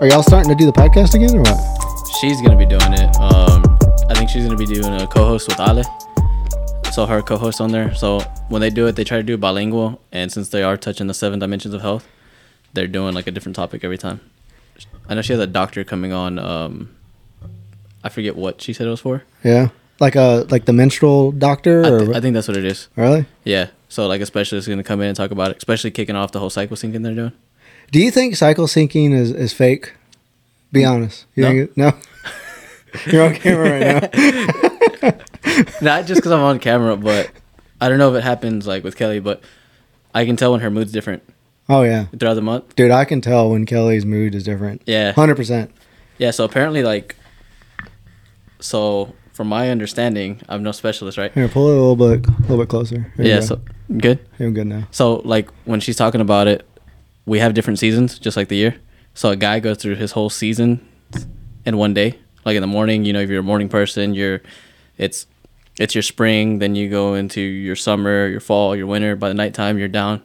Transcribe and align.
Are 0.00 0.06
y'all 0.06 0.22
starting 0.22 0.48
to 0.48 0.54
do 0.54 0.64
the 0.64 0.72
podcast 0.72 1.14
again 1.14 1.34
or 1.36 1.40
what? 1.42 1.58
She's 2.20 2.40
gonna 2.40 2.56
be 2.56 2.66
doing 2.66 2.92
it. 2.92 3.16
Um, 3.16 3.64
I 4.08 4.14
think 4.14 4.30
she's 4.30 4.44
gonna 4.44 4.56
be 4.56 4.64
doing 4.64 5.00
a 5.00 5.08
co-host 5.08 5.48
with 5.48 5.58
Ale. 5.58 5.82
So 6.92 7.04
her 7.04 7.20
co-host 7.20 7.60
on 7.60 7.72
there. 7.72 7.92
So 7.96 8.20
when 8.48 8.60
they 8.60 8.70
do 8.70 8.86
it, 8.86 8.94
they 8.94 9.02
try 9.02 9.16
to 9.16 9.24
do 9.24 9.36
bilingual, 9.36 10.00
and 10.12 10.30
since 10.30 10.50
they 10.50 10.62
are 10.62 10.76
touching 10.76 11.08
the 11.08 11.14
seven 11.14 11.40
dimensions 11.40 11.74
of 11.74 11.80
health, 11.82 12.06
they're 12.74 12.86
doing 12.86 13.12
like 13.12 13.26
a 13.26 13.32
different 13.32 13.56
topic 13.56 13.82
every 13.82 13.98
time. 13.98 14.20
I 15.08 15.14
know 15.14 15.22
she 15.22 15.32
has 15.32 15.40
a 15.40 15.48
doctor 15.48 15.82
coming 15.82 16.12
on. 16.12 16.38
Um, 16.38 16.94
I 18.04 18.08
forget 18.08 18.36
what 18.36 18.62
she 18.62 18.72
said 18.72 18.86
it 18.86 18.90
was 18.90 19.00
for. 19.00 19.24
Yeah. 19.42 19.70
Like 19.98 20.14
a 20.14 20.46
like 20.48 20.66
the 20.66 20.72
menstrual 20.72 21.32
doctor 21.32 21.84
I, 21.84 21.88
or 21.88 21.98
th- 22.06 22.16
I 22.16 22.20
think 22.20 22.34
that's 22.34 22.46
what 22.46 22.56
it 22.56 22.64
is. 22.64 22.86
really? 22.94 23.26
Yeah. 23.42 23.70
So 23.88 24.06
like 24.06 24.20
a 24.20 24.26
specialist 24.26 24.68
is 24.68 24.72
gonna 24.72 24.84
come 24.84 25.00
in 25.00 25.08
and 25.08 25.16
talk 25.16 25.32
about 25.32 25.50
it, 25.50 25.56
especially 25.56 25.90
kicking 25.90 26.14
off 26.14 26.30
the 26.30 26.38
whole 26.38 26.50
cycle 26.50 26.76
syncing 26.76 27.02
they're 27.02 27.14
doing. 27.14 27.32
Do 27.90 28.00
you 28.00 28.10
think 28.10 28.36
cycle 28.36 28.66
syncing 28.66 29.12
is, 29.12 29.30
is 29.30 29.52
fake? 29.52 29.92
Be 30.72 30.84
honest. 30.84 31.24
You 31.34 31.42
No. 31.44 31.48
think 31.50 31.76
no. 31.76 31.92
You're 33.06 33.26
on 33.26 33.34
camera 33.34 33.70
right 33.70 35.02
now. 35.02 35.12
Not 35.82 36.06
just 36.06 36.18
because 36.20 36.32
I'm 36.32 36.40
on 36.40 36.58
camera, 36.58 36.96
but 36.96 37.30
I 37.80 37.88
don't 37.88 37.98
know 37.98 38.10
if 38.14 38.18
it 38.18 38.24
happens 38.24 38.66
like 38.66 38.84
with 38.84 38.96
Kelly, 38.96 39.20
but 39.20 39.42
I 40.14 40.24
can 40.24 40.36
tell 40.36 40.52
when 40.52 40.60
her 40.60 40.70
mood's 40.70 40.92
different 40.92 41.22
Oh 41.70 41.82
yeah, 41.82 42.06
throughout 42.18 42.34
the 42.34 42.40
month. 42.42 42.74
dude, 42.76 42.90
I 42.90 43.04
can 43.04 43.20
tell 43.20 43.50
when 43.50 43.66
Kelly's 43.66 44.04
mood 44.06 44.34
is 44.34 44.42
different. 44.42 44.82
Yeah. 44.86 45.12
Hundred 45.12 45.36
percent. 45.36 45.70
Yeah, 46.18 46.30
so 46.30 46.44
apparently, 46.44 46.82
like, 46.82 47.14
so 48.60 49.14
from 49.32 49.48
my 49.48 49.70
understanding, 49.70 50.40
I'm 50.48 50.62
no 50.62 50.72
specialist, 50.72 51.16
right? 51.18 51.32
Here, 51.32 51.48
pull 51.48 51.68
it 51.68 51.76
a 51.76 51.80
little 51.80 51.96
bit, 51.96 52.26
a 52.26 52.40
little 52.42 52.58
bit 52.58 52.68
closer. 52.68 53.12
There 53.16 53.26
you 53.26 53.32
Yeah, 53.34 53.40
so 53.40 53.60
good. 53.98 54.18
I'm 54.40 54.52
good 54.54 54.66
now. 54.66 54.88
So, 54.90 55.16
like, 55.24 55.48
when 55.64 55.80
she's 55.80 55.96
talking 55.96 56.20
about 56.20 56.48
it, 56.48 56.66
we 57.28 57.38
have 57.40 57.54
different 57.54 57.78
seasons, 57.78 58.18
just 58.18 58.36
like 58.36 58.48
the 58.48 58.56
year. 58.56 58.76
So, 59.14 59.30
a 59.30 59.36
guy 59.36 59.60
goes 59.60 59.78
through 59.78 59.96
his 59.96 60.12
whole 60.12 60.30
season 60.30 60.86
in 61.64 61.76
one 61.76 61.94
day. 61.94 62.18
Like 62.44 62.56
in 62.56 62.60
the 62.62 62.66
morning, 62.68 63.04
you 63.04 63.12
know, 63.12 63.20
if 63.20 63.28
you're 63.28 63.40
a 63.40 63.50
morning 63.52 63.68
person, 63.68 64.14
you're, 64.14 64.40
it's, 64.96 65.26
it's 65.78 65.94
your 65.94 66.02
spring. 66.02 66.58
Then 66.60 66.74
you 66.74 66.88
go 66.88 67.14
into 67.14 67.40
your 67.40 67.76
summer, 67.76 68.26
your 68.28 68.40
fall, 68.40 68.74
your 68.76 68.86
winter. 68.86 69.16
By 69.16 69.28
the 69.28 69.34
nighttime, 69.34 69.78
you're 69.78 69.88
down. 69.88 70.22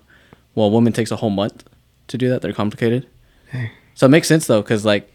Well, 0.56 0.68
a 0.68 0.70
woman 0.70 0.94
takes 0.94 1.12
a 1.12 1.16
whole 1.18 1.30
month 1.32 1.64
to 2.08 2.18
do 2.18 2.30
that. 2.30 2.42
They're 2.42 2.54
complicated. 2.54 3.08
So 3.96 4.06
it 4.06 4.10
makes 4.10 4.28
sense 4.28 4.48
though, 4.48 4.62
because 4.62 4.86
like 4.86 5.12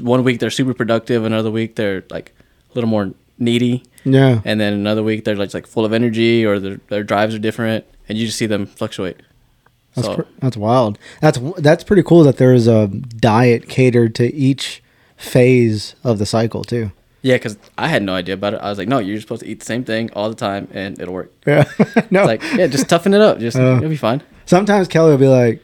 one 0.00 0.22
week 0.24 0.38
they're 0.40 0.50
super 0.50 0.72
productive, 0.74 1.24
another 1.24 1.50
week 1.50 1.76
they're 1.76 2.04
like 2.10 2.32
a 2.70 2.74
little 2.74 2.88
more 2.88 3.12
needy, 3.38 3.82
Yeah. 4.04 4.40
and 4.44 4.58
then 4.60 4.72
another 4.72 5.02
week 5.02 5.24
they're 5.24 5.36
like 5.36 5.52
like 5.52 5.66
full 5.66 5.84
of 5.84 5.92
energy 5.92 6.44
or 6.46 6.58
their 6.58 6.76
their 6.88 7.02
drives 7.04 7.34
are 7.34 7.38
different, 7.38 7.84
and 8.08 8.16
you 8.16 8.26
just 8.26 8.38
see 8.38 8.46
them 8.46 8.64
fluctuate. 8.66 9.16
That's 9.94 10.06
So 10.08 10.14
pr- 10.16 10.22
that's 10.40 10.56
wild. 10.56 10.98
That's 11.20 11.38
that's 11.58 11.84
pretty 11.84 12.02
cool 12.02 12.24
that 12.24 12.36
there 12.38 12.54
is 12.54 12.66
a 12.66 12.86
diet 12.88 13.68
catered 13.68 14.14
to 14.16 14.32
each 14.34 14.82
phase 15.16 15.94
of 16.02 16.18
the 16.18 16.26
cycle 16.26 16.64
too. 16.64 16.90
yeah, 17.22 17.36
because 17.36 17.56
I 17.78 17.88
had 17.88 18.02
no 18.02 18.14
idea 18.14 18.34
about 18.34 18.54
it. 18.54 18.60
I 18.62 18.68
was 18.68 18.78
like, 18.78 18.88
no, 18.88 18.98
you're 18.98 19.16
just 19.16 19.26
supposed 19.28 19.42
to 19.42 19.48
eat 19.48 19.60
the 19.60 19.66
same 19.66 19.84
thing 19.84 20.10
all 20.14 20.28
the 20.28 20.34
time, 20.34 20.66
and 20.72 20.98
it'll 21.00 21.14
work. 21.14 21.32
Yeah. 21.46 21.64
no. 22.10 22.22
It's 22.22 22.26
like, 22.26 22.42
yeah, 22.58 22.66
just 22.66 22.88
toughen 22.88 23.14
it 23.14 23.20
up. 23.20 23.38
Just 23.38 23.56
Uh. 23.56 23.76
it'll 23.76 23.88
be 23.90 23.96
fine. 23.96 24.22
Sometimes 24.46 24.88
Kelly 24.88 25.10
will 25.12 25.18
be 25.18 25.28
like, 25.28 25.62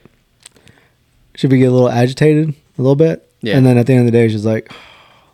should 1.35 1.51
we 1.51 1.59
get 1.59 1.67
a 1.67 1.71
little 1.73 1.89
agitated 1.91 2.51
a 2.51 2.83
little 2.83 2.97
bit? 2.97 3.29
Yeah. 3.41 3.57
And 3.57 3.67
then 3.67 3.79
at 3.79 3.87
the 3.87 3.93
end 3.95 4.01
of 4.01 4.07
the 4.07 4.19
day, 4.19 4.29
she's 4.29 4.47
like, 4.47 4.73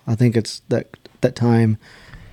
I 0.06 0.14
think 0.14 0.36
it's 0.36 0.60
that 0.68 0.88
that 1.20 1.34
time. 1.36 1.78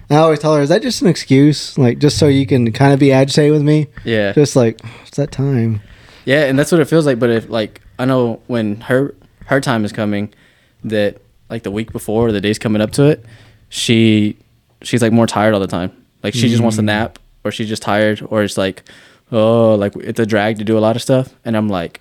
And 0.09 0.17
I 0.19 0.21
always 0.21 0.39
tell 0.39 0.55
her, 0.55 0.61
is 0.61 0.69
that 0.69 0.81
just 0.81 1.01
an 1.01 1.07
excuse? 1.07 1.77
Like, 1.77 1.99
just 1.99 2.17
so 2.17 2.27
you 2.27 2.45
can 2.45 2.71
kind 2.73 2.93
of 2.93 2.99
be 2.99 3.11
agitated 3.13 3.53
with 3.53 3.61
me? 3.61 3.87
Yeah, 4.03 4.33
Just 4.33 4.57
like, 4.57 4.81
it's 5.07 5.15
that 5.17 5.31
time. 5.31 5.81
Yeah, 6.25 6.45
and 6.45 6.57
that's 6.57 6.71
what 6.71 6.81
it 6.81 6.85
feels 6.85 7.05
like. 7.05 7.19
But 7.19 7.29
if 7.29 7.49
like 7.49 7.81
I 7.99 8.05
know 8.05 8.41
when 8.47 8.81
her 8.81 9.13
her 9.45 9.61
time 9.61 9.85
is 9.85 9.91
coming, 9.91 10.33
that 10.83 11.21
like 11.49 11.63
the 11.63 11.71
week 11.71 11.91
before, 11.91 12.27
or 12.27 12.31
the 12.31 12.41
days 12.41 12.59
coming 12.59 12.81
up 12.81 12.91
to 12.91 13.05
it, 13.05 13.25
she 13.69 14.37
she's 14.81 15.01
like 15.01 15.11
more 15.11 15.27
tired 15.27 15.53
all 15.53 15.59
the 15.59 15.67
time. 15.67 15.91
Like 16.23 16.33
she 16.33 16.49
just 16.49 16.61
wants 16.61 16.77
to 16.77 16.83
mm. 16.83 16.85
nap, 16.85 17.19
or 17.43 17.51
she's 17.51 17.67
just 17.67 17.81
tired, 17.81 18.25
or 18.29 18.43
it's 18.43 18.57
like, 18.57 18.83
oh, 19.31 19.75
like 19.75 19.95
it's 19.97 20.19
a 20.19 20.25
drag 20.25 20.59
to 20.59 20.63
do 20.63 20.77
a 20.77 20.79
lot 20.79 20.95
of 20.95 21.01
stuff. 21.01 21.35
And 21.43 21.57
I'm 21.57 21.67
like, 21.67 21.99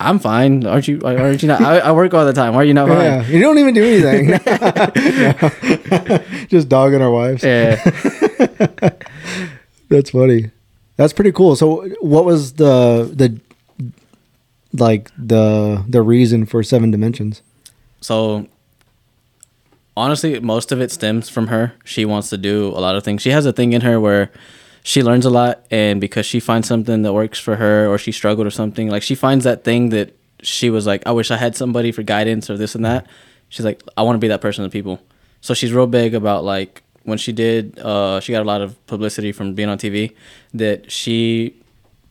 I'm 0.00 0.20
fine. 0.20 0.64
Aren't 0.64 0.86
you? 0.86 1.00
Aren't 1.04 1.42
you 1.42 1.48
not? 1.48 1.60
I, 1.60 1.78
I 1.78 1.92
work 1.92 2.14
all 2.14 2.24
the 2.24 2.32
time. 2.32 2.54
Why 2.54 2.60
are 2.60 2.64
you 2.64 2.74
not 2.74 2.88
fine? 2.88 3.00
Yeah. 3.00 3.26
You 3.26 3.40
don't 3.40 3.58
even 3.58 3.74
do 3.74 3.84
anything. 3.84 4.38
just 6.48 6.68
dogging 6.68 7.02
our 7.02 7.10
wives. 7.10 7.42
Yeah. 7.42 7.76
That's 9.88 10.10
funny. 10.10 10.52
That's 10.98 11.12
pretty 11.12 11.32
cool. 11.32 11.56
So, 11.56 11.88
what 12.00 12.26
was 12.26 12.54
the 12.54 13.10
the 13.14 13.40
like 14.72 15.10
the 15.16 15.84
the 15.88 16.02
reason 16.02 16.44
for 16.44 16.62
seven 16.62 16.90
dimensions? 16.90 17.40
So 18.00 18.46
honestly, 19.96 20.38
most 20.40 20.72
of 20.72 20.80
it 20.80 20.90
stems 20.90 21.28
from 21.28 21.46
her. 21.46 21.72
She 21.84 22.04
wants 22.04 22.30
to 22.30 22.36
do 22.36 22.68
a 22.68 22.80
lot 22.80 22.96
of 22.96 23.04
things. 23.04 23.22
She 23.22 23.30
has 23.30 23.46
a 23.46 23.52
thing 23.52 23.72
in 23.72 23.82
her 23.82 24.00
where 24.00 24.30
she 24.82 25.02
learns 25.02 25.24
a 25.24 25.30
lot 25.30 25.64
and 25.70 26.00
because 26.00 26.26
she 26.26 26.40
finds 26.40 26.66
something 26.68 27.02
that 27.02 27.12
works 27.12 27.38
for 27.38 27.56
her 27.56 27.88
or 27.88 27.98
she 27.98 28.12
struggled 28.12 28.46
or 28.46 28.50
something, 28.50 28.90
like 28.90 29.02
she 29.02 29.14
finds 29.14 29.44
that 29.44 29.64
thing 29.64 29.90
that 29.90 30.16
she 30.42 30.70
was 30.70 30.86
like, 30.86 31.02
I 31.06 31.12
wish 31.12 31.30
I 31.30 31.36
had 31.36 31.56
somebody 31.56 31.92
for 31.92 32.02
guidance 32.02 32.48
or 32.48 32.56
this 32.56 32.74
and 32.74 32.84
that. 32.84 33.06
She's 33.48 33.64
like, 33.64 33.82
I 33.96 34.02
want 34.02 34.16
to 34.16 34.20
be 34.20 34.28
that 34.28 34.40
person 34.40 34.64
to 34.64 34.70
people. 34.70 35.00
So 35.40 35.54
she's 35.54 35.72
real 35.72 35.86
big 35.86 36.14
about 36.14 36.44
like 36.44 36.82
when 37.08 37.18
she 37.18 37.32
did 37.32 37.78
uh 37.78 38.20
she 38.20 38.32
got 38.32 38.42
a 38.42 38.50
lot 38.52 38.60
of 38.60 38.70
publicity 38.86 39.32
from 39.32 39.54
being 39.54 39.68
on 39.68 39.78
TV 39.78 40.14
that 40.54 40.90
she 40.90 41.54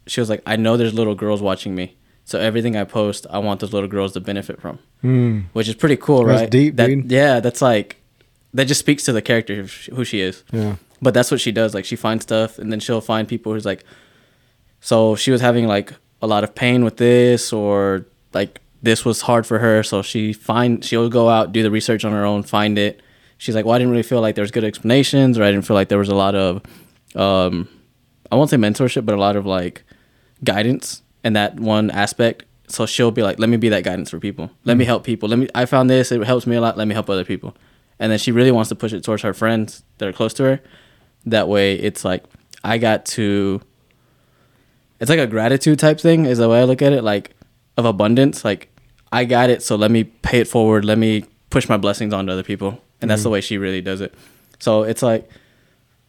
she 0.08 0.20
was 0.22 0.30
like, 0.30 0.42
I 0.46 0.56
know 0.56 0.78
there's 0.78 0.94
little 0.94 1.16
girls 1.16 1.42
watching 1.42 1.76
me. 1.76 1.96
So 2.24 2.40
everything 2.40 2.76
I 2.76 2.84
post, 2.84 3.26
I 3.30 3.40
want 3.40 3.60
those 3.62 3.74
little 3.74 3.90
girls 3.90 4.14
to 4.14 4.20
benefit 4.20 4.60
from 4.62 4.80
which 5.54 5.68
is 5.68 5.76
pretty 5.76 5.98
cool, 5.98 6.26
That's 6.26 6.42
right? 6.42 6.50
deep, 6.50 6.76
that, 6.78 6.88
dude. 6.88 7.12
Yeah, 7.12 7.40
that's 7.40 7.62
like 7.62 7.98
that 8.54 8.66
just 8.66 8.80
speaks 8.80 9.04
to 9.06 9.14
the 9.14 9.22
character 9.22 9.62
of 9.62 9.72
who 9.96 10.04
she 10.04 10.22
is. 10.22 10.44
Yeah. 10.52 10.76
But 11.02 11.14
that's 11.14 11.30
what 11.30 11.40
she 11.40 11.52
does. 11.52 11.74
Like 11.74 11.86
she 11.86 11.96
finds 11.96 12.24
stuff, 12.24 12.58
and 12.58 12.72
then 12.72 12.80
she'll 12.80 13.02
find 13.02 13.28
people 13.28 13.54
who's 13.54 13.66
like. 13.66 13.84
So 14.82 15.16
she 15.16 15.32
was 15.32 15.42
having 15.42 15.68
like 15.68 15.94
a 16.22 16.28
lot 16.28 16.44
of 16.44 16.56
pain 16.56 16.84
with 16.84 16.98
this, 16.98 17.54
or 17.54 18.06
like 18.34 18.62
this 18.82 19.06
was 19.06 19.22
hard 19.22 19.46
for 19.46 19.60
her. 19.60 19.84
So 19.84 20.02
she 20.02 20.34
find 20.34 20.84
she'll 20.84 21.10
go 21.10 21.30
out 21.30 21.52
do 21.52 21.62
the 21.62 21.72
research 21.72 22.04
on 22.04 22.12
her 22.14 22.26
own, 22.26 22.44
find 22.44 22.78
it. 22.78 23.02
She's 23.38 23.56
like, 23.56 23.66
well, 23.66 23.76
I 23.76 23.78
didn't 23.78 23.92
really 23.92 24.04
feel 24.04 24.22
like 24.22 24.36
there 24.36 24.44
was 24.44 24.52
good 24.52 24.64
explanations, 24.64 25.38
or 25.38 25.44
I 25.44 25.52
didn't 25.52 25.66
feel 25.66 25.76
like 25.76 25.90
there 25.90 25.98
was 25.98 26.10
a 26.10 26.16
lot 26.16 26.36
of, 26.36 26.62
um, 27.16 27.68
I 28.32 28.36
won't 28.36 28.50
say 28.50 28.58
mentorship, 28.58 29.06
but 29.06 29.16
a 29.16 29.20
lot 29.20 29.36
of 29.36 29.46
like 29.46 29.84
guidance 30.44 31.02
in 31.24 31.34
that 31.34 31.60
one 31.60 31.92
aspect. 31.92 32.44
So 32.68 32.86
she'll 32.86 33.12
be 33.12 33.24
like, 33.24 33.40
let 33.40 33.50
me 33.50 33.58
be 33.58 33.70
that 33.70 33.84
guidance 33.84 34.10
for 34.10 34.20
people. 34.20 34.52
Let 34.66 34.76
me 34.76 34.86
help 34.86 35.04
people. 35.04 35.30
Let 35.30 35.40
me. 35.40 35.48
I 35.56 35.66
found 35.66 35.90
this. 35.90 36.12
It 36.12 36.22
helps 36.24 36.46
me 36.46 36.56
a 36.56 36.62
lot. 36.62 36.78
Let 36.78 36.88
me 36.88 36.94
help 36.94 37.10
other 37.10 37.24
people. 37.24 37.56
And 38.00 38.12
then 38.12 38.20
she 38.20 38.32
really 38.32 38.52
wants 38.52 38.70
to 38.70 38.76
push 38.76 38.92
it 38.92 39.04
towards 39.04 39.24
her 39.24 39.34
friends 39.34 39.84
that 39.98 40.08
are 40.08 40.14
close 40.14 40.34
to 40.36 40.44
her. 40.44 40.62
That 41.26 41.48
way, 41.48 41.76
it's 41.76 42.04
like 42.04 42.26
I 42.64 42.78
got 42.78 43.06
to. 43.06 43.62
It's 45.00 45.10
like 45.10 45.20
a 45.20 45.28
gratitude 45.28 45.80
type 45.80 46.00
thing, 46.00 46.26
is 46.26 46.40
the 46.40 46.50
way 46.50 46.60
I 46.60 46.64
look 46.66 46.82
at 46.82 46.92
it. 46.92 47.04
Like 47.04 47.36
of 47.78 47.86
abundance. 47.86 48.44
Like 48.44 48.70
I 49.12 49.24
got 49.24 49.50
it, 49.50 49.64
so 49.64 49.76
let 49.76 49.92
me 49.92 50.04
pay 50.04 50.40
it 50.42 50.48
forward. 50.48 50.84
Let 50.84 50.98
me 50.98 51.24
push 51.50 51.70
my 51.70 51.78
blessings 51.78 52.14
onto 52.14 52.32
other 52.32 52.44
people, 52.44 52.82
and 53.02 53.10
that's 53.10 53.24
the 53.24 53.30
way 53.30 53.42
she 53.42 53.58
really 53.58 53.82
does 53.82 54.02
it. 54.02 54.14
So 54.60 54.84
it's 54.84 55.04
like, 55.04 55.30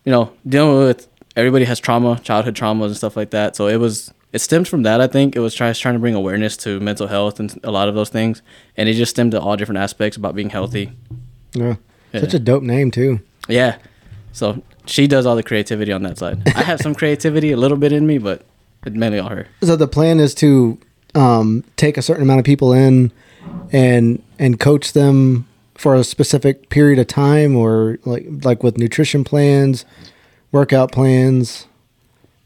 you 0.04 0.12
know, 0.12 0.32
dealing 0.46 0.78
with 0.78 1.08
everybody 1.36 1.64
has 1.64 1.80
trauma, 1.80 2.18
childhood 2.20 2.54
traumas 2.54 2.86
and 2.86 2.96
stuff 2.96 3.16
like 3.16 3.30
that. 3.30 3.56
So 3.56 3.68
it 3.68 3.76
was 3.76 4.12
it 4.32 4.40
stemmed 4.40 4.68
from 4.68 4.82
that. 4.82 5.00
I 5.00 5.06
think 5.06 5.36
it 5.36 5.40
was 5.40 5.54
trying 5.54 5.74
trying 5.74 5.94
to 5.94 6.00
bring 6.00 6.14
awareness 6.14 6.56
to 6.58 6.80
mental 6.80 7.06
health 7.06 7.40
and 7.40 7.58
a 7.64 7.70
lot 7.70 7.88
of 7.88 7.94
those 7.94 8.10
things, 8.10 8.42
and 8.76 8.88
it 8.88 8.94
just 8.94 9.10
stemmed 9.10 9.32
to 9.32 9.40
all 9.40 9.56
different 9.56 9.78
aspects 9.78 10.16
about 10.16 10.34
being 10.34 10.50
healthy. 10.50 10.92
Yeah. 11.52 11.76
Yeah. 12.12 12.20
Such 12.20 12.34
a 12.34 12.38
dope 12.38 12.62
name 12.62 12.90
too. 12.90 13.20
Yeah. 13.48 13.78
So 14.32 14.62
she 14.86 15.06
does 15.06 15.26
all 15.26 15.36
the 15.36 15.42
creativity 15.42 15.92
on 15.92 16.02
that 16.02 16.18
side. 16.18 16.42
I 16.54 16.62
have 16.62 16.80
some 16.80 16.94
creativity, 16.94 17.52
a 17.52 17.56
little 17.56 17.76
bit 17.76 17.92
in 17.92 18.06
me, 18.06 18.18
but 18.18 18.44
mainly 18.84 19.18
all 19.18 19.28
her. 19.28 19.46
So 19.62 19.76
the 19.76 19.88
plan 19.88 20.20
is 20.20 20.34
to 20.36 20.78
um, 21.14 21.64
take 21.76 21.96
a 21.96 22.02
certain 22.02 22.22
amount 22.22 22.38
of 22.40 22.44
people 22.44 22.72
in 22.72 23.12
and 23.72 24.22
and 24.38 24.58
coach 24.58 24.92
them 24.92 25.46
for 25.78 25.94
a 25.94 26.02
specific 26.02 26.68
period 26.68 26.98
of 26.98 27.06
time, 27.06 27.56
or 27.56 27.98
like 28.04 28.26
like 28.44 28.62
with 28.62 28.76
nutrition 28.76 29.24
plans, 29.24 29.86
workout 30.52 30.92
plans. 30.92 31.66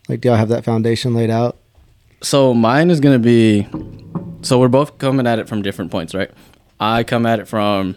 Like, 0.09 0.21
do 0.21 0.29
y'all 0.29 0.37
have 0.37 0.51
that 0.51 0.65
foundation 0.65 1.15
laid 1.15 1.31
out? 1.31 1.57
So 2.21 2.55
mine 2.55 2.91
is 2.91 3.01
gonna 3.01 3.19
be. 3.19 3.67
So 4.43 4.61
we're 4.61 4.69
both 4.69 4.99
coming 4.99 5.27
at 5.27 5.39
it 5.39 5.49
from 5.49 5.63
different 5.63 5.91
points, 5.91 6.15
right? 6.15 6.31
I 6.79 7.03
come 7.03 7.27
at 7.27 7.41
it 7.41 7.49
from. 7.49 7.97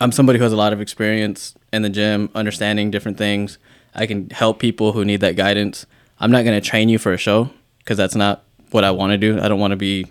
I'm 0.00 0.10
somebody 0.10 0.38
who 0.38 0.42
has 0.42 0.52
a 0.52 0.56
lot 0.56 0.72
of 0.72 0.80
experience 0.80 1.54
in 1.72 1.82
the 1.82 1.90
gym, 1.90 2.28
understanding 2.34 2.90
different 2.90 3.18
things. 3.18 3.58
I 3.94 4.06
can 4.06 4.30
help 4.30 4.58
people 4.58 4.92
who 4.92 5.04
need 5.04 5.20
that 5.20 5.36
guidance. 5.36 5.86
I'm 6.18 6.32
not 6.32 6.44
gonna 6.44 6.60
train 6.60 6.88
you 6.88 6.98
for 6.98 7.12
a 7.12 7.18
show 7.18 7.50
because 7.78 7.96
that's 7.96 8.16
not 8.16 8.44
what 8.72 8.82
I 8.82 8.90
want 8.90 9.12
to 9.12 9.18
do. 9.18 9.38
I 9.40 9.46
don't 9.48 9.60
want 9.60 9.70
to 9.70 9.76
be. 9.76 10.06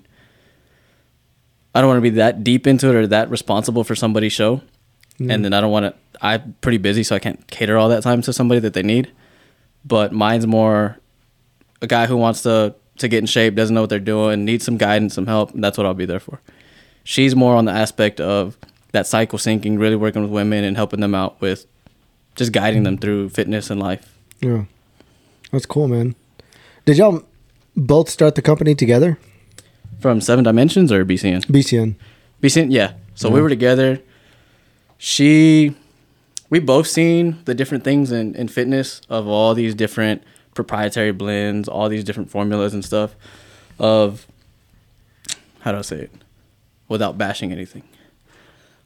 I 1.74 1.82
don't 1.82 1.88
want 1.88 1.98
to 1.98 2.02
be 2.02 2.10
that 2.12 2.44
deep 2.44 2.68
into 2.68 2.90
it 2.90 2.96
or 2.96 3.08
that 3.08 3.30
responsible 3.30 3.84
for 3.84 3.96
somebody's 3.96 4.34
show, 4.34 4.58
mm-hmm. 4.58 5.32
and 5.32 5.46
then 5.46 5.54
I 5.54 5.62
don't 5.62 5.72
want 5.72 5.86
to. 5.86 5.96
I'm 6.22 6.56
pretty 6.62 6.78
busy, 6.78 7.04
so 7.04 7.16
I 7.16 7.20
can't 7.20 7.46
cater 7.48 7.78
all 7.78 7.90
that 7.90 8.04
time 8.04 8.22
to 8.24 8.34
somebody 8.34 8.60
that 8.62 8.74
they 8.74 8.84
need. 8.84 9.12
But 9.84 10.12
mine's 10.12 10.46
more 10.46 11.00
a 11.82 11.88
guy 11.88 12.06
who 12.06 12.18
wants 12.18 12.44
to 12.44 12.76
to 12.98 13.08
get 13.08 13.20
in 13.20 13.26
shape, 13.26 13.56
doesn't 13.56 13.74
know 13.74 13.82
what 13.82 13.90
they're 13.90 14.00
doing, 14.00 14.46
needs 14.46 14.64
some 14.64 14.78
guidance, 14.78 15.16
some 15.16 15.28
help. 15.28 15.54
And 15.54 15.64
that's 15.64 15.78
what 15.78 15.86
I'll 15.86 15.94
be 15.94 16.06
there 16.06 16.20
for. 16.20 16.40
she's 17.04 17.36
more 17.36 17.56
on 17.56 17.66
the 17.66 17.72
aspect 17.72 18.20
of 18.20 18.58
that 18.92 19.08
cycle 19.08 19.40
syncing, 19.40 19.80
really 19.80 19.96
working 19.96 20.22
with 20.22 20.32
women 20.32 20.64
and 20.64 20.76
helping 20.78 21.00
them 21.00 21.16
out 21.16 21.40
with 21.42 21.66
just 22.36 22.52
guiding 22.52 22.84
them 22.84 22.98
through 22.98 23.30
fitness 23.30 23.70
and 23.70 23.80
life. 23.80 24.18
Yeah. 24.40 24.66
That's 25.52 25.66
cool, 25.66 25.88
man. 25.88 26.16
Did 26.86 26.98
y'all 26.98 27.24
both 27.76 28.10
start 28.10 28.36
the 28.36 28.42
company 28.42 28.76
together? 28.76 29.18
From 30.02 30.20
Seven 30.20 30.44
Dimensions 30.44 30.92
or 30.92 31.06
BCN? 31.06 31.46
BCN. 31.46 31.96
BCN, 32.42 32.68
yeah. 32.72 32.94
So 33.14 33.30
we 33.30 33.42
were 33.42 33.50
together. 33.50 34.02
She, 34.98 35.76
we 36.50 36.60
both 36.60 36.88
seen 36.88 37.40
the 37.46 37.54
different 37.54 37.84
things 37.84 38.12
in, 38.12 38.36
in 38.36 38.48
fitness 38.48 39.02
of 39.10 39.28
all 39.28 39.54
these 39.54 39.76
different 39.76 40.24
proprietary 40.56 41.12
blends, 41.12 41.68
all 41.68 41.88
these 41.88 42.04
different 42.04 42.30
formulas 42.30 42.74
and 42.74 42.84
stuff. 42.84 43.16
Of 43.80 44.28
how 45.62 45.72
do 45.72 45.78
I 45.78 45.82
say 45.82 45.98
it 45.98 46.12
without 46.88 47.18
bashing 47.18 47.52
anything? 47.52 47.84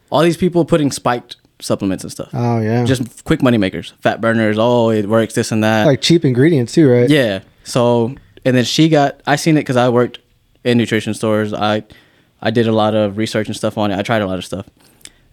All 0.10 0.22
these 0.22 0.38
people 0.38 0.66
putting 0.66 0.92
spiked 0.92 1.38
supplements 1.60 2.04
and 2.04 2.12
stuff. 2.12 2.30
Oh 2.34 2.60
yeah. 2.60 2.86
Just 2.86 3.24
quick 3.24 3.42
money 3.42 3.58
makers, 3.58 3.94
fat 4.02 4.22
burners. 4.22 4.58
Oh, 4.60 4.90
it 4.90 5.08
works. 5.08 5.34
This 5.34 5.52
and 5.52 5.64
that. 5.64 5.86
like 5.86 6.02
cheap 6.02 6.24
ingredients 6.26 6.74
too, 6.74 6.90
right? 6.90 7.10
Yeah. 7.10 7.42
So 7.64 8.16
and 8.44 8.56
then 8.56 8.64
she 8.64 8.90
got 8.90 9.22
I 9.26 9.36
seen 9.36 9.58
it 9.58 9.62
because 9.62 9.78
I 9.78 9.90
worked 9.90 10.20
in 10.66 10.78
nutrition 10.78 11.14
stores. 11.14 11.54
I 11.54 11.84
I 12.42 12.52
did 12.52 12.68
a 12.68 12.74
lot 12.74 12.94
of 12.94 13.18
research 13.18 13.48
and 13.48 13.56
stuff 13.56 13.78
on 13.78 13.92
it. 13.92 13.98
I 13.98 14.02
tried 14.02 14.22
a 14.22 14.28
lot 14.28 14.38
of 14.38 14.44
stuff, 14.44 14.68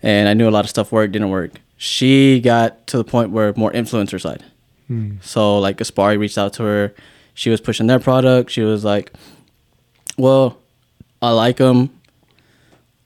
and 0.02 0.28
I 0.28 0.34
knew 0.34 0.48
a 0.48 0.50
lot 0.50 0.64
of 0.64 0.70
stuff 0.70 0.92
worked, 0.92 1.12
didn't 1.12 1.30
work. 1.30 1.52
She 1.76 2.40
got 2.40 2.86
to 2.88 2.96
the 2.98 3.04
point 3.04 3.30
where 3.30 3.52
more 3.56 3.72
influencer 3.72 4.20
side. 4.20 4.44
Hmm. 4.86 5.16
So 5.20 5.58
like 5.58 5.78
Gaspari 5.78 6.18
reached 6.18 6.38
out 6.38 6.52
to 6.54 6.62
her. 6.62 6.94
She 7.34 7.50
was 7.50 7.60
pushing 7.60 7.88
their 7.88 7.98
product. 7.98 8.50
She 8.50 8.60
was 8.60 8.84
like, 8.84 9.12
"Well, 10.16 10.58
I 11.20 11.30
like 11.30 11.56
them. 11.56 11.98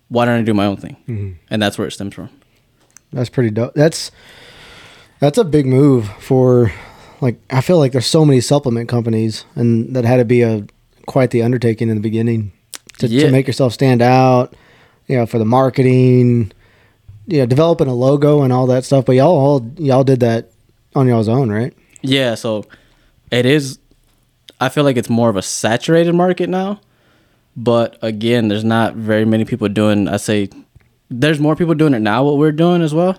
Why 0.09 0.25
don't 0.25 0.41
I 0.41 0.43
do 0.43 0.53
my 0.53 0.67
own 0.67 0.77
thing?" 0.77 0.97
Hmm. 1.07 1.33
And 1.49 1.63
that's 1.63 1.79
where 1.79 1.87
it 1.87 1.93
stems 1.93 2.15
from. 2.15 2.29
That's 3.13 3.31
pretty 3.31 3.51
dope. 3.51 3.75
That's 3.75 4.11
that's 5.21 5.39
a 5.39 5.45
big 5.45 5.65
move 5.65 6.09
for 6.19 6.73
like 7.21 7.39
I 7.51 7.61
feel 7.61 7.79
like 7.79 7.93
there's 7.93 8.07
so 8.07 8.25
many 8.25 8.41
supplement 8.41 8.89
companies 8.89 9.45
and 9.55 9.95
that 9.95 10.05
had 10.05 10.17
to 10.17 10.25
be 10.25 10.43
a 10.43 10.67
quite 11.07 11.31
the 11.31 11.43
undertaking 11.43 11.89
in 11.89 11.97
the 11.97 12.01
beginning 12.03 12.53
to, 12.99 13.07
Yeah. 13.07 13.27
to 13.27 13.33
make 13.33 13.47
yourself 13.47 13.73
stand 13.73 14.03
out, 14.03 14.55
you 15.07 15.17
know, 15.17 15.27
for 15.27 15.39
the 15.39 15.45
marketing, 15.45 16.53
you 17.27 17.39
know, 17.39 17.47
developing 17.47 17.89
a 17.89 17.95
logo 17.95 18.43
and 18.43 18.53
all 18.53 18.67
that 18.67 18.85
stuff. 18.85 19.05
But 19.07 19.13
y'all 19.17 19.37
all 19.37 19.73
y'all 19.79 20.05
did 20.05 20.21
that 20.21 20.51
on 20.95 21.07
y'all's 21.09 21.29
own, 21.29 21.51
right? 21.51 21.73
Yeah, 22.03 22.35
so 22.35 22.65
it 23.31 23.47
is. 23.47 23.79
I 24.61 24.69
feel 24.69 24.85
like 24.85 24.97
it's 24.97 25.11
more 25.11 25.29
of 25.29 25.37
a 25.37 25.43
saturated 25.43 26.15
market 26.15 26.49
now, 26.49 26.81
but 27.57 27.99
again, 28.03 28.49
there's 28.49 28.65
not 28.65 28.95
very 28.95 29.25
many 29.25 29.45
people 29.45 29.69
doing. 29.69 30.09
I 30.09 30.17
say 30.17 30.49
there's 31.11 31.39
more 31.41 31.55
people 31.57 31.75
doing 31.75 31.95
it 31.95 32.01
now. 32.01 32.25
What 32.25 32.39
we're 32.39 32.53
doing 32.53 32.81
as 32.83 32.95
well, 32.95 33.17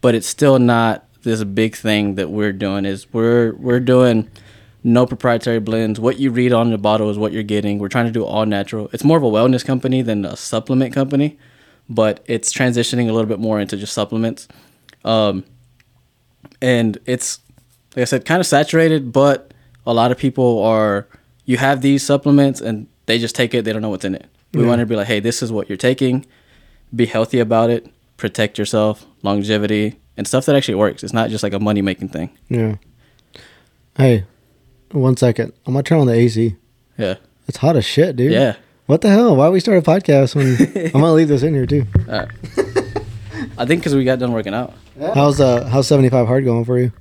but 0.00 0.14
it's 0.14 0.26
still 0.28 0.58
not 0.58 1.04
this 1.22 1.42
big 1.42 1.74
thing 1.74 2.14
that 2.14 2.30
we're 2.30 2.52
doing. 2.52 2.84
Is 2.84 3.12
we're 3.12 3.54
we're 3.54 3.80
doing 3.80 4.28
no 4.86 5.04
proprietary 5.04 5.58
blends. 5.58 5.98
What 5.98 6.18
you 6.20 6.30
read 6.30 6.52
on 6.52 6.70
the 6.70 6.78
bottle 6.78 7.10
is 7.10 7.18
what 7.18 7.32
you're 7.32 7.42
getting. 7.42 7.78
We're 7.78 7.88
trying 7.88 8.06
to 8.06 8.12
do 8.12 8.24
all 8.24 8.46
natural. 8.46 8.88
It's 8.92 9.02
more 9.04 9.18
of 9.18 9.24
a 9.24 9.26
wellness 9.26 9.64
company 9.64 10.00
than 10.00 10.24
a 10.24 10.36
supplement 10.36 10.94
company, 10.94 11.38
but 11.88 12.22
it's 12.26 12.52
transitioning 12.52 13.08
a 13.08 13.12
little 13.12 13.26
bit 13.26 13.40
more 13.40 13.58
into 13.60 13.76
just 13.76 13.92
supplements. 13.92 14.46
Um, 15.04 15.44
and 16.62 16.98
it's 17.04 17.40
like 17.96 18.02
I 18.02 18.04
said, 18.04 18.24
kind 18.24 18.40
of 18.40 18.46
saturated, 18.46 19.12
but 19.12 19.52
a 19.86 19.92
lot 19.92 20.10
of 20.12 20.18
people 20.18 20.62
are 20.62 21.06
you 21.44 21.56
have 21.56 21.80
these 21.80 22.04
supplements 22.04 22.60
and 22.60 22.86
they 23.06 23.18
just 23.18 23.34
take 23.34 23.54
it, 23.54 23.64
they 23.64 23.72
don't 23.72 23.82
know 23.82 23.90
what's 23.90 24.04
in 24.04 24.14
it. 24.14 24.26
We 24.52 24.62
Yeah. 24.62 24.68
want 24.68 24.80
to 24.80 24.86
be 24.86 24.96
like, 24.96 25.06
hey, 25.08 25.20
this 25.20 25.42
is 25.42 25.50
what 25.52 25.68
you're 25.68 25.76
taking. 25.76 26.24
Be 26.94 27.06
healthy 27.06 27.40
about 27.40 27.70
it, 27.70 27.88
protect 28.16 28.58
yourself, 28.58 29.04
longevity, 29.22 29.96
and 30.16 30.26
stuff 30.28 30.46
that 30.46 30.54
actually 30.56 30.76
works. 30.76 31.02
It's 31.02 31.12
not 31.12 31.30
just 31.30 31.42
like 31.42 31.52
a 31.52 31.58
money 31.60 31.82
making 31.82 32.08
thing. 32.08 32.30
Yeah. 32.48 32.76
Hey, 33.96 34.24
one 34.92 35.16
second. 35.16 35.52
I'm 35.66 35.74
gonna 35.74 35.82
turn 35.82 35.98
on 36.00 36.06
the 36.06 36.14
AC. 36.14 36.56
Yeah. 36.98 37.16
It's 37.48 37.58
hot 37.58 37.76
as 37.76 37.84
shit, 37.84 38.16
dude. 38.16 38.32
Yeah. 38.32 38.56
What 38.86 39.00
the 39.00 39.08
hell? 39.08 39.36
Why 39.36 39.48
we 39.48 39.60
start 39.60 39.78
a 39.78 39.82
podcast 39.82 40.34
when 40.34 40.46
I'm 40.86 41.00
gonna 41.00 41.12
leave 41.12 41.28
this 41.28 41.42
in 41.42 41.54
here 41.54 41.66
too? 41.66 41.86
All 42.08 42.20
right. 42.20 42.28
I 43.58 43.64
think 43.66 43.80
because 43.80 43.94
we 43.94 44.04
got 44.04 44.18
done 44.18 44.32
working 44.32 44.54
out. 44.54 44.74
How's 45.14 45.40
uh 45.40 45.64
how's 45.66 45.86
75 45.88 46.26
hard 46.26 46.44
going 46.44 46.64
for 46.64 46.78
you? 46.78 46.92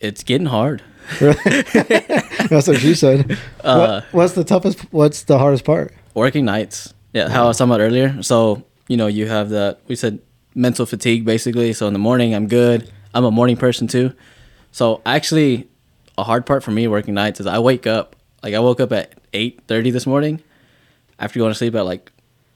It's 0.00 0.22
getting 0.22 0.46
hard. 0.46 0.82
That's 1.20 2.68
what 2.68 2.78
she 2.78 2.94
said. 2.94 3.38
Uh, 3.64 4.02
what, 4.02 4.04
what's 4.12 4.32
the 4.34 4.44
toughest? 4.44 4.80
What's 4.92 5.24
the 5.24 5.38
hardest 5.38 5.64
part? 5.64 5.94
working 6.18 6.44
nights. 6.44 6.92
Yeah, 7.12 7.28
how 7.28 7.44
I 7.44 7.46
was 7.48 7.56
talking 7.56 7.70
about 7.70 7.80
earlier. 7.80 8.22
So, 8.22 8.64
you 8.88 8.96
know, 8.96 9.06
you 9.06 9.26
have 9.28 9.50
that, 9.50 9.80
we 9.86 9.96
said 9.96 10.18
mental 10.54 10.84
fatigue 10.84 11.24
basically. 11.24 11.72
So 11.72 11.86
in 11.86 11.92
the 11.92 11.98
morning, 11.98 12.34
I'm 12.34 12.48
good. 12.48 12.90
I'm 13.14 13.24
a 13.24 13.30
morning 13.30 13.56
person 13.56 13.86
too. 13.86 14.12
So 14.72 15.00
actually, 15.06 15.68
a 16.18 16.24
hard 16.24 16.44
part 16.44 16.62
for 16.62 16.72
me 16.72 16.86
working 16.88 17.14
nights 17.14 17.40
is 17.40 17.46
I 17.46 17.58
wake 17.60 17.86
up, 17.86 18.16
like 18.42 18.52
I 18.52 18.58
woke 18.58 18.80
up 18.80 18.92
at 18.92 19.14
8.30 19.32 19.92
this 19.92 20.06
morning 20.06 20.42
after 21.18 21.38
going 21.38 21.52
to 21.52 21.54
sleep 21.54 21.74
at 21.76 21.86
like 21.86 22.10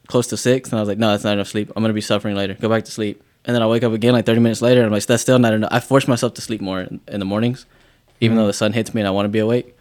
close 0.09 0.27
to 0.27 0.37
6. 0.37 0.71
And 0.71 0.79
I 0.79 0.83
was 0.83 0.89
like, 0.89 0.99
no, 0.99 1.13
that's 1.13 1.25
not 1.25 1.35
enough 1.35 1.49
sleep. 1.49 1.71
I'm 1.75 1.83
going 1.83 1.91
to 1.91 1.95
be 1.95 2.01
suffering 2.01 2.35
later. 2.37 2.55
Go 2.55 2.69
back 2.69 2.85
to 2.85 2.91
sleep. 2.91 3.23
And 3.45 3.55
then 3.55 3.63
I 3.63 3.67
wake 3.67 3.85
up 3.85 3.93
again 3.93 4.13
like 4.13 4.27
30 4.27 4.41
minutes 4.41 4.61
later 4.61 4.81
and 4.81 4.87
I'm 4.87 4.93
like, 4.93 5.07
that's 5.07 5.23
still 5.23 5.39
not 5.39 5.53
enough. 5.53 5.71
I 5.73 5.81
force 5.81 6.07
myself 6.07 6.35
to 6.35 6.41
sleep 6.41 6.61
more 6.61 6.81
in, 6.81 7.01
in 7.09 7.21
the 7.21 7.25
mornings, 7.25 7.67
even 8.21 8.37
though 8.37 8.43
mm-hmm. 8.43 8.49
the 8.49 8.53
sun 8.53 8.73
hits 8.73 8.95
me 8.95 9.01
and 9.01 9.09
I 9.09 9.13
want 9.13 9.27
to 9.27 9.31
be 9.31 9.39
awake. 9.39 9.77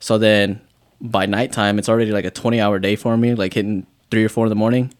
So 0.00 0.18
then 0.18 0.60
by 1.00 1.26
nighttime, 1.26 1.78
it's 1.78 1.88
already 1.88 2.10
like 2.10 2.24
a 2.24 2.30
20 2.30 2.60
hour 2.60 2.78
day 2.78 2.96
for 2.96 3.16
me, 3.16 3.34
like 3.34 3.54
hitting 3.54 3.86
three 4.10 4.24
or 4.24 4.28
four 4.28 4.46
in 4.46 4.50
the 4.50 4.56
morning. 4.56 4.92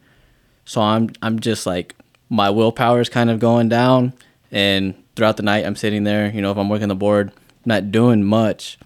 So 0.65 0.81
I'm 0.83 1.11
I'm 1.23 1.41
just 1.41 1.67
like 1.67 1.95
my 2.29 2.51
willpower 2.51 3.01
is 3.01 3.09
kind 3.09 3.31
of 3.31 3.39
going 3.41 3.71
down, 3.71 4.13
and 4.51 4.95
throughout 5.17 5.39
the 5.39 5.43
night 5.43 5.65
I'm 5.65 5.77
sitting 5.77 6.05
there. 6.05 6.31
You 6.31 6.43
know, 6.43 6.51
if 6.51 6.59
I'm 6.59 6.69
working 6.69 6.89
the 6.89 6.95
board, 6.95 7.33
not 7.69 7.93
doing 7.93 8.25
much. 8.25 8.79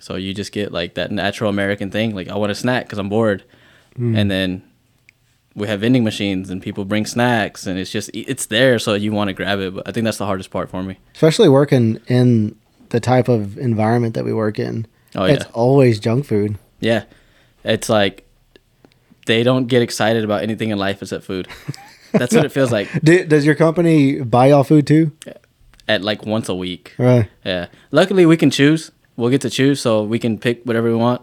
So 0.00 0.14
you 0.16 0.32
just 0.32 0.52
get 0.52 0.72
like 0.72 0.94
that 0.94 1.10
natural 1.10 1.50
American 1.50 1.90
thing, 1.90 2.14
like 2.14 2.28
I 2.28 2.36
want 2.36 2.50
a 2.50 2.54
snack 2.54 2.86
because 2.86 2.98
I'm 2.98 3.10
bored, 3.10 3.44
mm. 3.98 4.16
and 4.16 4.30
then 4.30 4.62
we 5.54 5.66
have 5.66 5.80
vending 5.80 6.04
machines 6.04 6.48
and 6.48 6.62
people 6.62 6.86
bring 6.86 7.04
snacks, 7.04 7.66
and 7.66 7.78
it's 7.78 7.90
just 7.90 8.08
it's 8.14 8.46
there, 8.46 8.78
so 8.78 8.94
you 8.94 9.12
want 9.12 9.28
to 9.28 9.34
grab 9.34 9.58
it. 9.58 9.74
But 9.74 9.86
I 9.86 9.92
think 9.92 10.04
that's 10.04 10.16
the 10.16 10.24
hardest 10.24 10.50
part 10.50 10.70
for 10.70 10.82
me. 10.82 10.96
Especially 11.14 11.50
working 11.50 12.00
in 12.06 12.56
the 12.88 13.00
type 13.00 13.28
of 13.28 13.58
environment 13.58 14.14
that 14.14 14.24
we 14.24 14.32
work 14.32 14.58
in. 14.58 14.86
Oh 15.14 15.24
It's 15.24 15.44
yeah, 15.44 15.50
always 15.52 16.00
junk 16.00 16.24
food. 16.24 16.58
yeah. 16.80 17.04
It's 17.62 17.90
like 17.90 18.26
they 19.26 19.42
don't 19.42 19.66
get 19.66 19.82
excited 19.82 20.24
about 20.24 20.42
anything 20.42 20.70
in 20.70 20.78
life 20.78 21.02
except 21.02 21.24
food. 21.24 21.46
That's 22.12 22.34
what 22.34 22.44
it 22.44 22.52
feels 22.52 22.72
like 22.72 22.88
Do, 23.04 23.24
does 23.24 23.44
your 23.44 23.54
company 23.54 24.20
buy 24.22 24.48
y'all 24.48 24.64
food 24.64 24.86
too? 24.86 25.12
At 25.90 26.02
like 26.02 26.20
once 26.26 26.48
a 26.48 26.54
week. 26.54 26.94
Right. 26.98 27.28
Yeah. 27.44 27.66
Luckily, 27.90 28.24
we 28.26 28.36
can 28.36 28.50
choose. 28.50 28.90
We'll 29.16 29.30
get 29.30 29.40
to 29.42 29.50
choose, 29.50 29.80
so 29.80 30.02
we 30.02 30.18
can 30.18 30.38
pick 30.38 30.56
whatever 30.64 30.88
we 30.88 30.94
want. 30.96 31.20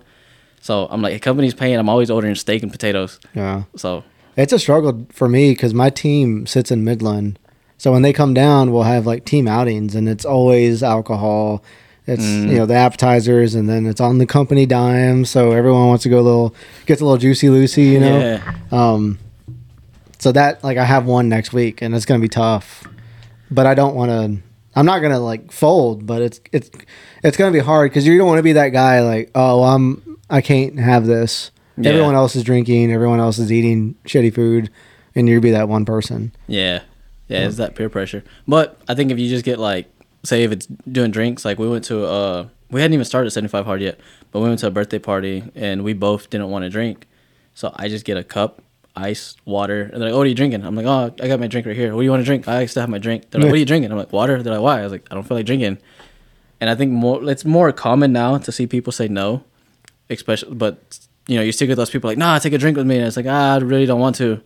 So 0.62 0.88
I'm 0.92 1.02
like, 1.02 1.14
the 1.14 1.20
company's 1.20 1.54
paying. 1.54 1.78
I'm 1.80 1.90
always 1.90 2.10
ordering 2.12 2.36
steak 2.36 2.62
and 2.64 2.72
potatoes. 2.72 3.20
Yeah. 3.34 3.64
So 3.76 4.04
It's 4.36 4.54
a 4.54 4.60
struggle 4.60 5.08
for 5.10 5.28
me 5.30 5.52
because 5.52 5.74
my 5.74 5.90
team 5.90 6.46
sits 6.46 6.70
in 6.72 6.84
Midland. 6.84 7.40
So 7.80 7.92
when 7.94 8.02
they 8.02 8.12
come 8.14 8.34
down, 8.34 8.72
we'll 8.72 8.84
have 8.96 9.06
like 9.08 9.24
team 9.26 9.48
outings, 9.48 9.96
and 9.96 10.10
it's 10.10 10.26
always 10.26 10.84
alcohol. 10.84 11.64
It's 12.06 12.24
Mm. 12.24 12.50
you 12.50 12.56
know 12.58 12.66
the 12.66 12.76
appetizers, 12.76 13.56
and 13.56 13.68
then 13.70 13.86
it's 13.86 14.02
on 14.02 14.18
the 14.18 14.26
company 14.26 14.66
dime. 14.66 15.26
So 15.26 15.52
everyone 15.52 15.88
wants 15.88 16.04
to 16.04 16.10
go 16.10 16.20
a 16.20 16.26
little, 16.30 16.56
gets 16.86 17.02
a 17.02 17.06
little 17.06 17.18
juicy 17.26 17.48
loosey, 17.48 17.86
you 17.94 18.00
know. 18.00 18.18
yeah, 18.20 18.42
Um, 18.72 19.20
so 20.20 20.32
that 20.32 20.64
like 20.64 20.78
I 20.78 20.86
have 20.86 21.06
one 21.06 21.30
next 21.30 21.52
week, 21.54 21.82
and 21.82 21.94
it's 21.96 22.06
gonna 22.06 22.20
be 22.22 22.30
tough. 22.30 22.84
But 23.50 23.66
I 23.66 23.74
don't 23.76 23.96
want 23.96 24.12
to. 24.12 24.42
I'm 24.78 24.86
not 24.86 25.00
gonna 25.02 25.20
like 25.20 25.52
fold, 25.52 26.06
but 26.06 26.22
it's 26.22 26.40
it's 26.52 26.70
it's 27.24 27.36
gonna 27.36 27.52
be 27.52 27.60
hard 27.60 27.90
because 27.90 28.06
you 28.06 28.18
don't 28.18 28.28
want 28.28 28.38
to 28.40 28.44
be 28.44 28.54
that 28.54 28.70
guy 28.70 29.02
like, 29.02 29.32
oh, 29.34 29.64
I'm 29.64 30.18
I 30.30 30.42
can't 30.42 30.80
have 30.80 31.06
this. 31.08 31.52
Yeah. 31.78 31.92
Everyone 31.92 32.16
else 32.16 32.36
is 32.36 32.44
drinking, 32.44 32.92
everyone 32.92 33.20
else 33.20 33.40
is 33.40 33.52
eating 33.52 33.96
shitty 34.06 34.34
food, 34.34 34.70
and 35.16 35.28
you'd 35.28 35.42
be 35.42 35.52
that 35.52 35.68
one 35.68 35.84
person. 35.86 36.32
yeah, 36.48 36.82
yeah. 37.28 37.48
It's 37.48 37.58
that 37.58 37.76
peer 37.76 37.90
pressure. 37.90 38.24
But 38.48 38.80
I 38.88 38.94
think 38.96 39.12
if 39.12 39.20
you 39.20 39.30
just 39.30 39.46
get 39.46 39.60
like, 39.60 39.88
say, 40.24 40.44
if 40.44 40.52
it's 40.52 40.66
doing 40.68 41.12
drinks, 41.12 41.44
like 41.44 41.58
we 41.60 41.68
went 41.68 41.84
to 41.86 42.06
uh, 42.06 42.48
we 42.70 42.82
hadn't 42.82 42.94
even 42.94 43.06
started 43.06 43.32
75 43.32 43.66
hard 43.66 43.82
yet, 43.82 44.00
but 44.32 44.42
we 44.42 44.48
went 44.48 44.60
to 44.60 44.68
a 44.68 44.72
birthday 44.72 45.00
party 45.00 45.44
and 45.56 45.84
we 45.84 45.94
both 45.94 46.30
didn't 46.30 46.50
want 46.50 46.64
to 46.64 46.70
drink, 46.70 47.08
so 47.56 47.74
I 47.76 47.88
just 47.88 48.06
get 48.06 48.18
a 48.18 48.24
cup. 48.24 48.62
Ice, 48.98 49.36
water, 49.46 49.84
and 49.84 49.94
they're 50.02 50.10
like, 50.10 50.14
"Oh, 50.14 50.18
what 50.18 50.26
are 50.26 50.30
you 50.30 50.36
drinking?" 50.36 50.66
I'm 50.66 50.76
like, 50.76 50.86
"Oh, 50.86 51.14
I 51.24 51.28
got 51.28 51.40
my 51.40 51.48
drink 51.48 51.68
right 51.68 51.76
here. 51.76 51.94
What 51.94 52.02
do 52.02 52.06
you 52.06 52.12
want 52.12 52.22
to 52.22 52.26
drink?" 52.26 52.48
I 52.48 52.66
still 52.66 52.82
have 52.82 52.90
my 52.90 52.98
drink. 52.98 53.30
They're 53.30 53.40
like, 53.42 53.50
"What 53.52 53.56
are 53.56 53.60
you 53.60 53.66
drinking?" 53.74 53.92
I'm 53.92 53.98
like, 53.98 54.12
"Water." 54.12 54.42
They're 54.42 54.54
like, 54.54 54.62
"Why?" 54.64 54.80
I 54.80 54.84
was 54.84 54.92
like, 54.92 55.06
"I 55.12 55.16
don't 55.16 55.24
feel 55.28 55.38
like 55.38 55.46
drinking." 55.46 55.78
and 56.60 56.72
I 56.72 56.76
think 56.76 56.92
more 56.92 57.24
it's 57.30 57.46
more 57.46 57.72
common 57.72 58.12
now 58.12 58.38
to 58.40 58.52
see 58.52 58.66
people 58.66 58.92
say 58.92 59.08
no, 59.08 59.44
especially. 60.10 60.56
But 60.56 61.00
you 61.28 61.36
know, 61.36 61.44
you 61.44 61.52
still 61.52 61.68
get 61.68 61.76
those 61.76 61.90
people 61.90 62.10
like, 62.10 62.18
"Nah, 62.18 62.40
take 62.40 62.54
a 62.54 62.58
drink 62.58 62.78
with 62.78 62.88
me," 62.88 62.98
and 62.98 63.06
it's 63.06 63.18
like, 63.18 63.28
"Ah, 63.30 63.56
I 63.56 63.58
really 63.58 63.86
don't 63.86 64.00
want 64.00 64.16
to." 64.18 64.42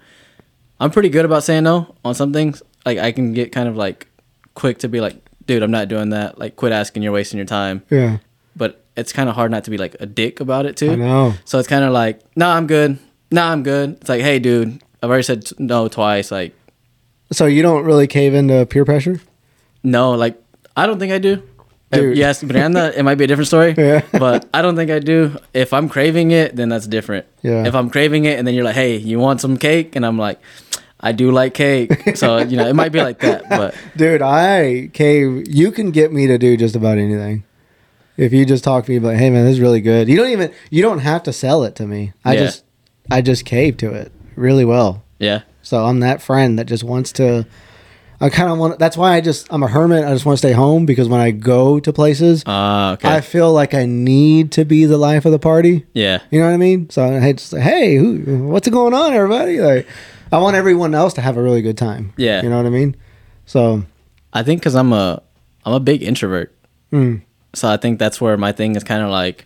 I'm 0.80 0.92
pretty 0.92 1.10
good 1.10 1.26
about 1.26 1.44
saying 1.44 1.64
no 1.64 1.96
on 2.04 2.16
some 2.16 2.34
things. 2.34 2.62
Like 2.86 2.98
I 2.98 3.12
can 3.12 3.34
get 3.34 3.52
kind 3.52 3.70
of 3.70 3.78
like 3.78 4.08
quick 4.56 4.80
to 4.80 4.90
be 4.90 5.00
like, 5.00 5.16
"Dude, 5.46 5.64
I'm 5.64 5.72
not 5.72 5.88
doing 5.88 6.10
that." 6.10 6.38
Like, 6.40 6.56
quit 6.56 6.74
asking. 6.74 7.04
You're 7.04 7.14
wasting 7.14 7.38
your 7.38 7.46
time. 7.46 7.84
Yeah, 7.90 8.18
But 8.56 8.84
it's 8.98 9.14
kind 9.14 9.30
of 9.30 9.36
hard 9.36 9.52
not 9.52 9.64
to 9.66 9.72
be 9.72 9.78
like 9.78 9.96
a 10.00 10.06
dick 10.06 10.40
about 10.42 10.66
it 10.66 10.76
too. 10.76 10.92
I 10.92 10.96
know. 10.96 11.34
So 11.46 11.60
it's 11.60 11.68
kind 11.68 11.86
of 11.86 11.94
like, 11.94 12.20
"Nah, 12.36 12.56
I'm 12.56 12.68
good." 12.68 12.98
Nah, 13.32 13.52
I'm 13.52 13.64
good. 13.64 13.92
It's 14.02 14.10
like, 14.10 14.22
hey, 14.22 14.40
dude, 14.40 14.82
I've 15.02 15.10
already 15.10 15.24
said 15.24 15.46
t- 15.46 15.56
no 15.60 15.88
twice. 15.88 16.32
Like, 16.32 16.54
So 17.32 17.46
you 17.46 17.62
don't 17.62 17.84
really 17.86 18.08
cave 18.08 18.34
into 18.34 18.66
peer 18.66 18.86
pressure? 18.86 19.22
no, 19.84 20.12
like, 20.12 20.38
I 20.76 20.86
don't 20.86 21.00
think 21.00 21.12
I 21.12 21.18
do. 21.18 21.44
If 21.92 22.00
Dude. 22.00 22.20
ask 22.20 22.42
Brianda, 22.44 22.96
it 22.96 23.04
might 23.04 23.16
be 23.16 23.26
a 23.26 23.28
different 23.28 23.48
story. 23.48 23.76
Yeah. 23.78 24.02
But 24.14 24.48
I 24.54 24.62
don't 24.62 24.78
think 24.78 24.90
I 24.92 25.00
do. 25.00 25.38
If 25.54 25.74
I'm 25.74 25.90
craving 25.90 26.32
it, 26.32 26.56
then 26.56 26.70
that's 26.70 26.88
different. 26.88 27.26
Yeah. 27.42 27.66
If 27.68 27.76
I'm 27.76 27.90
craving 27.90 28.24
it 28.24 28.40
and 28.40 28.48
then 28.48 28.54
you're 28.56 28.64
like, 28.64 28.76
hey, 28.76 28.96
you 28.96 29.20
want 29.20 29.42
some 29.42 29.58
cake? 29.58 29.98
And 29.98 30.06
I'm 30.06 30.18
like, 30.18 30.40
I 31.02 31.12
do 31.12 31.32
like 31.32 31.54
cake. 31.54 32.16
So, 32.16 32.38
you 32.50 32.56
know, 32.56 32.66
it 32.66 32.76
might 32.76 32.94
be 32.94 33.02
like 33.02 33.20
that. 33.20 33.50
But 33.50 33.76
Dude, 33.98 34.22
I 34.22 34.90
cave. 34.94 35.44
You 35.50 35.72
can 35.74 35.92
get 35.92 36.14
me 36.14 36.28
to 36.28 36.38
do 36.38 36.56
just 36.56 36.78
about 36.78 36.98
anything. 36.98 37.44
If 38.16 38.32
you 38.32 38.46
just 38.46 38.64
talk 38.64 38.86
to 38.86 38.92
me 38.92 38.96
about, 38.98 39.16
hey 39.16 39.30
man, 39.30 39.44
this 39.46 39.54
is 39.56 39.60
really 39.60 39.82
good. 39.82 40.08
You 40.08 40.16
don't 40.16 40.30
even 40.30 40.54
you 40.70 40.82
don't 40.82 41.00
have 41.00 41.24
to 41.24 41.34
sell 41.34 41.64
it 41.66 41.76
to 41.76 41.86
me. 41.88 42.14
I 42.24 42.36
Yeah. 42.36 42.40
just 42.46 42.64
I 43.10 43.22
just 43.22 43.46
cave 43.46 43.78
to 43.78 43.92
it 43.94 44.12
really 44.36 44.66
well. 44.66 45.04
yeah. 45.20 45.42
So 45.64 45.86
I'm 45.86 46.00
that 46.00 46.22
friend 46.22 46.58
that 46.60 46.66
just 46.66 46.84
wants 46.84 47.12
to. 47.14 47.46
I 48.20 48.30
kind 48.30 48.52
of 48.52 48.58
want. 48.58 48.78
That's 48.80 48.98
why 48.98 49.14
I 49.16 49.22
just 49.22 49.48
I'm 49.52 49.62
a 49.64 49.68
hermit. 49.68 50.04
I 50.06 50.12
just 50.12 50.26
want 50.26 50.34
to 50.34 50.38
stay 50.38 50.54
home 50.54 50.86
because 50.86 51.08
when 51.08 51.22
I 51.22 51.30
go 51.32 51.80
to 51.80 51.94
places, 51.94 52.44
Ah, 52.48 52.94
okay. 52.94 53.08
I 53.10 53.22
feel 53.22 53.54
like 53.54 53.74
I 53.76 53.86
need 53.86 54.52
to 54.54 54.66
be 54.66 54.86
the 54.86 54.98
life 54.98 55.26
of 55.26 55.32
the 55.32 55.40
party. 55.40 55.86
yeah. 55.94 56.20
You 56.32 56.40
know 56.40 56.48
what 56.48 56.54
I 56.54 56.58
mean? 56.58 56.90
So 56.90 57.04
I 57.06 57.32
to 57.32 57.44
say, 57.44 57.62
hey, 57.62 57.96
who, 57.96 58.48
what's 58.48 58.68
going 58.70 58.94
on, 58.94 59.14
everybody? 59.14 59.60
Like, 59.60 59.88
I 60.32 60.40
want 60.40 60.56
everyone 60.56 60.94
else 60.96 61.14
to 61.16 61.22
have 61.22 61.38
a 61.38 61.42
really 61.44 61.62
good 61.62 61.78
time. 61.78 62.14
Yeah. 62.18 62.42
You 62.44 62.50
know 62.50 62.58
what 62.58 62.66
I 62.66 62.70
mean? 62.70 62.96
So, 63.46 63.84
I 64.34 64.44
think 64.44 64.62
because 64.62 64.76
I'm 64.76 64.94
a 64.94 65.22
I'm 65.66 65.74
a 65.74 65.80
big 65.80 66.02
introvert, 66.04 66.56
mm, 66.92 67.22
so 67.54 67.70
I 67.70 67.78
think 67.78 68.00
that's 68.00 68.20
where 68.20 68.36
my 68.38 68.52
thing 68.52 68.76
is 68.76 68.84
kind 68.84 69.04
of 69.04 69.10
like 69.12 69.46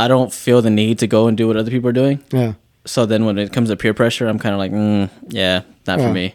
I 0.00 0.08
don't 0.08 0.32
feel 0.32 0.62
the 0.62 0.70
need 0.70 0.98
to 1.00 1.06
go 1.06 1.26
and 1.28 1.36
do 1.36 1.46
what 1.46 1.56
other 1.56 1.70
people 1.70 1.88
are 1.90 1.92
doing. 2.04 2.22
yeah. 2.32 2.54
So 2.86 3.04
then 3.04 3.26
when 3.26 3.36
it 3.38 3.52
comes 3.52 3.68
to 3.68 3.76
peer 3.76 3.92
pressure, 3.92 4.26
I'm 4.26 4.38
kind 4.38 4.54
of 4.54 4.58
like, 4.58 4.72
mm, 4.72 5.10
yeah, 5.28 5.62
not 5.86 5.98
Yeah. 5.98 6.06
for 6.08 6.14
me. 6.14 6.34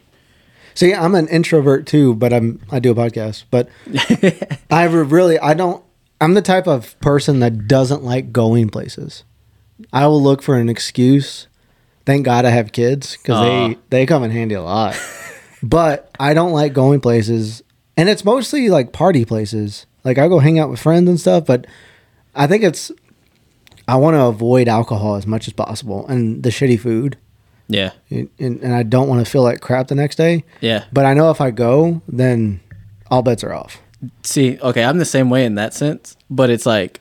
See, 0.75 0.93
I'm 0.93 1.15
an 1.15 1.27
introvert 1.27 1.88
too, 1.88 2.13
but 2.13 2.31
I'm 2.31 2.60
I 2.72 2.79
do 2.79 2.91
a 2.91 2.95
podcast. 2.95 3.45
But 3.50 3.67
I 4.69 4.84
really 4.86 5.39
I 5.39 5.53
don't. 5.55 5.84
I'm 6.22 6.34
the 6.36 6.41
type 6.41 6.67
of 6.67 6.98
person 7.00 7.39
that 7.39 7.67
doesn't 7.67 8.03
like 8.03 8.31
going 8.31 8.69
places. 8.69 9.24
I 9.91 10.05
will 10.07 10.22
look 10.22 10.41
for 10.43 10.55
an 10.55 10.69
excuse. 10.69 11.48
Thank 12.05 12.25
God 12.25 12.45
I 12.45 12.50
have 12.51 12.72
kids 12.72 13.17
because 13.17 13.38
Aw. 13.38 13.43
they 13.69 13.77
they 13.89 14.05
come 14.05 14.24
in 14.24 14.31
handy 14.31 14.53
a 14.55 14.62
lot. 14.62 14.95
but 15.63 16.12
I 16.19 16.34
don't 16.36 16.51
like 16.51 16.74
going 16.74 17.00
places, 17.01 17.63
and 17.98 18.07
it's 18.07 18.24
mostly 18.24 18.69
like 18.69 18.91
party 18.93 19.25
places. 19.25 19.88
Like 20.03 20.17
I 20.19 20.27
go 20.27 20.39
hang 20.39 20.60
out 20.60 20.69
with 20.69 20.79
friends 20.79 21.10
and 21.10 21.19
stuff, 21.19 21.45
but 21.48 21.65
I 22.36 22.45
think 22.48 22.63
it's 22.63 22.91
I 23.88 23.96
want 23.98 24.15
to 24.15 24.22
avoid 24.24 24.68
alcohol 24.68 25.15
as 25.15 25.27
much 25.27 25.48
as 25.48 25.54
possible 25.54 26.08
and 26.08 26.42
the 26.44 26.50
shitty 26.50 26.80
food, 26.80 27.18
Yeah, 27.68 27.92
and, 28.10 28.30
and 28.39 28.74
I 28.74 28.84
don't 28.84 29.08
want 29.08 29.24
to 29.25 29.30
feel 29.32 29.44
like 29.44 29.62
crap 29.62 29.88
the 29.88 29.96
next 29.96 30.15
day. 30.15 30.44
yeah. 30.62 30.86
But 30.92 31.06
I 31.06 31.13
know 31.13 31.30
if 31.32 31.39
I 31.42 31.51
go, 31.51 32.01
then 32.08 32.60
all 33.12 33.22
bets 33.22 33.44
are 33.44 33.54
off. 33.54 33.77
See, 34.24 34.60
okay, 34.60 34.84
I'm 34.84 34.98
the 34.98 35.06
same 35.06 35.30
way 35.30 35.46
in 35.46 35.56
that 35.56 35.74
sense, 35.74 36.15
but 36.30 36.50
it's 36.50 36.65
like 36.65 37.00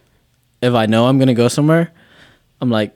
if 0.62 0.75
I 0.75 0.87
know 0.87 1.07
I'm 1.07 1.19
gonna 1.19 1.35
go 1.35 1.49
somewhere, 1.49 1.91
I'm 2.61 2.71
like, 2.71 2.95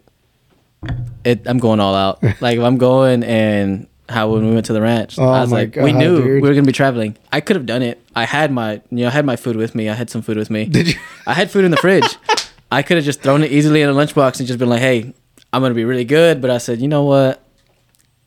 it. 1.25 1.43
I'm 1.47 1.59
going 1.59 1.81
all 1.81 1.95
out. 1.95 2.23
like 2.41 2.59
if 2.59 2.63
I'm 2.65 2.79
going 2.79 3.23
and 3.25 3.87
how 4.09 4.31
when 4.33 4.47
we 4.49 4.55
went 4.55 4.67
to 4.67 4.73
the 4.73 4.81
ranch, 4.81 5.19
Oh 5.19 5.25
I 5.29 5.41
was 5.43 5.53
like, 5.53 5.77
we 5.77 5.93
knew 5.93 6.17
dude. 6.17 6.43
we 6.43 6.49
were 6.49 6.55
gonna 6.55 6.63
be 6.67 6.73
traveling. 6.73 7.17
I 7.33 7.41
could 7.41 7.57
have 7.57 7.67
done 7.67 7.83
it. 7.83 8.01
I 8.15 8.25
had 8.25 8.51
my, 8.53 8.75
you 8.91 8.99
know, 8.99 9.09
I 9.09 9.11
had 9.11 9.27
my 9.27 9.37
food 9.37 9.57
with 9.57 9.75
me. 9.75 9.89
I 9.89 9.95
had 9.95 10.09
some 10.09 10.23
food 10.23 10.37
with 10.37 10.49
me. 10.51 10.65
Did 10.67 10.89
you? 10.89 10.95
I 11.27 11.35
had 11.35 11.51
food 11.51 11.65
in 11.65 11.71
the 11.71 11.77
fridge. 11.79 12.17
I 12.71 12.83
could 12.83 12.97
have 12.97 13.05
just 13.05 13.23
thrown 13.23 13.43
it 13.43 13.51
easily 13.53 13.83
in 13.83 13.89
a 13.89 13.93
lunchbox 13.95 14.39
and 14.39 14.47
just 14.47 14.59
been 14.59 14.69
like, 14.69 14.81
"Hey, 14.81 15.15
I'm 15.53 15.63
gonna 15.63 15.75
be 15.75 15.85
really 15.85 16.05
good." 16.05 16.41
But 16.41 16.51
I 16.51 16.59
said, 16.59 16.81
you 16.81 16.89
know 16.89 17.05
what? 17.05 17.43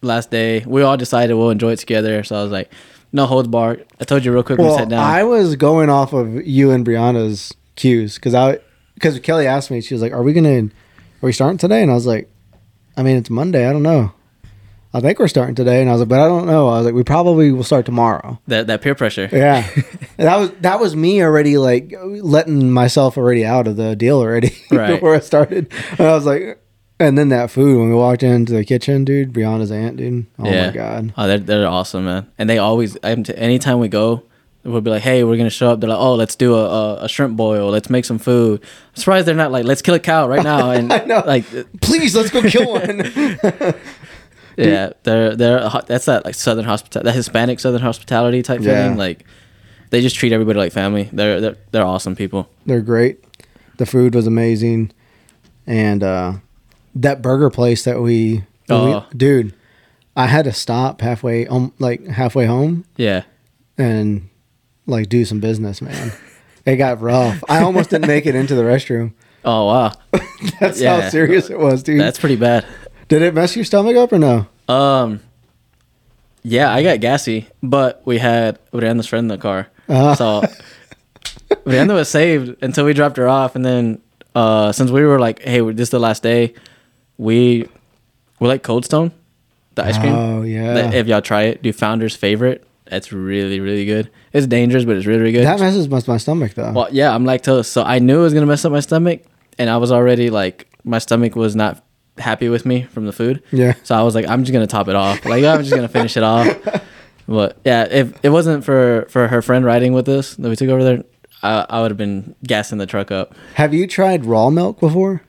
Last 0.01 0.31
day, 0.31 0.63
we 0.65 0.81
all 0.81 0.97
decided 0.97 1.35
we'll 1.35 1.51
enjoy 1.51 1.73
it 1.73 1.79
together. 1.79 2.23
So 2.23 2.39
I 2.39 2.41
was 2.41 2.51
like, 2.51 2.71
no 3.11 3.25
holds 3.25 3.47
barred. 3.47 3.85
I 3.99 4.05
told 4.05 4.25
you 4.25 4.31
real 4.33 4.43
quick 4.43 4.57
when 4.57 4.67
we 4.69 4.75
sat 4.75 4.89
down. 4.89 4.99
I 4.99 5.23
was 5.23 5.55
going 5.55 5.89
off 5.89 6.13
of 6.13 6.45
you 6.47 6.71
and 6.71 6.83
Brianda's 6.83 7.53
cues 7.75 8.15
because 8.15 8.33
I 8.33 8.59
because 8.95 9.19
Kelly 9.19 9.47
asked 9.47 9.69
me, 9.71 9.81
she 9.81 9.93
was 9.93 10.01
like, 10.01 10.13
"Are 10.13 10.23
we 10.23 10.33
gonna? 10.33 10.63
Are 10.63 10.69
we 11.21 11.33
starting 11.33 11.57
today?" 11.57 11.81
And 11.81 11.91
I 11.91 11.93
was 11.93 12.05
like, 12.05 12.29
"I 12.97 13.03
mean, 13.03 13.17
it's 13.17 13.29
Monday. 13.29 13.67
I 13.67 13.73
don't 13.73 13.83
know. 13.83 14.13
I 14.93 14.99
think 14.99 15.19
we're 15.19 15.27
starting 15.27 15.55
today." 15.55 15.81
And 15.81 15.89
I 15.89 15.93
was 15.93 16.01
like, 16.01 16.09
"But 16.09 16.19
I 16.19 16.27
don't 16.27 16.45
know." 16.47 16.67
I 16.69 16.77
was 16.77 16.85
like, 16.85 16.95
"We 16.95 17.03
probably 17.03 17.51
will 17.51 17.63
start 17.63 17.85
tomorrow." 17.85 18.39
that 18.47 18.67
that 18.67 18.81
peer 18.81 18.95
pressure. 18.95 19.29
Yeah, 19.31 19.67
that 20.17 20.37
was 20.37 20.51
that 20.61 20.79
was 20.79 20.95
me 20.95 21.21
already 21.23 21.57
like 21.57 21.93
letting 22.03 22.71
myself 22.71 23.17
already 23.17 23.45
out 23.45 23.67
of 23.67 23.75
the 23.77 23.95
deal 23.95 24.19
already 24.19 24.55
Right. 24.71 24.93
before 24.95 25.15
I 25.15 25.19
started. 25.19 25.71
And 25.97 26.01
I 26.07 26.13
was 26.13 26.25
like, 26.25 26.61
and 26.99 27.17
then 27.17 27.29
that 27.29 27.49
food 27.51 27.77
when 27.79 27.89
we 27.89 27.95
walked 27.95 28.21
into 28.23 28.53
the 28.53 28.63
kitchen, 28.65 29.05
dude, 29.05 29.33
Brianda's 29.33 29.71
aunt, 29.71 29.97
dude. 29.97 30.25
Oh 30.37 30.45
yeah. 30.49 30.67
my 30.67 30.73
god. 30.73 31.13
Oh, 31.17 31.27
they're 31.27 31.39
they're 31.39 31.67
awesome, 31.67 32.05
man. 32.05 32.27
And 32.37 32.49
they 32.49 32.57
always, 32.59 32.97
anytime 33.03 33.79
we 33.79 33.87
go, 33.87 34.23
we'll 34.63 34.81
be 34.81 34.91
like, 34.91 35.01
hey, 35.01 35.23
we're 35.23 35.37
gonna 35.37 35.49
show 35.49 35.71
up. 35.71 35.79
They're 35.79 35.89
like, 35.89 35.97
oh, 35.99 36.13
let's 36.13 36.35
do 36.35 36.53
a, 36.55 36.65
a, 36.65 37.03
a 37.05 37.09
shrimp 37.09 37.35
boil. 37.37 37.69
Let's 37.71 37.89
make 37.89 38.05
some 38.05 38.19
food. 38.19 38.61
I'm 38.61 38.95
surprised 38.95 39.25
they're 39.25 39.33
not 39.35 39.51
like, 39.51 39.65
let's 39.65 39.81
kill 39.81 39.95
a 39.95 39.99
cow 39.99 40.27
right 40.27 40.43
now. 40.43 40.69
And 40.77 40.91
I 40.93 41.05
know. 41.05 41.23
like, 41.25 41.45
Please, 41.81 42.15
let's 42.15 42.29
go 42.29 42.41
kill 42.43 42.73
one. 42.73 43.01
Yeah, 44.69 44.89
they're 45.03 45.35
they're 45.35 45.69
that's 45.87 46.05
that 46.05 46.25
like 46.25 46.35
southern 46.35 46.65
hospitality, 46.65 47.05
that 47.09 47.15
Hispanic 47.15 47.59
southern 47.59 47.81
hospitality 47.81 48.41
type 48.41 48.61
Yeah. 48.61 48.87
thing. 48.89 48.97
Like, 48.97 49.25
they 49.89 50.01
just 50.01 50.15
treat 50.15 50.31
everybody 50.33 50.59
like 50.59 50.71
family. 50.71 51.09
They're 51.11 51.39
they're 51.41 51.57
they're 51.71 51.85
awesome 51.85 52.15
people. 52.15 52.49
They're 52.65 52.81
great. 52.81 53.23
The 53.77 53.85
food 53.85 54.13
was 54.15 54.27
amazing, 54.27 54.91
and 55.65 56.03
uh, 56.03 56.33
that 56.95 57.21
burger 57.21 57.49
place 57.49 57.83
that 57.85 58.01
we, 58.01 58.43
Oh. 58.69 59.05
we- 59.11 59.17
dude, 59.17 59.53
I 60.15 60.27
had 60.27 60.45
to 60.45 60.53
stop 60.53 61.01
halfway, 61.01 61.47
um, 61.47 61.73
like 61.79 62.05
halfway 62.07 62.45
home, 62.45 62.85
Yeah, 62.97 63.23
and 63.77 64.29
like 64.85 65.09
do 65.09 65.25
some 65.25 65.39
business, 65.39 65.81
man. 65.81 66.11
it 66.65 66.75
got 66.75 67.01
rough. 67.01 67.43
I 67.49 67.61
almost 67.63 67.89
didn't 67.89 68.07
make 68.07 68.25
it 68.25 68.35
into 68.35 68.53
the 68.55 68.63
restroom. 68.63 69.13
Oh 69.43 69.65
wow, 69.65 69.91
That's 70.59 70.81
how 70.83 71.09
serious 71.09 71.49
it 71.49 71.57
was, 71.57 71.81
dude. 71.81 71.99
that's 71.99 72.19
pretty 72.19 72.35
bad. 72.35 72.65
Did 73.07 73.23
it 73.23 73.33
mess 73.33 73.55
your 73.55 73.65
stomach 73.65 73.95
up 73.97 74.13
or 74.13 74.19
no? 74.19 74.47
Um, 74.71 75.19
yeah, 76.43 76.73
I 76.73 76.81
got 76.83 76.99
gassy, 76.99 77.47
but 77.61 78.01
we 78.05 78.17
had 78.17 78.57
Brianda's 78.71 79.07
friend 79.07 79.25
in 79.25 79.27
the 79.27 79.37
car, 79.37 79.67
Uh. 79.89 80.15
so 80.15 80.41
Brianda 81.65 81.93
was 81.93 82.09
saved 82.09 82.55
until 82.63 82.85
we 82.85 82.93
dropped 82.93 83.17
her 83.17 83.27
off, 83.27 83.55
and 83.55 83.65
then 83.65 84.01
uh, 84.33 84.71
since 84.71 84.89
we 84.91 85.03
were 85.03 85.19
like, 85.19 85.41
hey, 85.43 85.59
this 85.71 85.87
is 85.87 85.89
the 85.89 85.99
last 85.99 86.23
day, 86.23 86.53
we 87.17 87.67
we 88.39 88.47
like 88.47 88.63
Cold 88.63 88.85
Stone, 88.85 89.11
the 89.75 89.85
ice 89.85 89.97
cream. 89.97 90.13
Oh 90.13 90.41
yeah, 90.41 90.91
If 90.93 91.07
y'all 91.07 91.21
try 91.21 91.43
it, 91.43 91.61
do 91.61 91.71
Founder's 91.73 92.15
favorite. 92.15 92.65
It's 92.87 93.13
really 93.13 93.59
really 93.59 93.85
good. 93.85 94.09
It's 94.33 94.47
dangerous, 94.47 94.83
but 94.85 94.97
it's 94.97 95.05
really 95.05 95.19
really 95.21 95.31
good. 95.33 95.45
that 95.45 95.59
messes 95.59 95.87
with 95.87 96.07
my 96.07 96.17
stomach 96.17 96.55
though. 96.55 96.71
Well, 96.73 96.87
yeah, 96.91 97.13
I'm 97.13 97.23
lactose, 97.25 97.65
so 97.65 97.83
I 97.83 97.99
knew 97.99 98.19
it 98.19 98.23
was 98.23 98.33
gonna 98.33 98.45
mess 98.47 98.65
up 98.65 98.71
my 98.71 98.79
stomach, 98.81 99.21
and 99.59 99.69
I 99.69 99.77
was 99.77 99.91
already 99.91 100.29
like, 100.29 100.67
my 100.83 100.97
stomach 100.99 101.35
was 101.35 101.55
not 101.55 101.83
happy 102.21 102.47
with 102.49 102.65
me 102.65 102.83
from 102.83 103.05
the 103.05 103.11
food. 103.11 103.43
Yeah. 103.51 103.73
So 103.83 103.95
I 103.95 104.03
was 104.03 104.15
like, 104.15 104.27
I'm 104.27 104.43
just 104.43 104.53
gonna 104.53 104.67
top 104.67 104.87
it 104.87 104.95
off. 104.95 105.25
Like 105.25 105.43
I'm 105.43 105.59
just 105.63 105.75
gonna 105.75 105.87
finish 105.89 106.15
it 106.17 106.23
off. 106.23 106.47
But 107.27 107.59
yeah, 107.63 107.87
if 107.89 108.13
it 108.23 108.29
wasn't 108.29 108.65
for 108.65 109.05
for 109.09 109.27
her 109.29 109.41
friend 109.41 109.63
riding 109.63 109.93
with 109.93 110.09
us 110.09 110.35
that 110.35 110.49
we 110.49 110.55
took 110.57 110.67
over 110.69 110.83
there, 110.83 111.03
I, 111.41 111.65
I 111.69 111.81
would 111.81 111.91
have 111.91 111.97
been 111.97 112.35
gassing 112.45 112.77
the 112.77 112.85
truck 112.85 113.09
up. 113.09 113.33
Have 113.53 113.73
you 113.73 113.87
tried 113.87 114.25
raw 114.25 114.49
milk 114.49 114.79
before? 114.81 115.21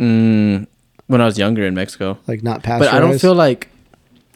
Mm, 0.00 0.66
when 1.06 1.20
I 1.20 1.24
was 1.24 1.38
younger 1.38 1.64
in 1.64 1.74
Mexico, 1.74 2.18
Like 2.26 2.42
not 2.42 2.62
pasteurized. 2.64 2.90
but? 2.92 2.96
I 2.96 3.00
don't 3.00 3.18
feel 3.20 3.34
like 3.34 3.68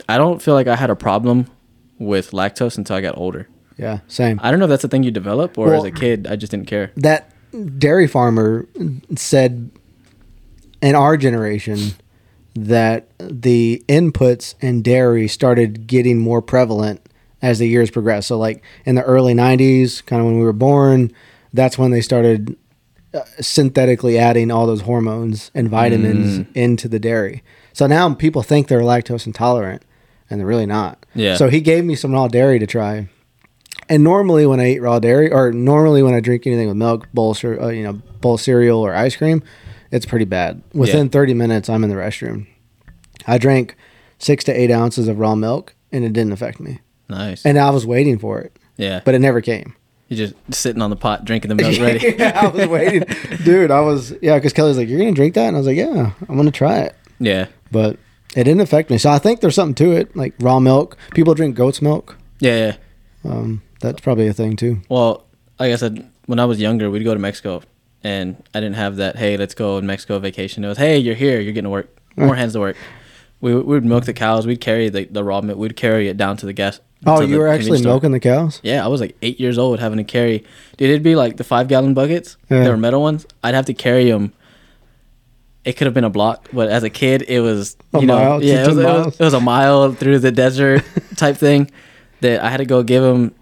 I 0.09 0.19
don't 0.19 0.40
feel 0.40 0.54
like 0.54 0.69
I 0.69 0.76
had 0.76 0.90
a 0.90 0.95
problem 0.95 1.47
with 1.99 2.30
lactose 2.30 2.78
until 2.78 2.95
I 2.97 3.00
got 3.00 3.16
older. 3.19 3.49
Yeah, 3.76 4.00
same. 4.07 4.38
I 4.42 4.50
don't 4.50 4.61
know 4.61 4.66
if 4.66 4.71
that's 4.71 4.85
a 4.85 4.88
thing 4.88 5.02
you 5.02 5.11
develop 5.11 5.59
or 5.59 5.66
Well- 5.69 5.78
as 5.78 5.85
a 5.85 5.90
kid 5.90 6.28
I 6.30 6.37
just 6.37 6.50
didn't 6.52 6.66
care. 6.69 6.92
that 6.97 7.33
dairy 7.78 8.07
farmer 8.07 8.69
said 9.16 9.71
in 10.82 10.94
our 10.94 11.16
generation 11.16 11.92
that 12.54 13.08
the 13.18 13.82
inputs 13.88 14.54
in 14.60 14.82
dairy 14.82 15.28
started 15.28 15.87
getting 15.87 16.18
more 16.18 16.42
prevalent 16.42 17.00
as 17.42 17.58
the 17.58 17.68
years 17.68 17.90
progressed. 17.90 18.28
So, 18.28 18.38
like 18.38 18.62
in 18.84 18.94
the 18.96 19.02
early 19.02 19.34
90s, 19.34 20.04
kind 20.04 20.20
of 20.20 20.26
when 20.26 20.38
we 20.38 20.44
were 20.44 20.52
born, 20.52 21.12
that's 21.52 21.78
when 21.78 21.90
they 21.90 22.00
started 22.00 22.56
uh, 23.12 23.22
synthetically 23.40 24.18
adding 24.18 24.50
all 24.50 24.66
those 24.66 24.82
hormones 24.82 25.50
and 25.54 25.68
vitamins 25.68 26.46
into 26.54 26.88
the 26.88 26.99
dairy. 26.99 27.42
So 27.72 27.87
now 27.87 28.14
people 28.14 28.42
think 28.42 28.68
they're 28.68 28.80
lactose 28.80 29.26
intolerant 29.26 29.82
and 30.28 30.38
they're 30.38 30.46
really 30.46 30.66
not. 30.66 31.04
Yeah. 31.14 31.37
So 31.37 31.49
he 31.49 31.60
gave 31.60 31.84
me 31.84 31.96
some 31.96 32.12
raw 32.12 32.28
dairy 32.28 32.58
to 32.58 32.66
try. 32.66 33.08
And 33.88 34.04
normally 34.04 34.46
when 34.46 34.60
I 34.60 34.72
eat 34.72 34.80
raw 34.80 35.00
dairy, 35.00 35.32
or 35.32 35.52
normally 35.52 36.02
when 36.02 36.14
I 36.14 36.20
drink 36.20 36.46
anything 36.46 36.68
with 36.68 36.76
milk, 36.76 37.08
bowl, 37.12 37.37
uh, 37.42 37.68
you 37.68 37.82
know, 37.82 37.94
bowl 38.20 38.38
cereal 38.38 38.78
or 38.78 38.94
ice 38.94 39.16
cream, 39.16 39.42
it's 39.90 40.06
pretty 40.06 40.25
bad. 40.25 40.62
Within 40.73 41.09
30 41.09 41.35
minutes, 41.35 41.68
I'm 41.68 41.85
in 41.85 41.90
the 41.90 41.97
restroom. 41.97 42.47
I 43.26 43.38
drank 43.38 43.76
six 44.18 44.44
to 44.44 44.52
eight 44.52 44.70
ounces 44.70 45.09
of 45.09 45.18
raw 45.18 45.35
milk, 45.35 45.75
and 45.92 46.04
it 46.04 46.12
didn't 46.12 46.32
affect 46.32 46.61
me. 46.61 46.80
Nice. 47.09 47.44
And 47.44 47.59
I 47.59 47.70
was 47.70 47.87
waiting 47.87 48.18
for 48.18 48.40
it, 48.40 48.56
yeah. 48.76 49.00
but 49.04 49.14
it 49.14 49.18
never 49.18 49.40
came. 49.40 49.75
You're 50.09 50.26
just 50.28 50.35
sitting 50.50 50.82
on 50.82 50.90
the 50.90 50.97
pot 50.97 51.25
drinking 51.25 51.50
the 51.50 51.54
milk 51.54 51.78
ready. 51.80 52.16
yeah, 52.18 52.40
I 52.42 52.49
was 52.49 52.66
waiting, 52.66 53.04
dude. 53.44 53.70
I 53.70 53.80
was 53.80 54.12
yeah, 54.20 54.37
because 54.37 54.52
Kelly's 54.52 54.76
like, 54.76 54.88
"You're 54.88 54.99
gonna 54.99 55.12
drink 55.12 55.35
that," 55.35 55.47
and 55.47 55.56
I 55.56 55.61
was 55.61 55.68
like, 55.68 55.76
"Yeah, 55.76 56.12
I'm 56.28 56.37
gonna 56.37 56.50
try 56.50 56.80
it." 56.80 56.97
Yeah. 57.20 57.47
but 57.70 57.97
it 58.35 58.44
didn't 58.44 58.61
affect 58.61 58.90
me. 58.90 58.99
So 58.99 59.11
I 59.11 59.18
think 59.18 59.40
there's 59.40 59.54
something 59.54 59.75
to 59.76 59.92
it. 59.92 60.16
Like 60.16 60.35
raw 60.40 60.59
milk, 60.59 60.97
people 61.14 61.35
drink 61.35 61.54
goat's 61.54 61.80
milk. 61.80 62.16
Yeah. 62.40 62.75
Yeah. 63.25 63.30
Um, 63.30 63.62
that's 63.80 64.00
probably 64.00 64.26
a 64.26 64.32
thing 64.32 64.56
too. 64.56 64.80
Well, 64.88 65.26
like 65.59 65.73
I 65.73 65.76
said, 65.76 66.09
when 66.26 66.38
I 66.38 66.44
was 66.44 66.61
younger, 66.61 66.90
we'd 66.90 67.04
go 67.04 67.14
to 67.14 67.20
Mexico, 67.20 67.62
and 68.02 68.42
I 68.54 68.61
didn't 68.61 68.76
have 68.76 68.97
that. 68.97 69.16
Hey, 69.16 69.37
let's 69.37 69.54
go 69.54 69.78
in 69.78 69.87
Mexico 69.87 70.19
vacation. 70.19 70.64
It 70.64 70.69
was, 70.69 70.78
hey, 70.78 70.99
you're 70.99 71.14
here, 71.14 71.40
you're 71.40 71.52
getting 71.52 71.64
to 71.64 71.71
work, 71.71 71.97
more 72.16 72.35
hands 72.35 72.54
to 72.54 72.61
work. 72.61 72.76
We 73.40 73.54
we 73.54 73.62
would 73.62 73.85
milk 73.85 74.04
the 74.04 74.12
cows. 74.12 74.47
We'd 74.47 74.61
carry 74.61 74.88
the, 74.88 75.04
the 75.04 75.25
raw 75.25 75.40
milk. 75.40 75.59
We'd 75.59 75.76
carry 75.76 76.09
it 76.09 76.16
down 76.16 76.37
to 76.38 76.47
the 76.47 76.52
gas. 76.52 76.80
Oh, 77.07 77.23
you 77.23 77.38
were 77.38 77.49
actually 77.49 77.83
milking 77.83 78.12
the 78.12 78.21
cows? 78.21 78.61
Yeah, 78.62 78.85
I 78.85 78.88
was 78.88 79.00
like 79.00 79.16
eight 79.23 79.40
years 79.40 79.57
old 79.57 79.80
having 79.80 79.97
to 79.97 80.04
carry. 80.04 80.45
Dude, 80.76 80.90
it'd 80.90 81.02
be 81.02 81.16
like 81.16 81.38
the 81.38 81.45
five 81.45 81.66
gallon 81.69 81.95
buckets. 81.95 82.37
Yeah. 82.50 82.64
They 82.64 82.69
were 82.69 82.76
metal 82.76 83.00
ones. 83.00 83.26
I'd 83.42 83.54
have 83.54 83.64
to 83.66 83.75
carry 83.75 84.11
them. 84.11 84.35
It 85.64 85.75
could 85.78 85.87
have 85.87 85.95
been 85.95 86.04
a 86.04 86.11
block, 86.11 86.49
but 86.52 86.69
as 86.69 86.83
a 86.83 86.90
kid, 86.90 87.23
it 87.23 87.40
was 87.40 87.76
A 87.92 88.00
you 88.00 88.07
know 88.07 88.16
mile, 88.16 88.42
yeah, 88.42 88.64
it 88.64 88.69
was, 88.69 88.78
it, 88.78 88.85
was, 88.85 89.21
it 89.21 89.25
was 89.25 89.35
a 89.35 89.40
mile 89.40 89.92
through 89.92 90.19
the 90.19 90.33
desert 90.33 90.83
type 91.16 91.37
thing 91.37 91.71
that 92.21 92.42
I 92.42 92.49
had 92.49 92.59
to 92.59 92.64
go 92.64 92.83
give 92.83 93.02
them 93.02 93.35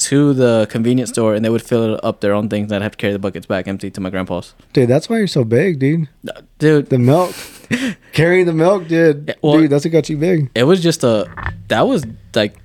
to 0.00 0.32
the 0.34 0.66
convenience 0.70 1.10
store, 1.10 1.34
and 1.34 1.44
they 1.44 1.50
would 1.50 1.62
fill 1.62 1.94
it 1.94 2.00
up 2.04 2.20
their 2.20 2.32
own 2.34 2.48
things. 2.48 2.70
And 2.72 2.76
I'd 2.76 2.82
have 2.82 2.92
to 2.92 2.98
carry 2.98 3.12
the 3.12 3.18
buckets 3.18 3.46
back 3.46 3.68
empty 3.68 3.90
to 3.90 4.00
my 4.00 4.10
grandpa's. 4.10 4.54
Dude, 4.72 4.88
that's 4.88 5.08
why 5.08 5.18
you're 5.18 5.26
so 5.26 5.44
big, 5.44 5.78
dude. 5.78 6.08
Uh, 6.28 6.40
dude, 6.58 6.88
The 6.90 6.98
milk. 6.98 7.34
Carrying 8.12 8.46
the 8.46 8.52
milk, 8.52 8.88
dude. 8.88 9.36
Well- 9.42 9.58
dude, 9.58 9.70
that's 9.70 9.84
what 9.84 9.92
got 9.92 10.08
you 10.08 10.16
big. 10.16 10.50
it 10.54 10.64
was 10.64 10.82
just 10.82 11.04
a 11.04 11.26
that 11.68 11.86
was 11.86 12.04
like 12.34 12.56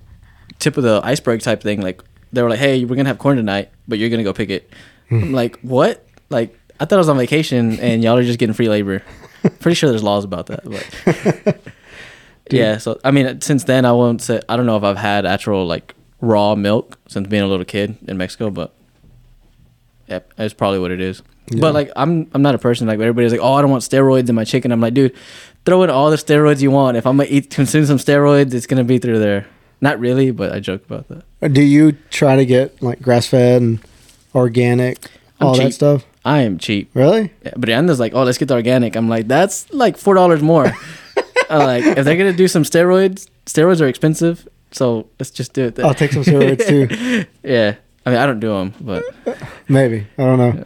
tip 0.60 0.77
of 0.77 0.84
the 0.84 1.00
iceberg 1.04 1.42
type 1.42 1.62
thing. 1.62 1.82
Like 1.82 2.01
they 2.34 2.42
were 2.42 2.50
like, 2.50 2.58
"Hey, 2.60 2.84
we're 2.86 2.96
gonna 2.96 3.10
have 3.10 3.20
corn 3.20 3.38
tonight, 3.38 3.70
but 3.88 4.00
you're 4.00 4.10
gonna 4.10 4.24
go 4.24 4.34
pick 4.34 4.50
it." 4.50 4.70
Hmm. 5.10 5.24
I'm 5.25 5.32
like, 5.34 5.60
"What?" 5.62 6.04
Like 6.32 6.58
I 6.80 6.86
thought 6.86 6.96
I 6.96 6.98
was 6.98 7.10
on 7.10 7.18
vacation 7.18 7.80
and 7.80 8.04
y'all 8.04 8.18
are 8.18 8.24
just 8.24 8.39
getting 8.39 8.54
free 8.56 8.68
labor. 8.68 9.04
Pretty 9.60 9.75
sure 9.75 9.89
there's 9.92 10.01
laws 10.04 10.24
about 10.24 10.48
that, 10.48 10.63
but 10.65 11.58
yeah. 12.51 12.77
So 12.80 13.00
I 13.04 13.12
mean, 13.12 13.42
since 13.42 13.63
then 13.65 13.86
I 13.86 13.92
won't 13.92 14.22
say 14.24 14.42
I 14.50 14.58
don't 14.58 14.65
know 14.65 14.77
if 14.77 14.84
I've 14.84 14.98
had 14.98 15.25
actual 15.27 15.68
like 15.68 15.94
raw 16.25 16.55
milk 16.55 16.98
since 17.08 17.27
being 17.27 17.44
a 17.44 17.48
little 17.48 17.65
kid 17.65 17.98
in 18.08 18.17
Mexico, 18.17 18.50
but 18.50 18.74
yeah, 20.08 20.20
that's 20.36 20.53
probably 20.53 20.79
what 20.79 20.91
it 20.91 21.01
is. 21.01 21.22
Yeah. 21.50 21.62
But 21.62 21.74
like 21.74 21.91
I'm 21.96 22.29
I'm 22.34 22.41
not 22.41 22.55
a 22.55 22.58
person 22.58 22.88
like 22.88 23.00
everybody's 23.00 23.32
like, 23.32 23.41
oh, 23.41 23.53
I 23.53 23.62
don't 23.62 23.72
want 23.72 23.84
steroids 23.84 24.29
in 24.29 24.36
my 24.36 24.44
chicken. 24.44 24.72
I'm 24.72 24.82
like, 24.82 24.94
dude, 24.94 25.15
throw 25.65 25.84
in 25.84 25.89
all 25.89 26.10
the 26.10 26.17
steroids 26.17 26.62
you 26.62 26.72
want. 26.72 26.98
If 26.98 27.05
I'm 27.05 27.17
gonna 27.17 27.29
eat 27.29 27.50
consume 27.50 27.86
some 27.86 27.98
steroids, 27.98 28.53
it's 28.53 28.65
gonna 28.67 28.84
be 28.84 28.98
through 28.98 29.20
there. 29.20 29.48
Not 29.82 30.00
really, 30.00 30.32
but 30.32 30.51
I 30.51 30.60
joke 30.60 30.86
about 30.86 31.08
that. 31.10 31.24
Uh, 31.41 31.48
do 31.48 31.62
you 31.62 31.94
try 32.10 32.36
to 32.36 32.46
get 32.46 32.82
like 32.82 33.01
grass 33.01 33.27
fed 33.27 33.62
and 33.62 33.79
organic, 34.34 35.10
I'm 35.39 35.48
all 35.48 35.55
that 35.55 35.74
stuff? 35.74 36.05
I 36.24 36.41
am 36.41 36.58
cheap. 36.58 36.89
Really? 36.96 37.32
Yeah, 37.44 37.51
But 37.55 37.70
like, 38.00 38.15
oh, 38.15 38.24
let's 38.24 38.39
get 38.39 38.48
the 38.48 38.55
organic. 38.55 38.96
I'm 38.96 39.08
like, 39.08 39.27
that's 39.27 39.72
like 39.72 39.98
four 39.98 40.15
dollars 40.15 40.41
more. 40.41 40.65
I'm 41.50 41.60
like, 41.60 41.86
if 41.86 42.05
they're 42.05 42.17
gonna 42.17 42.34
do 42.34 42.48
some 42.48 42.63
steroids, 42.63 43.27
steroids 43.46 43.82
are 43.82 43.88
expensive, 43.88 44.48
so 44.75 45.08
let's 45.20 45.32
just 45.32 45.53
do 45.53 45.65
it. 45.65 45.75
Then. 45.75 45.86
I'll 45.86 45.94
take 45.94 46.12
some 46.12 46.24
steroids 46.24 46.67
too. 46.67 47.25
yeah, 47.44 47.75
I 48.05 48.10
mean, 48.10 48.20
I 48.20 48.25
don't 48.25 48.39
do 48.41 48.50
them, 48.50 48.74
but 48.82 49.03
Maybe. 49.70 50.05
I 50.17 50.24
don't 50.25 50.38
know. 50.38 50.65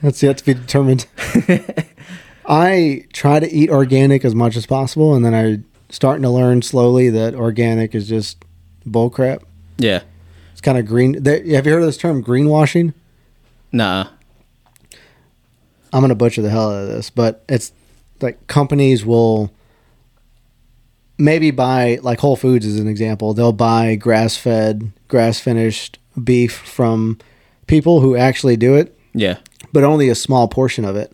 That's 0.00 0.22
yet 0.22 0.38
to 0.38 0.44
be 0.44 0.54
determined. 0.54 1.06
I 2.46 3.04
try 3.12 3.40
to 3.40 3.50
eat 3.52 3.70
organic 3.70 4.24
as 4.24 4.34
much 4.34 4.56
as 4.56 4.66
possible, 4.66 5.14
and 5.14 5.24
then 5.24 5.34
I'm 5.34 5.64
starting 5.90 6.22
to 6.22 6.30
learn 6.30 6.62
slowly 6.62 7.08
that 7.10 7.34
organic 7.34 7.94
is 7.94 8.08
just 8.08 8.44
bull 8.86 9.10
crap. 9.10 9.42
yeah, 9.78 10.02
It's 10.52 10.60
kind 10.60 10.78
of 10.78 10.86
green. 10.86 11.22
They, 11.22 11.50
have 11.50 11.66
you 11.66 11.72
heard 11.72 11.80
of 11.82 11.86
this 11.86 11.96
term 11.98 12.22
greenwashing? 12.22 12.94
nah, 13.70 14.08
I'm 15.92 16.00
gonna 16.00 16.14
butcher 16.14 16.42
the 16.42 16.50
hell 16.50 16.70
out 16.72 16.82
of 16.84 16.88
this, 16.88 17.10
but 17.10 17.44
it's 17.48 17.72
like 18.20 18.46
companies 18.46 19.04
will 19.04 19.52
maybe 21.18 21.50
buy 21.50 21.98
like 22.02 22.20
Whole 22.20 22.36
Foods 22.36 22.66
as 22.66 22.78
an 22.78 22.88
example. 22.88 23.34
They'll 23.34 23.52
buy 23.52 23.94
grass 23.96 24.36
fed, 24.36 24.92
grass 25.08 25.38
finished 25.40 25.98
beef 26.22 26.52
from 26.52 27.18
people 27.66 28.00
who 28.00 28.16
actually 28.16 28.56
do 28.56 28.74
it, 28.74 28.96
yeah, 29.14 29.38
but 29.72 29.84
only 29.84 30.08
a 30.08 30.14
small 30.14 30.48
portion 30.48 30.84
of 30.84 30.96
it. 30.96 31.12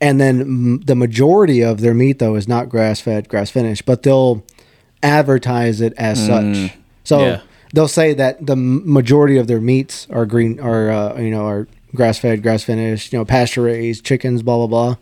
And 0.00 0.20
then 0.20 0.44
mm, 0.78 0.86
the 0.86 0.94
majority 0.94 1.62
of 1.62 1.80
their 1.80 1.94
meat 1.94 2.18
though 2.20 2.36
is 2.36 2.46
not 2.46 2.68
grass 2.68 3.00
fed, 3.00 3.28
grass 3.28 3.50
finished, 3.50 3.84
but 3.86 4.02
they'll 4.04 4.44
advertise 5.02 5.80
it 5.80 5.92
as 5.96 6.18
Mm, 6.20 6.26
such. 6.66 6.76
So 7.04 7.20
yeah. 7.24 7.40
they'll 7.72 7.88
say 7.88 8.14
that 8.14 8.44
the 8.46 8.52
m- 8.52 8.82
majority 8.90 9.38
of 9.38 9.46
their 9.48 9.60
meats 9.60 10.06
are 10.10 10.26
green, 10.26 10.60
are 10.60 10.90
uh, 10.90 11.18
you 11.20 11.30
know, 11.30 11.46
are 11.46 11.66
grass 11.94 12.18
fed, 12.18 12.42
grass 12.42 12.62
finished, 12.62 13.12
you 13.12 13.18
know, 13.18 13.24
pasture 13.24 13.62
raised, 13.62 14.04
chickens, 14.04 14.42
blah 14.42 14.56
blah 14.58 14.66
blah. 14.66 14.96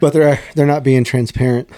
But 0.00 0.12
they're 0.12 0.40
they're 0.54 0.66
not 0.66 0.82
being 0.82 1.04
transparent. 1.04 1.68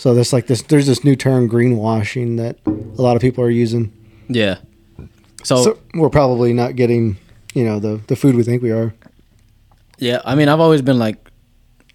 So 0.00 0.14
there's 0.14 0.32
like 0.32 0.46
this. 0.46 0.62
There's 0.62 0.86
this 0.86 1.04
new 1.04 1.14
term, 1.14 1.46
greenwashing, 1.46 2.38
that 2.38 2.56
a 2.66 3.02
lot 3.02 3.16
of 3.16 3.20
people 3.20 3.44
are 3.44 3.50
using. 3.50 3.92
yeah. 4.28 4.56
So, 5.44 5.62
So 5.62 5.78
we're 5.92 6.08
probably 6.08 6.54
not 6.54 6.74
getting, 6.74 7.18
you 7.52 7.64
know, 7.64 7.78
the 7.80 8.00
the 8.06 8.16
food 8.16 8.34
we 8.34 8.42
think 8.42 8.62
we 8.62 8.70
are. 8.70 8.94
yeah, 9.98 10.22
I 10.24 10.34
mean, 10.36 10.48
I've 10.48 10.58
always 10.60 10.80
been 10.80 10.98
like, 10.98 11.30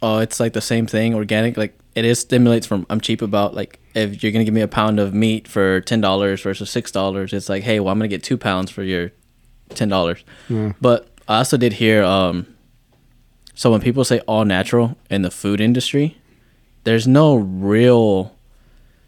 oh, 0.03 0.19
it's 0.19 0.39
like 0.39 0.53
the 0.53 0.61
same 0.61 0.85
thing, 0.85 1.15
organic. 1.15 1.57
Like 1.57 1.73
it 1.95 2.05
is 2.05 2.19
stimulates 2.19 2.67
from. 2.67 2.85
I'm 2.91 3.01
cheap 3.01 3.23
about 3.23 3.55
like 3.55 3.79
if 3.95 4.21
you're 4.21 4.31
gonna 4.31 4.45
give 4.45 4.53
me 4.53 4.61
a 4.61 4.67
pound 4.67 4.99
of 4.99 5.15
meat 5.15 5.47
for 5.47 5.81
ten 5.81 5.99
dollars 5.99 6.43
versus 6.43 6.69
six 6.69 6.91
dollars, 6.91 7.33
it's 7.33 7.49
like, 7.49 7.63
hey, 7.63 7.79
well, 7.79 7.91
I'm 7.91 7.97
gonna 7.97 8.07
get 8.07 8.21
two 8.21 8.37
pounds 8.37 8.69
for 8.69 8.83
your 8.83 9.13
ten 9.69 9.89
dollars. 9.89 10.23
Yeah. 10.47 10.73
But 10.79 11.07
I 11.27 11.37
also 11.37 11.57
did 11.57 11.73
hear, 11.73 12.03
um, 12.03 12.45
so 13.55 13.71
when 13.71 13.81
people 13.81 14.05
say 14.05 14.19
all 14.27 14.45
natural 14.45 14.95
in 15.09 15.23
the 15.23 15.31
food 15.31 15.59
industry, 15.59 16.17
there's 16.85 17.07
no 17.07 17.35
real 17.35 18.33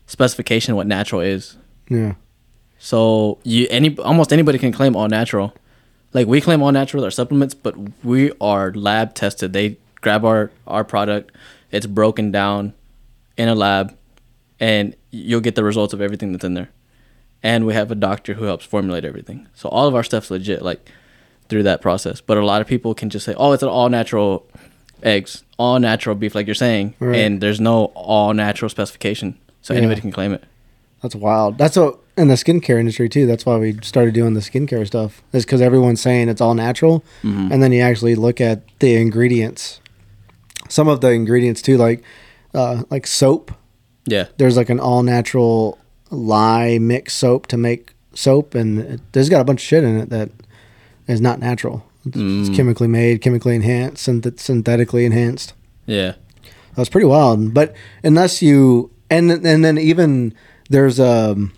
specification 0.07 0.73
of 0.73 0.77
what 0.77 0.87
natural 0.87 1.21
is. 1.21 1.55
Yeah. 1.89 2.15
So 2.79 3.39
you 3.43 3.67
any 3.69 3.97
almost 3.99 4.33
anybody 4.33 4.59
can 4.59 4.71
claim 4.71 4.95
all 4.95 5.07
natural. 5.07 5.53
Like 6.13 6.27
we 6.27 6.41
claim 6.41 6.61
all 6.61 6.71
natural 6.71 7.03
our 7.03 7.11
supplements, 7.11 7.53
but 7.53 7.75
we 8.03 8.31
are 8.41 8.73
lab 8.73 9.13
tested. 9.13 9.53
They 9.53 9.77
grab 10.01 10.25
our 10.25 10.51
our 10.65 10.83
product, 10.83 11.31
it's 11.71 11.85
broken 11.85 12.31
down 12.31 12.73
in 13.37 13.47
a 13.47 13.55
lab, 13.55 13.95
and 14.59 14.95
you'll 15.11 15.41
get 15.41 15.55
the 15.55 15.63
results 15.63 15.93
of 15.93 16.01
everything 16.01 16.31
that's 16.31 16.43
in 16.43 16.53
there. 16.53 16.69
And 17.43 17.65
we 17.65 17.73
have 17.73 17.91
a 17.91 17.95
doctor 17.95 18.33
who 18.33 18.45
helps 18.45 18.65
formulate 18.65 19.05
everything. 19.05 19.47
So 19.53 19.69
all 19.69 19.87
of 19.87 19.95
our 19.95 20.03
stuff's 20.03 20.31
legit, 20.31 20.63
like 20.63 20.89
through 21.49 21.63
that 21.63 21.81
process. 21.81 22.19
But 22.21 22.37
a 22.37 22.45
lot 22.45 22.61
of 22.61 22.67
people 22.67 22.93
can 22.95 23.09
just 23.09 23.25
say, 23.25 23.35
"Oh, 23.37 23.51
it's 23.53 23.63
an 23.63 23.69
all 23.69 23.89
natural 23.89 24.47
eggs, 25.03 25.43
all 25.57 25.79
natural 25.79 26.15
beef," 26.15 26.36
like 26.36 26.45
you're 26.47 26.55
saying, 26.55 26.93
Right. 26.99 27.19
and 27.19 27.41
there's 27.41 27.60
no 27.60 27.86
all 27.95 28.33
natural 28.33 28.69
specification, 28.69 29.36
so 29.62 29.73
Yeah. 29.73 29.79
anybody 29.79 30.01
can 30.01 30.12
claim 30.12 30.33
it. 30.33 30.43
That's 31.01 31.15
wild. 31.15 31.57
That's 31.57 31.77
what 31.77 31.99
in 32.17 32.27
the 32.29 32.33
skincare 32.36 32.79
industry 32.79 33.07
too. 33.07 33.27
That's 33.27 33.45
why 33.45 33.57
we 33.57 33.77
started 33.83 34.13
doing 34.15 34.33
the 34.33 34.39
skincare 34.39 34.86
stuff. 34.88 35.21
Is 35.33 35.45
because 35.45 35.62
everyone's 35.62 36.01
saying 36.01 36.29
it's 36.29 36.41
all 36.41 36.55
natural, 36.55 37.03
Mhm. 37.23 37.51
and 37.51 37.62
then 37.62 37.71
you 37.71 37.81
actually 37.81 38.15
look 38.15 38.41
at 38.41 38.62
the 38.79 38.95
ingredients. 38.95 39.79
Some 40.69 40.88
of 40.88 41.01
the 41.01 41.12
ingredients 41.12 41.62
too, 41.62 41.77
like 41.77 42.03
uh, 42.55 42.83
like 42.89 43.05
soap. 43.05 43.51
Yeah. 44.07 44.25
There's 44.38 44.57
like 44.57 44.69
an 44.69 44.79
all 44.79 45.03
natural 45.03 45.77
lye 46.10 46.79
mix 46.79 47.13
soap 47.13 47.45
to 47.47 47.57
make 47.57 47.93
soap, 48.13 48.55
and 48.55 48.79
it, 48.79 49.01
there's 49.12 49.29
got 49.29 49.41
a 49.41 49.43
bunch 49.43 49.62
of 49.62 49.67
shit 49.67 49.83
in 49.83 49.97
it 49.97 50.10
that 50.10 50.29
is 51.07 51.21
not 51.21 51.39
natural. 51.39 51.83
It's, 52.09 52.17
it's 52.17 52.49
Mm. 52.49 52.55
chemically 52.55 52.87
made, 52.87 53.21
chemically 53.21 53.55
enhanced, 53.55 54.07
synth- 54.07 54.39
synthetically 54.39 55.05
enhanced. 55.05 55.53
Yeah. 55.85 56.13
That's 56.75 56.89
pretty 56.89 57.07
wild. 57.07 57.53
But 57.53 57.73
unless 58.03 58.41
you 58.41 58.91
and 59.09 59.31
and 59.31 59.63
then 59.65 59.77
even 59.77 60.33
there's 60.69 60.99
um 60.99 61.53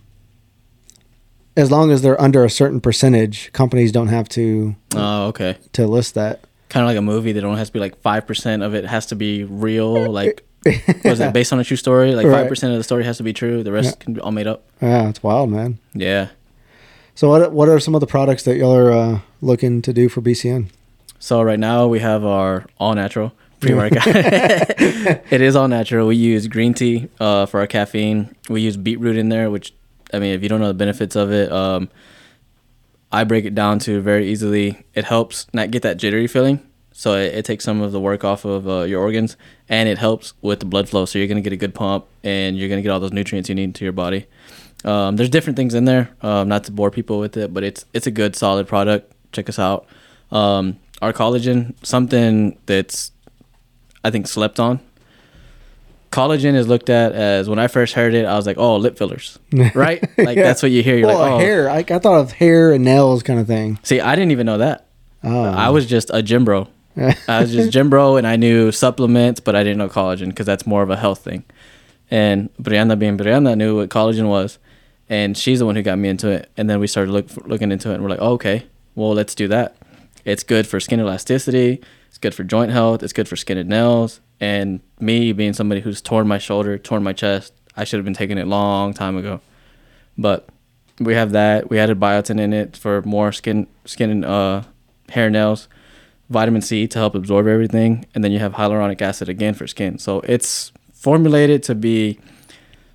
as 1.57 1.71
long 1.71 1.91
as 1.91 2.01
they're 2.01 2.19
under 2.21 2.45
a 2.45 2.49
certain 2.49 2.79
percentage, 2.79 3.51
companies 3.51 3.91
don't 3.91 4.07
have 4.07 4.29
to 4.29 4.75
Oh, 4.95 5.27
okay. 5.27 5.57
to 5.73 5.87
list 5.87 6.15
that. 6.15 6.45
Kind 6.69 6.83
of 6.83 6.87
like 6.87 6.97
a 6.97 7.01
movie 7.01 7.31
that 7.33 7.43
only 7.43 7.57
has 7.57 7.67
to 7.69 7.73
be 7.73 7.79
like 7.79 7.99
five 8.01 8.25
percent 8.27 8.63
of 8.63 8.73
it 8.75 8.85
has 8.85 9.07
to 9.07 9.15
be 9.15 9.43
real. 9.43 10.09
Like, 10.11 10.43
was 11.03 11.19
it 11.19 11.33
based 11.33 11.51
on 11.51 11.59
a 11.59 11.63
true 11.63 11.75
story? 11.77 12.13
Like 12.15 12.25
Right. 12.27 12.41
five 12.41 12.47
percent 12.47 12.71
of 12.73 12.77
the 12.79 12.83
story 12.83 13.03
has 13.03 13.17
to 13.17 13.23
be 13.23 13.33
true. 13.33 13.63
The 13.63 13.71
rest 13.71 13.97
Yeah. 13.99 14.03
can 14.03 14.13
be 14.13 14.21
all 14.21 14.31
made 14.31 14.47
up. 14.47 14.65
Yeah, 14.81 15.09
it's 15.09 15.21
wild, 15.23 15.49
man. 15.49 15.79
Yeah. 15.93 16.27
So 17.15 17.27
what 17.27 17.51
what 17.51 17.67
are 17.67 17.79
some 17.79 17.95
of 17.95 18.01
the 18.01 18.07
products 18.07 18.43
that 18.43 18.55
y'all 18.55 18.75
are 18.75 18.91
uh, 18.91 19.19
looking 19.41 19.81
to 19.81 19.93
do 19.93 20.09
for 20.09 20.21
BCN? 20.21 20.69
So 21.19 21.41
right 21.41 21.59
now 21.59 21.87
we 21.87 21.99
have 21.99 22.23
our 22.23 22.65
all 22.77 22.95
natural 22.95 23.33
pre 23.59 23.73
workout. 23.73 24.03
it 24.07 25.41
is 25.41 25.55
all 25.55 25.67
natural. 25.67 26.07
We 26.07 26.15
use 26.15 26.47
green 26.47 26.73
tea 26.73 27.09
uh, 27.19 27.45
for 27.45 27.59
our 27.59 27.67
caffeine. 27.67 28.35
We 28.49 28.61
use 28.61 28.77
beetroot 28.77 29.17
in 29.17 29.29
there, 29.29 29.49
which 29.49 29.73
I 30.13 30.19
mean, 30.19 30.33
if 30.33 30.43
you 30.43 30.49
don't 30.49 30.61
know 30.61 30.67
the 30.67 30.73
benefits 30.73 31.15
of 31.15 31.31
it, 31.31 31.51
um, 31.51 31.89
I 33.11 33.23
break 33.23 33.45
it 33.45 33.55
down 33.55 33.79
to 33.79 34.01
very 34.01 34.29
easily. 34.29 34.85
It 34.93 35.05
helps 35.05 35.47
not 35.53 35.71
get 35.71 35.81
that 35.81 35.97
jittery 35.97 36.27
feeling. 36.27 36.65
So 36.93 37.13
it, 37.13 37.33
it 37.33 37.45
takes 37.45 37.63
some 37.63 37.81
of 37.81 37.91
the 37.91 37.99
work 37.99 38.23
off 38.23 38.45
of 38.45 38.67
uh, 38.67 38.81
your 38.81 39.01
organs, 39.01 39.37
and 39.67 39.87
it 39.87 39.97
helps 39.97 40.33
with 40.41 40.59
the 40.59 40.65
blood 40.65 40.89
flow. 40.89 41.05
So 41.05 41.17
you're 41.17 41.27
gonna 41.27 41.41
get 41.41 41.53
a 41.53 41.57
good 41.57 41.73
pump, 41.73 42.05
and 42.23 42.57
you're 42.57 42.69
gonna 42.69 42.81
get 42.81 42.89
all 42.89 42.99
those 42.99 43.13
nutrients 43.13 43.49
you 43.49 43.55
need 43.55 43.75
to 43.75 43.85
your 43.85 43.93
body. 43.93 44.25
Um, 44.83 45.15
there's 45.17 45.29
different 45.29 45.57
things 45.57 45.73
in 45.73 45.85
there. 45.85 46.09
Um, 46.21 46.47
not 46.47 46.63
to 46.65 46.71
bore 46.71 46.91
people 46.91 47.19
with 47.19 47.35
it, 47.37 47.53
but 47.53 47.63
it's 47.63 47.85
it's 47.93 48.07
a 48.07 48.11
good 48.11 48.35
solid 48.35 48.67
product. 48.67 49.13
Check 49.31 49.49
us 49.49 49.59
out. 49.59 49.85
Um, 50.31 50.77
our 51.01 51.13
collagen, 51.13 51.73
something 51.83 52.57
that's 52.65 53.11
I 54.03 54.11
think 54.11 54.27
slept 54.27 54.59
on. 54.59 54.79
collagen 56.11 56.55
is 56.55 56.67
looked 56.67 56.89
at 56.89 57.13
as 57.13 57.47
when 57.49 57.59
I 57.59 57.67
first 57.67 57.93
heard 57.93 58.13
it, 58.13 58.25
I 58.25 58.35
was 58.35 58.45
like, 58.47 58.57
oh, 58.57 58.77
lip 58.77 58.97
fillers, 58.97 59.37
right? 59.75 60.01
Like 60.17 60.37
Yeah. 60.37 60.43
that's 60.43 60.61
what 60.63 60.71
you 60.71 60.81
hear. 60.83 60.97
You're 60.97 61.07
well, 61.07 61.19
like, 61.19 61.31
oh, 61.33 61.39
hair. 61.39 61.69
I, 61.69 61.77
I 61.79 61.99
thought 61.99 62.19
of 62.19 62.31
hair 62.33 62.71
and 62.71 62.83
nails 62.83 63.23
kind 63.23 63.39
of 63.39 63.47
thing. 63.47 63.79
see, 63.83 63.99
I 63.99 64.15
didn't 64.15 64.31
even 64.31 64.45
know 64.45 64.57
that. 64.57 64.87
Oh, 65.23 65.43
I 65.43 65.69
was 65.69 65.85
just 65.85 66.09
a 66.13 66.21
gym 66.23 66.45
bro. 66.45 66.67
I 67.27 67.41
was 67.41 67.51
just 67.51 67.71
gym 67.71 67.89
bro, 67.89 68.17
and 68.17 68.25
I 68.27 68.35
knew 68.35 68.71
supplements, 68.71 69.39
but 69.39 69.55
I 69.55 69.63
didn't 69.63 69.77
know 69.77 69.89
collagen 69.89 70.29
because 70.29 70.45
that's 70.45 70.65
more 70.65 70.81
of 70.83 70.89
a 70.89 70.95
health 70.97 71.23
thing. 71.23 71.43
And 72.11 72.49
Brianda, 72.57 72.97
being 72.97 73.17
Brianda, 73.17 73.55
knew 73.57 73.77
what 73.77 73.89
collagen 73.89 74.27
was, 74.27 74.57
and 75.09 75.37
she's 75.37 75.59
the 75.59 75.65
one 75.65 75.75
who 75.75 75.81
got 75.81 75.97
me 75.99 76.09
into 76.09 76.29
it. 76.29 76.49
And 76.57 76.69
then 76.69 76.79
we 76.79 76.87
started 76.87 77.11
look, 77.11 77.27
looking 77.45 77.71
into 77.71 77.91
it, 77.91 77.95
and 77.95 78.03
we're 78.03 78.09
like, 78.09 78.19
oh, 78.21 78.33
okay, 78.33 78.63
well, 78.99 79.13
let's 79.13 79.33
do 79.33 79.47
that. 79.47 79.75
It's 80.25 80.43
good 80.43 80.67
for 80.67 80.79
skin 80.79 80.99
elasticity. 80.99 81.81
It's 82.07 82.17
good 82.17 82.35
for 82.35 82.43
joint 82.43 82.71
health. 82.71 83.03
It's 83.03 83.13
good 83.13 83.27
for 83.27 83.35
skin 83.35 83.57
and 83.57 83.69
nails. 83.69 84.19
And 84.39 84.81
me 84.99 85.31
being 85.31 85.53
somebody 85.53 85.81
who's 85.81 86.01
torn 86.01 86.27
my 86.27 86.37
shoulder, 86.37 86.77
torn 86.77 87.03
my 87.03 87.13
chest, 87.13 87.53
I 87.75 87.83
should 87.83 87.97
have 87.97 88.05
been 88.05 88.13
taking 88.13 88.37
it 88.37 88.47
long 88.47 88.93
time 88.93 89.17
ago. 89.17 89.41
But 90.17 90.49
we 90.99 91.13
have 91.13 91.31
that. 91.31 91.69
We 91.69 91.79
added 91.79 91.99
biotin 91.99 92.39
in 92.39 92.53
it 92.53 92.75
for 92.75 93.01
more 93.03 93.31
skin, 93.31 93.67
skin 93.85 94.09
and 94.09 94.25
uh, 94.25 94.63
hair, 95.09 95.29
nails 95.29 95.67
vitamin 96.29 96.61
C 96.61 96.87
to 96.87 96.99
help 96.99 97.15
absorb 97.15 97.47
everything, 97.47 98.05
and 98.13 98.23
then 98.23 98.31
you 98.31 98.39
have 98.39 98.53
hyaluronic 98.53 99.01
acid 99.01 99.29
again 99.29 99.53
for 99.53 99.67
skin. 99.67 99.97
So 99.97 100.19
it's 100.21 100.71
formulated 100.93 101.63
to 101.63 101.75
be 101.75 102.19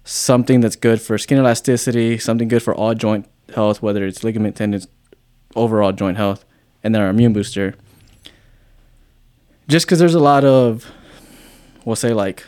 something 0.04 0.60
that's 0.60 0.76
good 0.76 1.00
for 1.00 1.18
skin 1.18 1.38
elasticity, 1.38 2.18
something 2.18 2.48
good 2.48 2.62
for 2.62 2.74
all 2.74 2.94
joint 2.94 3.26
health, 3.54 3.82
whether 3.82 4.04
it's 4.06 4.22
ligament, 4.22 4.56
tendons, 4.56 4.86
overall 5.54 5.92
joint 5.92 6.16
health, 6.16 6.44
and 6.82 6.94
then 6.94 7.02
our 7.02 7.08
immune 7.08 7.32
booster. 7.32 7.74
Just 9.68 9.86
because 9.86 9.98
there's 9.98 10.14
a 10.14 10.20
lot 10.20 10.44
of, 10.44 10.90
we'll 11.84 11.96
say 11.96 12.12
like 12.12 12.44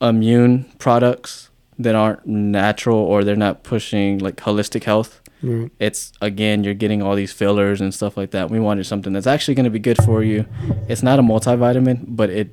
immune 0.00 0.64
products 0.78 1.50
that 1.78 1.94
aren't 1.94 2.24
natural 2.26 2.98
or 2.98 3.24
they're 3.24 3.36
not 3.36 3.62
pushing 3.62 4.18
like 4.18 4.36
holistic 4.36 4.84
health 4.84 5.20
Right. 5.40 5.70
it's 5.78 6.12
again 6.20 6.64
you're 6.64 6.74
getting 6.74 7.00
all 7.00 7.14
these 7.14 7.32
fillers 7.32 7.80
and 7.80 7.94
stuff 7.94 8.16
like 8.16 8.32
that 8.32 8.50
we 8.50 8.58
wanted 8.58 8.86
something 8.86 9.12
that's 9.12 9.28
actually 9.28 9.54
going 9.54 9.64
to 9.64 9.70
be 9.70 9.78
good 9.78 9.96
for 10.04 10.24
you 10.24 10.46
it's 10.88 11.00
not 11.00 11.20
a 11.20 11.22
multivitamin 11.22 12.04
but 12.08 12.28
it 12.28 12.50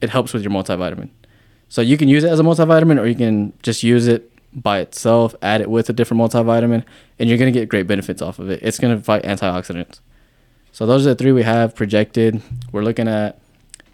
it 0.00 0.10
helps 0.10 0.32
with 0.32 0.42
your 0.42 0.50
multivitamin 0.50 1.10
so 1.68 1.80
you 1.80 1.96
can 1.96 2.08
use 2.08 2.24
it 2.24 2.30
as 2.32 2.40
a 2.40 2.42
multivitamin 2.42 3.00
or 3.00 3.06
you 3.06 3.14
can 3.14 3.52
just 3.62 3.84
use 3.84 4.08
it 4.08 4.28
by 4.54 4.78
itself 4.80 5.34
add 5.42 5.60
it 5.60 5.68
with 5.68 5.88
a 5.88 5.92
different 5.92 6.20
multivitamin 6.20 6.84
and 7.18 7.28
you're 7.28 7.38
going 7.38 7.52
to 7.52 7.58
get 7.58 7.68
great 7.68 7.86
benefits 7.86 8.22
off 8.22 8.38
of 8.38 8.48
it 8.50 8.60
it's 8.62 8.78
going 8.78 8.96
to 8.96 9.02
fight 9.02 9.22
antioxidants 9.24 10.00
so 10.72 10.86
those 10.86 11.04
are 11.06 11.10
the 11.10 11.14
three 11.16 11.32
we 11.32 11.42
have 11.42 11.74
projected 11.74 12.40
we're 12.72 12.82
looking 12.82 13.08
at 13.08 13.38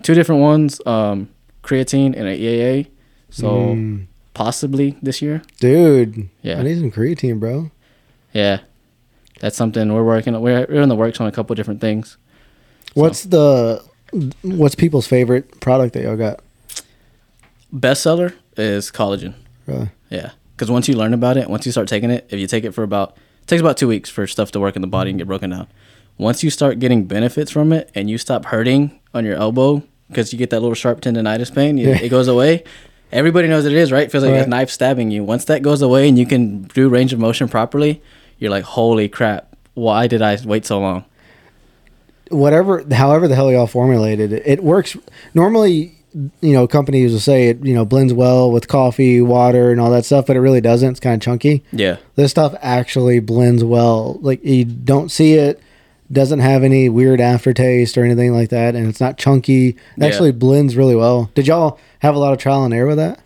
two 0.03 0.15
different 0.15 0.41
ones 0.43 0.81
um, 0.87 1.29
creatine 1.63 2.15
and 2.17 2.29
an 2.29 2.37
eaa 2.39 2.87
so 3.31 3.49
Mm. 3.75 4.07
possibly 4.35 4.97
this 5.03 5.23
year 5.23 5.43
dude. 5.61 6.29
Yeah. 6.43 6.59
I 6.59 6.63
need 6.63 6.79
some 6.79 6.91
creatine, 6.91 7.39
bro. 7.41 7.71
Yeah, 8.33 8.61
that's 9.41 9.57
something 9.57 9.93
we're 9.93 10.05
working. 10.05 10.35
on. 10.35 10.41
We're 10.43 10.67
we're 10.69 10.83
in 10.83 10.89
the 10.89 10.97
works 10.97 11.21
on 11.21 11.27
a 11.27 11.33
couple 11.33 11.55
different 11.57 11.81
things. 11.81 12.17
What's 12.95 13.25
the 13.25 13.83
what's 14.43 14.75
people's 14.75 15.07
favorite 15.07 15.61
product 15.61 15.95
that 15.95 16.03
y'all 16.03 16.17
got? 16.17 16.41
Bestseller 17.75 18.35
is 18.57 18.91
collagen. 18.91 19.35
Really? 19.67 19.91
Yeah, 20.11 20.31
because 20.61 20.71
once 20.71 20.89
you 20.89 20.95
learn 20.95 21.15
about 21.15 21.39
it, 21.39 21.49
once 21.49 21.65
you 21.65 21.73
start 21.73 21.89
taking 21.89 22.11
it, 22.11 22.27
if 22.29 22.39
you 22.39 22.47
take 22.47 22.65
it 22.65 22.73
for 22.73 22.83
about 22.83 23.17
it 23.41 23.47
takes 23.47 23.63
about 23.63 23.79
two 23.79 23.89
weeks 23.89 24.11
for 24.11 24.27
stuff 24.27 24.53
to 24.53 24.61
work 24.61 24.77
in 24.77 24.83
the 24.83 24.89
body 24.89 25.09
and 25.09 25.19
get 25.19 25.23
mm-hmm. 25.23 25.29
broken 25.29 25.49
down. 25.49 25.67
Once 26.19 26.45
you 26.45 26.51
start 26.51 26.79
getting 26.79 27.07
benefits 27.07 27.51
from 27.51 27.73
it 27.73 27.91
and 27.95 28.11
you 28.11 28.19
stop 28.19 28.45
hurting 28.45 29.01
on 29.15 29.25
your 29.25 29.37
elbow 29.37 29.83
because 30.09 30.35
you 30.35 30.39
get 30.39 30.51
that 30.51 30.61
little 30.61 30.75
sharp 30.75 31.01
tendonitis 31.01 31.53
pain, 31.55 31.79
Yeah. 31.79 31.97
it 31.97 32.11
goes 32.11 32.29
away. 32.29 32.63
Everybody 33.11 33.49
knows 33.49 33.65
what 33.65 33.73
it 33.73 33.79
is, 33.79 33.91
right? 33.91 34.13
Feels 34.13 34.23
like 34.23 34.35
a 34.35 34.47
knife 34.47 34.69
stabbing 34.69 35.11
you. 35.11 35.25
Once 35.25 35.47
that 35.47 35.63
goes 35.63 35.81
away 35.81 36.07
and 36.07 36.19
you 36.19 36.27
can 36.27 36.65
do 36.65 36.91
range 36.91 37.15
of 37.15 37.19
motion 37.19 37.49
properly, 37.49 38.03
you're 38.39 38.51
like, 38.51 38.65
holy 38.65 39.09
crap! 39.09 39.57
Why 39.73 40.09
did 40.09 40.21
I 40.21 40.37
wait 40.45 40.67
so 40.67 40.79
long? 40.79 41.07
whatever, 42.29 42.85
however 42.93 43.27
the 43.27 43.35
hell 43.35 43.51
y'all 43.51 43.67
formulated 43.67 44.33
it, 44.33 44.43
it 44.47 44.63
works. 44.63 44.97
Normally, 45.35 46.00
you 46.41 46.53
know, 46.53 46.67
companies 46.67 47.13
will 47.13 47.21
say 47.21 47.49
it, 47.49 47.65
you 47.65 47.75
know, 47.75 47.85
blends 47.85 48.13
well 48.13 48.51
with 48.51 48.67
coffee, 48.69 49.21
water, 49.21 49.71
and 49.71 49.81
all 49.81 49.91
that 49.91 50.05
stuff, 50.05 50.27
but 50.27 50.37
it 50.37 50.41
really 50.41 50.61
doesn't. 50.61 50.91
It's 50.91 51.01
kind 51.01 51.15
of 51.15 51.21
chunky. 51.21 51.63
Yeah, 51.73 51.97
This 52.17 52.31
stuff 52.33 52.55
actually 52.61 53.21
blends 53.21 53.63
well. 53.63 54.19
Like 54.21 54.45
you 54.45 54.65
don't 54.65 55.11
see 55.11 55.35
it, 55.35 55.61
doesn't 56.11 56.41
have 56.41 56.65
any 56.65 56.89
weird 56.89 57.21
aftertaste 57.21 57.97
or 57.97 58.05
anything 58.05 58.33
like 58.33 58.49
that, 58.51 58.75
and 58.75 58.89
it's 58.89 59.01
not 59.01 59.17
chunky. 59.19 59.69
It 59.69 59.77
Yeah. 59.99 60.07
actually 60.07 60.33
blends 60.33 60.77
really 60.77 60.97
well. 60.97 61.31
Did 61.35 61.47
y'all 61.47 61.79
have 62.01 62.15
a 62.17 62.19
lot 62.19 62.33
of 62.33 62.39
trial 62.39 62.65
and 62.65 62.75
error 62.75 62.89
with 62.89 62.97
that? 62.99 63.21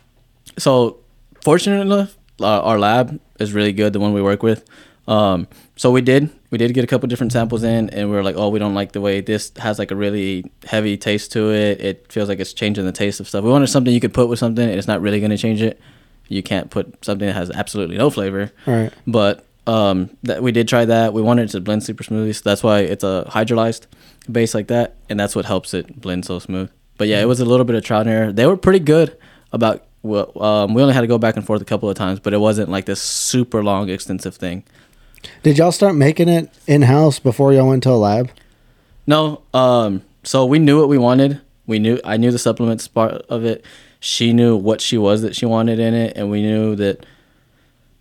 so 0.57 0.97
fortunate 1.43 1.81
enough 1.81 2.15
uh, 2.39 2.61
our 2.61 2.79
lab 2.79 3.19
is 3.41 3.51
really 3.51 3.73
good 3.73 3.91
the 3.91 3.99
one 3.99 4.13
we 4.13 4.21
work 4.21 4.41
with 4.41 4.63
um, 5.07 5.47
so 5.75 5.91
we 5.91 6.01
did 6.01 6.29
we 6.51 6.57
did 6.57 6.73
get 6.73 6.83
a 6.83 6.87
couple 6.87 7.07
different 7.07 7.31
samples 7.31 7.63
in 7.63 7.89
and 7.89 8.09
we 8.09 8.15
were 8.15 8.23
like 8.23 8.35
oh 8.37 8.49
we 8.49 8.59
don't 8.59 8.73
like 8.73 8.91
the 8.93 9.01
way 9.01 9.21
this 9.21 9.51
has 9.57 9.77
like 9.79 9.91
a 9.91 9.95
really 9.95 10.49
heavy 10.65 10.97
taste 10.97 11.31
to 11.31 11.51
it 11.51 11.79
it 11.81 12.11
feels 12.11 12.29
like 12.29 12.39
it's 12.39 12.53
changing 12.53 12.85
the 12.85 12.91
taste 12.91 13.19
of 13.19 13.27
stuff 13.27 13.43
we 13.43 13.49
wanted 13.49 13.67
something 13.67 13.93
you 13.93 13.99
could 13.99 14.13
put 14.13 14.29
with 14.29 14.39
something 14.39 14.67
and 14.67 14.77
it's 14.77 14.87
not 14.87 15.01
really 15.01 15.19
going 15.19 15.31
to 15.31 15.37
change 15.37 15.61
it 15.61 15.79
you 16.27 16.41
can't 16.41 16.71
put 16.71 17.03
something 17.03 17.27
that 17.27 17.33
has 17.33 17.51
absolutely 17.51 17.97
no 17.97 18.09
flavor 18.09 18.51
right. 18.65 18.91
but 19.05 19.45
um, 19.67 20.15
that 20.23 20.43
we 20.43 20.51
did 20.51 20.67
try 20.67 20.85
that. 20.85 21.13
We 21.13 21.21
wanted 21.21 21.49
it 21.49 21.51
to 21.53 21.61
blend 21.61 21.83
super 21.83 22.03
smoothly, 22.03 22.33
so 22.33 22.41
that's 22.43 22.63
why 22.63 22.79
it's 22.79 23.03
a 23.03 23.25
hydrolyzed 23.29 23.87
base 24.31 24.53
like 24.53 24.67
that, 24.67 24.95
and 25.09 25.19
that's 25.19 25.35
what 25.35 25.45
helps 25.45 25.73
it 25.73 25.99
blend 25.99 26.25
so 26.25 26.39
smooth. 26.39 26.69
But 26.97 27.07
yeah, 27.07 27.21
it 27.21 27.25
was 27.25 27.39
a 27.39 27.45
little 27.45 27.65
bit 27.65 27.75
of 27.75 27.83
trial 27.83 28.01
and 28.01 28.09
error. 28.09 28.31
They 28.31 28.45
were 28.45 28.57
pretty 28.57 28.79
good 28.79 29.17
about. 29.51 29.85
Well, 30.03 30.31
um, 30.39 30.75
we 30.75 30.83
only 30.83 30.93
had 30.93 31.01
to 31.01 31.07
go 31.07 31.17
back 31.17 31.35
and 31.35 31.43
forth 31.43 31.63
a 31.63 31.65
couple 31.65 31.89
of 31.89 31.97
times, 31.97 32.19
but 32.19 32.31
it 32.31 32.37
wasn't 32.37 32.69
like 32.69 32.85
this 32.85 33.01
super 33.01 33.63
long, 33.63 33.89
extensive 33.89 34.35
thing. 34.35 34.63
Did 35.43 35.57
y'all 35.57 35.71
start 35.71 35.95
making 35.95 36.29
it 36.29 36.49
in 36.67 36.83
house 36.83 37.19
before 37.19 37.53
y'all 37.53 37.67
went 37.67 37.83
to 37.83 37.91
a 37.91 37.93
lab? 37.93 38.31
No, 39.07 39.41
um, 39.53 40.01
so 40.23 40.45
we 40.45 40.59
knew 40.59 40.79
what 40.79 40.89
we 40.89 40.97
wanted. 40.97 41.41
We 41.67 41.79
knew 41.79 41.99
I 42.03 42.17
knew 42.17 42.31
the 42.31 42.39
supplements 42.39 42.87
part 42.87 43.13
of 43.29 43.45
it. 43.45 43.65
She 43.99 44.33
knew 44.33 44.55
what 44.55 44.81
she 44.81 44.97
was 44.97 45.21
that 45.21 45.35
she 45.35 45.45
wanted 45.45 45.79
in 45.79 45.93
it, 45.93 46.15
and 46.15 46.29
we 46.29 46.41
knew 46.41 46.75
that 46.75 47.05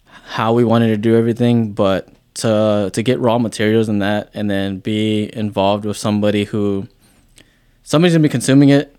how 0.04 0.52
we 0.52 0.64
wanted 0.64 0.88
to 0.88 0.96
do 0.96 1.16
everything. 1.16 1.72
But 1.72 2.08
to 2.34 2.90
to 2.92 3.02
get 3.02 3.20
raw 3.20 3.38
materials 3.38 3.88
and 3.88 4.02
that, 4.02 4.30
and 4.34 4.50
then 4.50 4.78
be 4.78 5.30
involved 5.34 5.84
with 5.84 5.96
somebody 5.96 6.44
who 6.44 6.88
somebody's 7.82 8.14
gonna 8.14 8.22
be 8.22 8.28
consuming 8.28 8.70
it, 8.70 8.94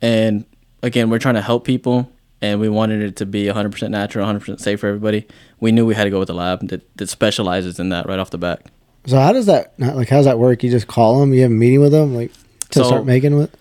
and 0.00 0.44
again, 0.82 1.10
we're 1.10 1.18
trying 1.18 1.34
to 1.34 1.42
help 1.42 1.64
people, 1.64 2.10
and 2.42 2.60
we 2.60 2.68
wanted 2.68 3.02
it 3.02 3.16
to 3.16 3.26
be 3.26 3.44
100% 3.44 3.90
natural, 3.90 4.26
100% 4.26 4.60
safe 4.60 4.80
for 4.80 4.88
everybody. 4.88 5.26
We 5.60 5.72
knew 5.72 5.86
we 5.86 5.94
had 5.94 6.04
to 6.04 6.10
go 6.10 6.18
with 6.18 6.30
a 6.30 6.34
lab 6.34 6.68
that, 6.68 6.96
that 6.96 7.08
specializes 7.08 7.78
in 7.80 7.88
that 7.90 8.06
right 8.06 8.18
off 8.18 8.30
the 8.30 8.38
bat. 8.38 8.66
So 9.06 9.18
how 9.18 9.32
does 9.32 9.46
that 9.46 9.72
like? 9.78 10.08
How 10.08 10.16
does 10.16 10.24
that 10.26 10.38
work? 10.38 10.62
You 10.64 10.70
just 10.70 10.88
call 10.88 11.20
them. 11.20 11.32
You 11.32 11.42
have 11.42 11.50
a 11.50 11.54
meeting 11.54 11.80
with 11.80 11.92
them, 11.92 12.14
like 12.14 12.32
to 12.70 12.80
So- 12.80 12.84
start 12.84 13.06
making 13.06 13.36
with. 13.36 13.56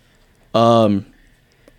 Um, 0.56 1.06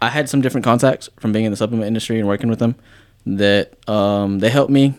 I 0.00 0.10
had 0.10 0.28
some 0.28 0.40
different 0.40 0.64
contacts 0.64 1.08
from 1.18 1.32
being 1.32 1.46
in 1.46 1.50
the 1.50 1.56
supplement 1.56 1.86
industry 1.86 2.18
and 2.18 2.28
working 2.28 2.48
with 2.50 2.58
them 2.58 2.76
that 3.24 3.72
um, 3.88 4.38
they 4.38 4.50
helped 4.50 4.70
me. 4.70 4.94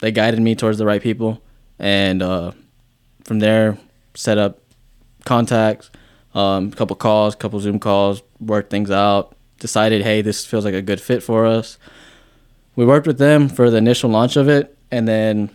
They 0.00 0.10
guided 0.12 0.40
me 0.40 0.54
towards 0.54 0.76
the 0.78 0.84
right 0.84 1.00
people, 1.00 1.40
and 1.78 2.20
uh, 2.22 2.50
from 3.24 3.38
there, 3.38 3.78
set 4.14 4.36
up 4.36 4.58
contacts, 5.24 5.90
um, 6.34 6.68
a 6.68 6.76
couple 6.76 6.96
calls, 6.96 7.34
couple 7.34 7.58
Zoom 7.60 7.78
calls, 7.78 8.22
worked 8.40 8.70
things 8.70 8.90
out. 8.90 9.33
Decided, 9.58 10.02
hey, 10.02 10.20
this 10.20 10.44
feels 10.44 10.64
like 10.64 10.74
a 10.74 10.82
good 10.82 11.00
fit 11.00 11.22
for 11.22 11.46
us. 11.46 11.78
We 12.76 12.84
worked 12.84 13.06
with 13.06 13.18
them 13.18 13.48
for 13.48 13.70
the 13.70 13.76
initial 13.76 14.10
launch 14.10 14.36
of 14.36 14.48
it, 14.48 14.76
and 14.90 15.06
then 15.06 15.50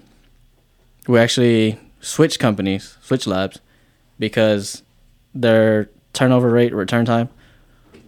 we 1.07 1.19
actually 1.19 1.77
switched 2.01 2.39
companies, 2.39 2.97
switched 3.01 3.27
labs, 3.27 3.59
because 4.17 4.83
their 5.35 5.89
turnover 6.13 6.49
rate, 6.49 6.73
return 6.73 7.05
time, 7.05 7.29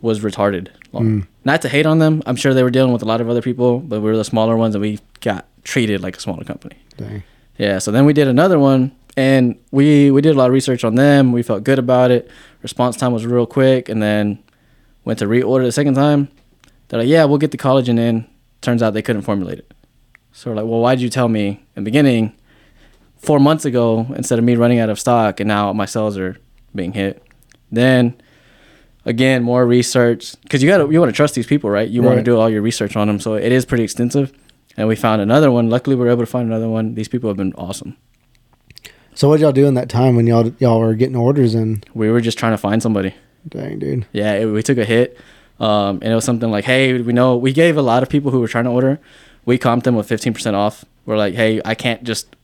was 0.02 0.22
retarded. 0.22 0.70
long. 0.92 1.04
Hmm. 1.04 1.20
Not 1.44 1.62
to 1.64 1.70
hate 1.70 1.86
on 1.86 2.00
them, 2.00 2.22
I'm 2.26 2.36
sure 2.36 2.54
they 2.54 2.64
were 2.64 2.72
dealing 2.72 2.94
with 2.94 3.02
a 3.02 3.06
lot 3.06 3.22
of 3.22 3.30
other 3.30 3.42
people, 3.42 3.80
but 3.80 4.02
we 4.02 4.10
were 4.10 4.18
the 4.18 4.24
smaller 4.24 4.56
ones, 4.58 4.76
and 4.76 4.82
we 4.82 5.00
got 5.20 5.46
treated 5.64 6.02
like 6.02 6.18
a 6.18 6.20
smaller 6.20 6.44
company. 6.44 6.78
Dang. 6.98 7.24
Yeah, 7.58 7.80
so 7.80 7.92
then 7.92 8.06
we 8.06 8.14
did 8.14 8.28
another 8.28 8.58
one, 8.60 8.92
and 9.18 9.58
we 9.72 10.10
we 10.10 10.22
did 10.22 10.36
a 10.36 10.38
lot 10.38 10.48
of 10.48 10.54
research 10.54 10.84
on 10.84 10.96
them. 10.96 11.32
We 11.32 11.44
felt 11.44 11.64
good 11.64 11.80
about 11.80 12.12
it. 12.12 12.30
Response 12.64 12.96
time 12.98 13.12
was 13.12 13.26
real 13.26 13.46
quick, 13.46 13.90
and 13.90 14.02
then 14.02 14.40
went 15.06 15.20
to 15.20 15.26
reorder 15.26 15.64
the 15.64 15.72
second 15.72 15.96
time. 15.96 16.30
They're 16.88 17.00
like, 17.00 17.10
"Yeah, 17.10 17.26
we'll 17.26 17.38
get 17.38 17.52
the 17.52 17.58
collagen 17.58 17.98
in." 18.00 18.26
Turns 18.62 18.84
out 18.84 18.94
they 18.94 19.02
couldn't 19.02 19.24
formulate 19.24 19.60
it. 19.60 19.74
So 20.32 20.52
we're 20.52 20.58
like, 20.58 20.66
"Well, 20.66 20.82
why 20.82 20.96
did 20.96 21.02
you 21.02 21.10
tell 21.10 21.28
me 21.30 21.48
in 21.76 21.84
the 21.84 21.88
beginning, 21.88 22.34
four 23.18 23.40
months 23.40 23.66
ago, 23.66 24.08
instead 24.16 24.40
of 24.40 24.46
me 24.46 24.56
running 24.56 24.80
out 24.80 24.90
of 24.90 25.00
stock, 25.00 25.40
and 25.40 25.48
now 25.48 25.74
my 25.74 25.86
cells 25.86 26.18
are 26.18 26.38
being 26.76 26.94
hit?" 26.94 27.24
Then 27.72 28.16
again, 29.06 29.44
more 29.44 29.66
research 29.66 30.36
because 30.44 30.62
you 30.62 30.70
got 30.70 30.78
to 30.78 30.92
you 30.92 31.00
want 31.00 31.10
to 31.10 31.16
trust 31.16 31.36
these 31.36 31.48
people, 31.48 31.70
right? 31.70 31.90
You 31.90 32.02
want 32.04 32.18
to 32.18 32.24
do 32.24 32.38
all 32.38 32.50
your 32.50 32.62
research 32.62 32.96
on 32.96 33.08
them, 33.08 33.20
so 33.20 33.34
it 33.36 33.52
is 33.52 33.66
pretty 33.66 33.84
extensive. 33.84 34.32
And 34.78 34.88
we 34.88 34.96
found 34.96 35.22
another 35.22 35.52
one. 35.52 35.70
Luckily, 35.70 35.96
we 35.96 36.06
were 36.06 36.12
able 36.12 36.22
to 36.22 36.32
find 36.32 36.48
another 36.48 36.70
one. 36.70 36.96
These 36.96 37.10
people 37.10 37.30
have 37.30 37.38
been 37.38 37.54
awesome. 37.58 37.98
So 39.14 39.28
what 39.28 39.42
y'all 39.42 39.52
do 39.52 39.66
in 39.66 39.74
that 39.74 39.90
time 39.90 40.16
when 40.16 40.28
y'all 40.28 40.54
y'all 40.60 40.80
were 40.80 40.96
getting 40.96 41.16
orders 41.16 41.56
in? 41.56 41.84
We 41.94 42.10
were 42.10 42.22
just 42.22 42.38
trying 42.38 42.54
to 42.54 42.58
find 42.58 42.82
somebody. 42.82 43.14
Dang, 43.48 43.80
dude. 43.80 44.06
Yeah, 44.12 44.34
it, 44.34 44.46
we 44.46 44.62
took 44.64 44.78
a 44.78 44.86
hit, 44.86 45.18
um, 45.60 46.00
and 46.02 46.12
it 46.12 46.16
was 46.16 46.26
something 46.26 46.52
like, 46.52 46.66
hey, 46.66 47.02
we 47.02 47.14
know 47.14 47.36
we 47.36 47.54
gave 47.54 47.78
a 47.78 47.82
lot 47.82 48.04
of 48.04 48.10
people 48.10 48.32
who 48.32 48.40
were 48.40 48.48
trying 48.48 48.66
to 48.66 48.72
order, 48.72 49.00
we 49.46 49.58
comped 49.58 49.84
them 49.84 49.96
with 49.96 50.08
fifteen 50.08 50.34
percent 50.34 50.56
off. 50.56 50.86
We're 51.06 51.18
like, 51.18 51.34
hey, 51.34 51.62
I 51.66 51.76
can't 51.76 52.04
just 52.04 52.36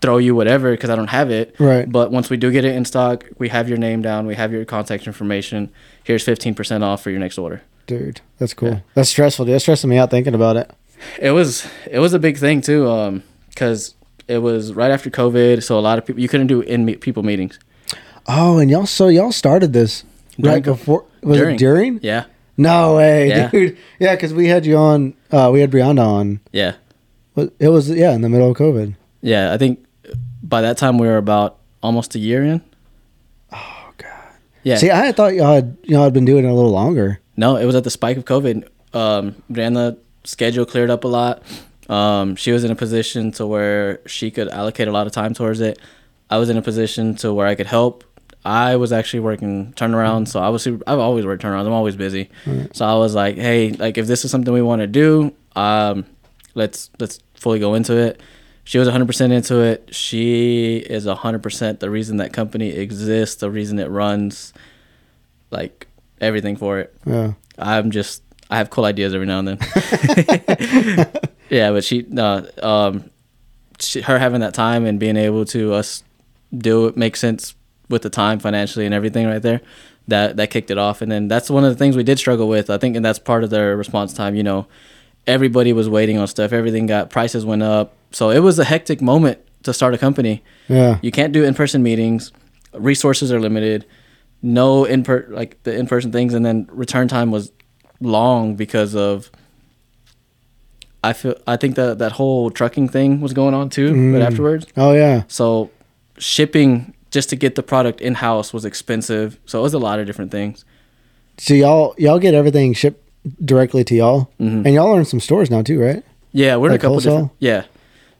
throw 0.00 0.18
you 0.18 0.34
whatever 0.34 0.70
because 0.70 0.88
I 0.88 0.96
don't 0.96 1.08
have 1.08 1.30
it. 1.30 1.54
Right. 1.58 1.90
But 1.90 2.10
once 2.10 2.30
we 2.30 2.36
do 2.36 2.50
get 2.50 2.64
it 2.64 2.74
in 2.74 2.84
stock, 2.84 3.24
we 3.38 3.48
have 3.50 3.68
your 3.68 3.76
name 3.76 4.00
down, 4.00 4.26
we 4.26 4.34
have 4.34 4.52
your 4.52 4.64
contact 4.64 5.06
information. 5.06 5.70
Here's 6.04 6.24
fifteen 6.24 6.54
percent 6.54 6.84
off 6.84 7.02
for 7.02 7.10
your 7.10 7.20
next 7.20 7.38
order. 7.38 7.62
Dude, 7.86 8.20
that's 8.38 8.54
cool. 8.54 8.68
Yeah. 8.68 8.80
That's 8.94 9.08
stressful, 9.08 9.46
dude. 9.46 9.54
That's 9.54 9.64
stressing 9.64 9.90
me 9.90 9.98
out 9.98 10.10
thinking 10.10 10.34
about 10.34 10.56
it. 10.56 10.70
It 11.18 11.32
was 11.32 11.66
it 11.90 11.98
was 11.98 12.12
a 12.12 12.18
big 12.18 12.38
thing 12.38 12.60
too, 12.60 12.88
um, 12.88 13.22
because 13.48 13.94
it 14.28 14.38
was 14.38 14.72
right 14.72 14.92
after 14.92 15.10
COVID, 15.10 15.62
so 15.62 15.76
a 15.76 15.80
lot 15.80 15.98
of 15.98 16.06
people 16.06 16.22
you 16.22 16.28
couldn't 16.28 16.46
do 16.46 16.60
in 16.60 16.84
meet 16.84 17.00
people 17.00 17.24
meetings. 17.24 17.58
Oh, 18.26 18.58
and 18.58 18.70
y'all, 18.70 18.86
so 18.86 19.08
y'all 19.08 19.32
started 19.32 19.72
this 19.72 20.04
right 20.38 20.62
before? 20.62 21.04
Was 21.22 21.38
during. 21.38 21.54
it 21.56 21.58
during? 21.58 22.00
Yeah, 22.02 22.24
No 22.56 22.96
way, 22.96 23.28
Yeah. 23.28 23.50
dude. 23.50 23.76
Yeah, 23.98 24.14
because 24.14 24.32
we 24.32 24.46
had 24.48 24.64
you 24.66 24.76
on. 24.76 25.14
Uh, 25.30 25.50
we 25.52 25.60
had 25.60 25.70
Brianda 25.70 26.04
on. 26.06 26.40
yeah, 26.52 26.74
It 27.36 27.68
was 27.68 27.90
yeah 27.90 28.12
in 28.12 28.20
the 28.22 28.28
middle 28.28 28.50
of 28.50 28.56
COVID. 28.56 28.94
yeah. 29.22 29.52
I 29.52 29.58
think 29.58 29.84
by 30.42 30.60
that 30.62 30.76
time 30.78 30.98
we 30.98 31.06
were 31.06 31.16
about 31.18 31.58
almost 31.82 32.14
a 32.14 32.18
year 32.18 32.42
in. 32.42 32.60
Oh 33.52 33.92
god. 33.98 34.10
Yeah. 34.62 34.76
See, 34.76 34.90
I 34.90 35.12
thought 35.12 35.34
y'all 35.34 35.54
had 35.54 35.76
y'all 35.84 36.04
had 36.04 36.12
been 36.12 36.24
doing 36.24 36.44
it 36.44 36.48
a 36.48 36.54
little 36.54 36.70
longer. 36.72 37.20
No, 37.36 37.56
it 37.56 37.64
was 37.64 37.74
at 37.74 37.84
the 37.84 37.90
spike 37.90 38.16
of 38.16 38.24
COVID. 38.24 38.66
Um, 38.92 39.34
Brianda 39.50 39.96
schedule 40.24 40.66
cleared 40.66 40.90
up 40.90 41.04
a 41.04 41.08
lot. 41.08 41.42
Um, 41.88 42.36
she 42.36 42.52
was 42.52 42.62
in 42.64 42.70
a 42.70 42.76
position 42.76 43.32
to 43.32 43.46
where 43.46 44.00
she 44.06 44.30
could 44.30 44.48
allocate 44.48 44.88
a 44.88 44.92
lot 44.92 45.06
of 45.06 45.12
time 45.12 45.32
towards 45.34 45.60
it. 45.60 45.78
I 46.28 46.38
was 46.38 46.48
in 46.50 46.56
a 46.56 46.62
position 46.62 47.14
to 47.16 47.32
where 47.34 47.46
I 47.46 47.54
could 47.54 47.66
help. 47.66 48.04
I 48.44 48.76
was 48.76 48.92
actually 48.92 49.20
working 49.20 49.72
turnaround, 49.74 50.28
so 50.28 50.40
I 50.40 50.48
was 50.48 50.62
super, 50.62 50.82
I've 50.86 50.98
always 50.98 51.26
worked 51.26 51.42
turnarounds. 51.42 51.66
I'm 51.66 51.72
always 51.72 51.96
busy, 51.96 52.30
so 52.72 52.86
I 52.86 52.94
was 52.94 53.14
like, 53.14 53.36
hey, 53.36 53.72
like 53.72 53.98
if 53.98 54.06
this 54.06 54.24
is 54.24 54.30
something 54.30 54.52
we 54.52 54.62
want 54.62 54.80
to 54.80 54.86
do, 54.86 55.34
um, 55.56 56.06
let's 56.54 56.90
let's 56.98 57.20
fully 57.34 57.58
go 57.58 57.74
into 57.74 57.96
it. 57.96 58.20
She 58.64 58.78
was 58.78 58.88
100% 58.88 59.32
into 59.32 59.60
it. 59.60 59.92
She 59.92 60.76
is 60.76 61.06
100% 61.06 61.80
the 61.80 61.90
reason 61.90 62.18
that 62.18 62.32
company 62.32 62.68
exists, 62.68 63.36
the 63.36 63.50
reason 63.50 63.78
it 63.78 63.90
runs, 63.90 64.52
like 65.50 65.88
everything 66.20 66.56
for 66.56 66.78
it. 66.78 66.94
Yeah. 67.04 67.32
I'm 67.58 67.90
just 67.90 68.22
I 68.50 68.58
have 68.58 68.70
cool 68.70 68.84
ideas 68.84 69.14
every 69.14 69.26
now 69.26 69.40
and 69.40 69.48
then. 69.48 69.58
yeah, 71.50 71.70
but 71.72 71.84
she 71.84 72.04
no 72.08 72.46
um 72.62 73.10
she, 73.78 74.00
her 74.02 74.18
having 74.18 74.40
that 74.40 74.54
time 74.54 74.84
and 74.86 74.98
being 74.98 75.16
able 75.16 75.44
to 75.46 75.72
us 75.74 76.02
do 76.56 76.86
it 76.86 76.96
make 76.96 77.16
sense 77.16 77.54
with 77.90 78.02
the 78.02 78.10
time 78.10 78.38
financially 78.38 78.86
and 78.86 78.94
everything 78.94 79.26
right 79.26 79.42
there. 79.42 79.60
That 80.08 80.36
that 80.38 80.50
kicked 80.50 80.70
it 80.70 80.78
off 80.78 81.02
and 81.02 81.12
then 81.12 81.28
that's 81.28 81.50
one 81.50 81.62
of 81.64 81.70
the 81.70 81.76
things 81.76 81.94
we 81.96 82.02
did 82.02 82.18
struggle 82.18 82.48
with. 82.48 82.70
I 82.70 82.78
think 82.78 82.96
and 82.96 83.04
that's 83.04 83.18
part 83.18 83.44
of 83.44 83.50
their 83.50 83.76
response 83.76 84.12
time, 84.14 84.34
you 84.34 84.42
know. 84.42 84.66
Everybody 85.26 85.72
was 85.72 85.88
waiting 85.88 86.16
on 86.18 86.26
stuff. 86.26 86.52
Everything 86.52 86.86
got 86.86 87.10
prices 87.10 87.44
went 87.44 87.62
up. 87.62 87.92
So 88.10 88.30
it 88.30 88.38
was 88.40 88.58
a 88.58 88.64
hectic 88.64 89.00
moment 89.02 89.38
to 89.64 89.72
start 89.74 89.92
a 89.94 89.98
company. 89.98 90.42
Yeah. 90.68 90.98
You 91.02 91.10
can't 91.12 91.32
do 91.32 91.44
in-person 91.44 91.82
meetings. 91.82 92.32
Resources 92.72 93.30
are 93.30 93.38
limited. 93.38 93.84
No 94.42 94.84
in 94.84 95.02
per 95.04 95.26
like 95.28 95.62
the 95.64 95.76
in-person 95.76 96.10
things, 96.12 96.32
and 96.34 96.44
then 96.46 96.66
return 96.72 97.06
time 97.06 97.30
was 97.30 97.52
long 98.00 98.56
because 98.56 98.94
of. 98.96 99.30
I 101.04 101.12
feel 101.12 101.34
I 101.46 101.56
think 101.56 101.76
that 101.76 101.98
that 101.98 102.12
whole 102.12 102.50
trucking 102.50 102.88
thing 102.88 103.20
was 103.20 103.32
going 103.32 103.54
on 103.54 103.68
too, 103.70 103.88
but 104.12 104.20
Mm. 104.20 104.26
afterwards, 104.26 104.66
Oh 104.76 104.92
yeah. 104.92 105.22
so 105.28 105.70
shipping 106.18 106.94
just 107.10 107.28
to 107.30 107.36
get 107.36 107.54
the 107.54 107.62
product 107.62 108.00
in 108.00 108.14
house 108.14 108.52
was 108.52 108.64
expensive. 108.64 109.38
So 109.46 109.58
it 109.58 109.62
was 109.62 109.74
a 109.74 109.78
lot 109.78 109.98
of 110.00 110.06
different 110.06 110.30
things. 110.30 110.64
So 111.38 111.54
y'all 111.54 111.94
y'all 111.98 112.18
get 112.18 112.34
everything 112.34 112.72
shipped 112.74 113.02
directly 113.44 113.84
to 113.84 113.94
y'all, 113.94 114.30
Mhm. 114.40 114.64
and 114.64 114.74
y'all 114.74 114.94
are 114.94 114.98
in 114.98 115.04
some 115.04 115.20
stores 115.20 115.50
now 115.50 115.62
too, 115.62 115.80
right? 115.80 116.02
Yeah, 116.32 116.56
we're 116.56 116.68
Like 116.68 116.74
in 116.74 116.74
a 116.74 116.78
couple 116.78 116.94
wholesale? 116.94 117.12
different. 117.12 117.32
Yeah, 117.40 117.62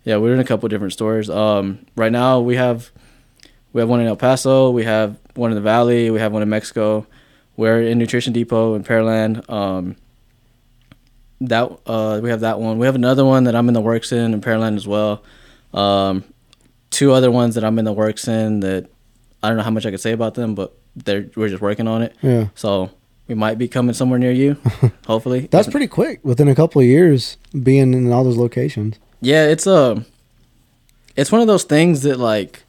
yeah, 0.05 0.17
we're 0.17 0.35
in 0.35 0.41
a 0.41 0.45
couple 0.45 0.69
different 0.69 0.93
stores. 0.93 1.31
Um, 1.31 1.79
right 1.97 2.13
now 2.13 2.41
we 2.41 2.57
have 2.57 2.91
we 3.73 3.81
have 3.81 3.89
one 3.89 4.01
in 4.01 4.07
El 4.07 4.17
Paso, 4.17 4.71
we 4.71 4.85
have 4.85 5.17
one 5.35 5.51
in 5.53 5.55
the 5.55 5.61
Valley, 5.63 6.11
we 6.11 6.19
have 6.19 6.33
one 6.33 6.43
in 6.43 6.49
Mexico. 6.49 7.07
We're 7.57 7.83
in 7.83 7.99
Nutrition 7.99 8.33
Depot 8.33 8.75
in 8.75 8.83
Pearland. 8.85 9.49
Um, 9.51 9.97
that 11.43 11.71
uh, 11.87 12.21
we 12.23 12.31
have 12.31 12.41
that 12.41 12.59
one. 12.61 12.79
We 12.79 12.87
have 12.87 12.95
another 12.95 13.25
one 13.25 13.45
that 13.45 13.55
I'm 13.55 13.69
in 13.69 13.75
the 13.75 13.81
works 13.81 14.13
in 14.13 14.35
in 14.35 14.41
Pearland 14.41 14.77
as 14.77 14.87
well. 14.87 15.23
Um, 15.73 16.25
two 16.91 17.13
other 17.13 17.31
ones 17.31 17.55
that 17.55 17.65
I'm 17.65 17.79
in 17.79 17.85
the 17.85 17.93
works 17.93 18.27
in 18.29 18.61
that 18.61 18.89
I 19.43 19.49
don't 19.49 19.57
know 19.57 19.63
how 19.63 19.71
much 19.71 19.87
I 19.87 19.91
could 19.91 20.01
say 20.01 20.13
about 20.13 20.35
them, 20.35 20.55
but 20.55 20.77
they're 20.97 21.31
we're 21.37 21.49
just 21.49 21.63
working 21.63 21.89
on 21.89 22.03
it. 22.03 22.15
Yeah. 22.23 22.49
So 22.55 22.91
we 23.29 23.35
might 23.35 23.59
be 23.59 23.69
coming 23.69 23.95
somewhere 23.95 24.19
near 24.19 24.33
you, 24.33 24.57
hopefully. 25.07 25.49
That's 25.51 25.69
pretty 25.69 25.87
quick. 25.87 26.21
Within 26.25 26.49
a 26.49 26.55
couple 26.55 26.81
of 26.81 26.87
years, 26.87 27.37
being 27.63 27.95
in 27.95 28.11
all 28.13 28.25
those 28.25 28.37
locations. 28.37 28.99
Yeah, 29.21 29.47
it's 29.47 29.67
a 29.67 30.05
it's 31.17 31.31
one 31.33 31.41
of 31.41 31.47
those 31.47 31.65
things 31.65 32.03
that 32.03 32.19
like 32.19 32.63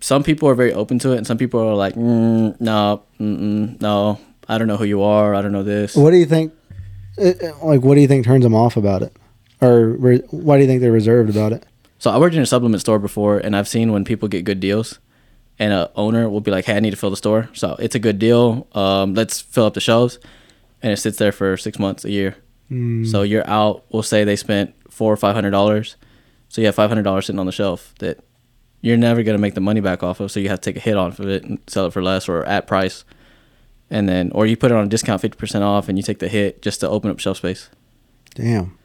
some 0.00 0.22
people 0.22 0.48
are 0.48 0.54
very 0.54 0.72
open 0.72 0.98
to 1.00 1.12
it 1.12 1.16
and 1.18 1.26
some 1.26 1.38
people 1.38 1.60
are 1.60 1.74
like 1.74 1.94
mm, 1.94 2.60
no 2.60 3.02
no 3.18 4.18
i 4.48 4.58
don't 4.58 4.66
know 4.66 4.76
who 4.76 4.84
you 4.84 5.00
are 5.02 5.32
i 5.34 5.40
don't 5.42 5.52
know 5.52 5.62
this 5.62 5.94
What 5.94 6.10
do 6.10 6.16
you 6.16 6.26
think? 6.26 6.52
uh, 7.18 7.28
uh, 7.42 7.52
Like, 7.66 7.82
what 7.82 7.94
do 7.94 8.00
you 8.00 8.08
think 8.08 8.24
turns 8.24 8.42
them 8.42 8.54
off 8.54 8.76
about 8.76 9.02
it, 9.02 9.14
or 9.60 9.92
why 10.30 10.56
do 10.56 10.62
you 10.62 10.66
think 10.68 10.80
they're 10.80 10.90
reserved 10.90 11.30
about 11.30 11.52
it? 11.52 11.64
So 12.02 12.10
i 12.10 12.18
worked 12.18 12.34
in 12.34 12.42
a 12.42 12.46
supplement 12.46 12.80
store 12.80 12.98
before 12.98 13.38
and 13.38 13.54
i've 13.56 13.68
seen 13.68 13.92
when 13.92 14.04
people 14.04 14.28
get 14.28 14.44
good 14.44 14.60
deals 14.60 14.98
and 15.58 15.72
a 15.72 15.90
owner 15.94 16.28
will 16.28 16.40
be 16.40 16.50
like 16.50 16.64
hey 16.64 16.76
i 16.76 16.80
need 16.80 16.90
to 16.90 16.96
fill 16.96 17.10
the 17.10 17.22
store. 17.26 17.48
So 17.52 17.76
it's 17.78 17.94
a 17.94 17.98
good 18.06 18.18
deal. 18.18 18.66
Um, 18.72 19.14
let's 19.14 19.40
fill 19.40 19.66
up 19.66 19.74
the 19.74 19.80
shelves 19.80 20.18
and 20.82 20.92
it 20.92 20.96
sits 20.96 21.18
there 21.18 21.32
for 21.32 21.56
six 21.56 21.78
months 21.78 22.04
a 22.04 22.10
year. 22.10 22.36
Mm, 22.70 23.06
so 23.06 23.22
you're 23.22 23.48
out. 23.48 23.84
We'll 23.90 24.02
say 24.02 24.24
they 24.24 24.36
spent 24.36 24.74
four 24.90 25.12
or 25.12 25.16
five 25.16 25.34
hundred 25.34 25.50
dollars. 25.50 25.96
So 26.48 26.60
you 26.60 26.66
have 26.66 26.74
five 26.74 26.90
hundred 26.90 27.04
dollars 27.04 27.26
sitting 27.26 27.38
on 27.38 27.46
the 27.46 27.52
shelf 27.52 27.94
that 27.98 28.18
you're 28.80 28.96
never 28.96 29.22
going 29.22 29.36
to 29.36 29.40
make 29.40 29.54
the 29.54 29.60
money 29.60 29.80
back 29.80 30.02
off 30.02 30.20
of. 30.20 30.32
So 30.32 30.40
you 30.40 30.48
have 30.48 30.60
to 30.60 30.72
take 30.72 30.76
a 30.76 30.84
hit 30.84 30.96
off 30.96 31.20
of 31.20 31.28
it 31.28 31.44
and 31.44 31.58
sell 31.68 31.86
it 31.86 31.92
for 31.92 32.02
less 32.02 32.28
or 32.28 32.44
at 32.44 32.66
price. 32.66 33.04
And 33.90 34.08
then 34.08 34.32
or 34.32 34.46
you 34.46 34.56
put 34.56 34.70
it 34.72 34.74
on 34.74 34.86
a 34.86 34.88
discount 34.88 35.22
50% 35.22 35.60
off 35.60 35.88
and 35.88 35.98
you 35.98 36.02
take 36.02 36.18
the 36.18 36.28
hit 36.28 36.62
just 36.62 36.80
to 36.80 36.88
open 36.88 37.10
up 37.10 37.20
shelf 37.20 37.36
space. 37.36 37.68
Damn. 38.34 38.78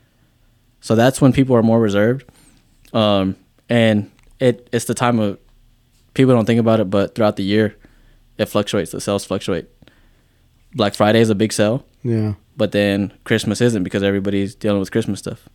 so 0.81 0.93
that's 0.93 1.21
when 1.21 1.31
people 1.31 1.55
are 1.55 1.63
more 1.63 1.79
reserved 1.79 2.25
um, 2.93 3.35
and 3.69 4.09
it 4.39 4.67
it's 4.71 4.85
the 4.85 4.93
time 4.93 5.19
of 5.19 5.37
people 6.13 6.33
don't 6.33 6.45
think 6.45 6.59
about 6.59 6.79
it 6.79 6.89
but 6.89 7.13
throughout 7.15 7.35
the 7.35 7.43
year 7.43 7.75
it 8.37 8.45
fluctuates 8.45 8.91
the 8.91 9.01
sales 9.01 9.25
fluctuate 9.25 9.67
black 10.73 10.93
friday 10.95 11.19
is 11.19 11.29
a 11.29 11.35
big 11.35 11.51
sale 11.53 11.85
Yeah. 12.03 12.33
but 12.55 12.71
then 12.71 13.11
Christmas 13.23 13.61
isn't 13.61 13.83
because 13.83 14.03
everybody's 14.03 14.55
dealing 14.55 14.79
with 14.79 14.91
Christmas 14.91 15.19
stuff. 15.19 15.47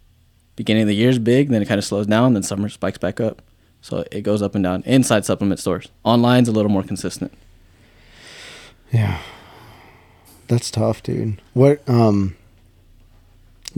Beginning 0.57 0.83
of 0.83 0.88
the 0.88 0.95
year 0.95 1.09
is 1.11 1.18
big, 1.18 1.49
then 1.49 1.62
it 1.62 1.66
kind 1.68 1.79
of 1.79 1.85
slows 1.85 2.07
down, 2.07 2.35
then 2.35 2.42
summer 2.42 2.68
spikes 2.68 2.99
back 2.99 3.21
up. 3.21 3.40
So 3.81 4.05
it 4.12 4.21
goes 4.23 4.42
up 4.42 4.55
and 4.55 4.62
down 4.62 4.83
inside 4.85 5.25
supplement 5.25 5.61
stores. 5.61 5.88
Online's 6.05 6.49
a 6.49 6.53
little 6.53 6.71
more 6.71 6.83
consistent. 6.83 7.33
Yeah. 8.92 9.18
That's 10.49 10.71
tough, 10.71 11.03
dude. 11.03 11.40
What 11.55 11.81
um 11.88 12.37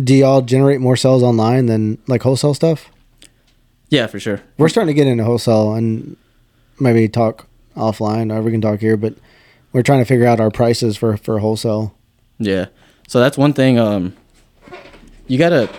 do 0.03 0.15
y'all 0.15 0.43
generate 0.43 0.81
more 0.81 0.97
sales 0.97 1.23
online 1.23 1.67
than 1.67 1.99
like 2.09 2.23
wholesale 2.23 2.55
stuff? 2.55 2.89
Yeah, 3.89 4.07
for 4.07 4.19
sure. 4.19 4.41
We're 4.59 4.69
starting 4.69 4.95
to 4.95 4.99
get 4.99 5.07
into 5.07 5.25
wholesale 5.25 5.75
and 5.75 6.17
maybe 6.81 7.09
talk 7.09 7.47
offline 7.77 8.35
or 8.35 8.43
we 8.43 8.51
can 8.51 8.61
talk 8.61 8.81
here, 8.81 8.97
but 8.97 9.15
we're 9.73 9.83
trying 9.83 10.01
to 10.01 10.05
figure 10.05 10.27
out 10.27 10.41
our 10.41 10.51
prices 10.51 10.97
for 10.97 11.17
for 11.17 11.39
wholesale. 11.39 11.95
Yeah. 12.39 12.67
So 13.09 13.21
that's 13.21 13.37
one 13.39 13.53
thing. 13.53 13.79
Um, 13.79 14.17
you 15.27 15.39
gotta, 15.39 15.71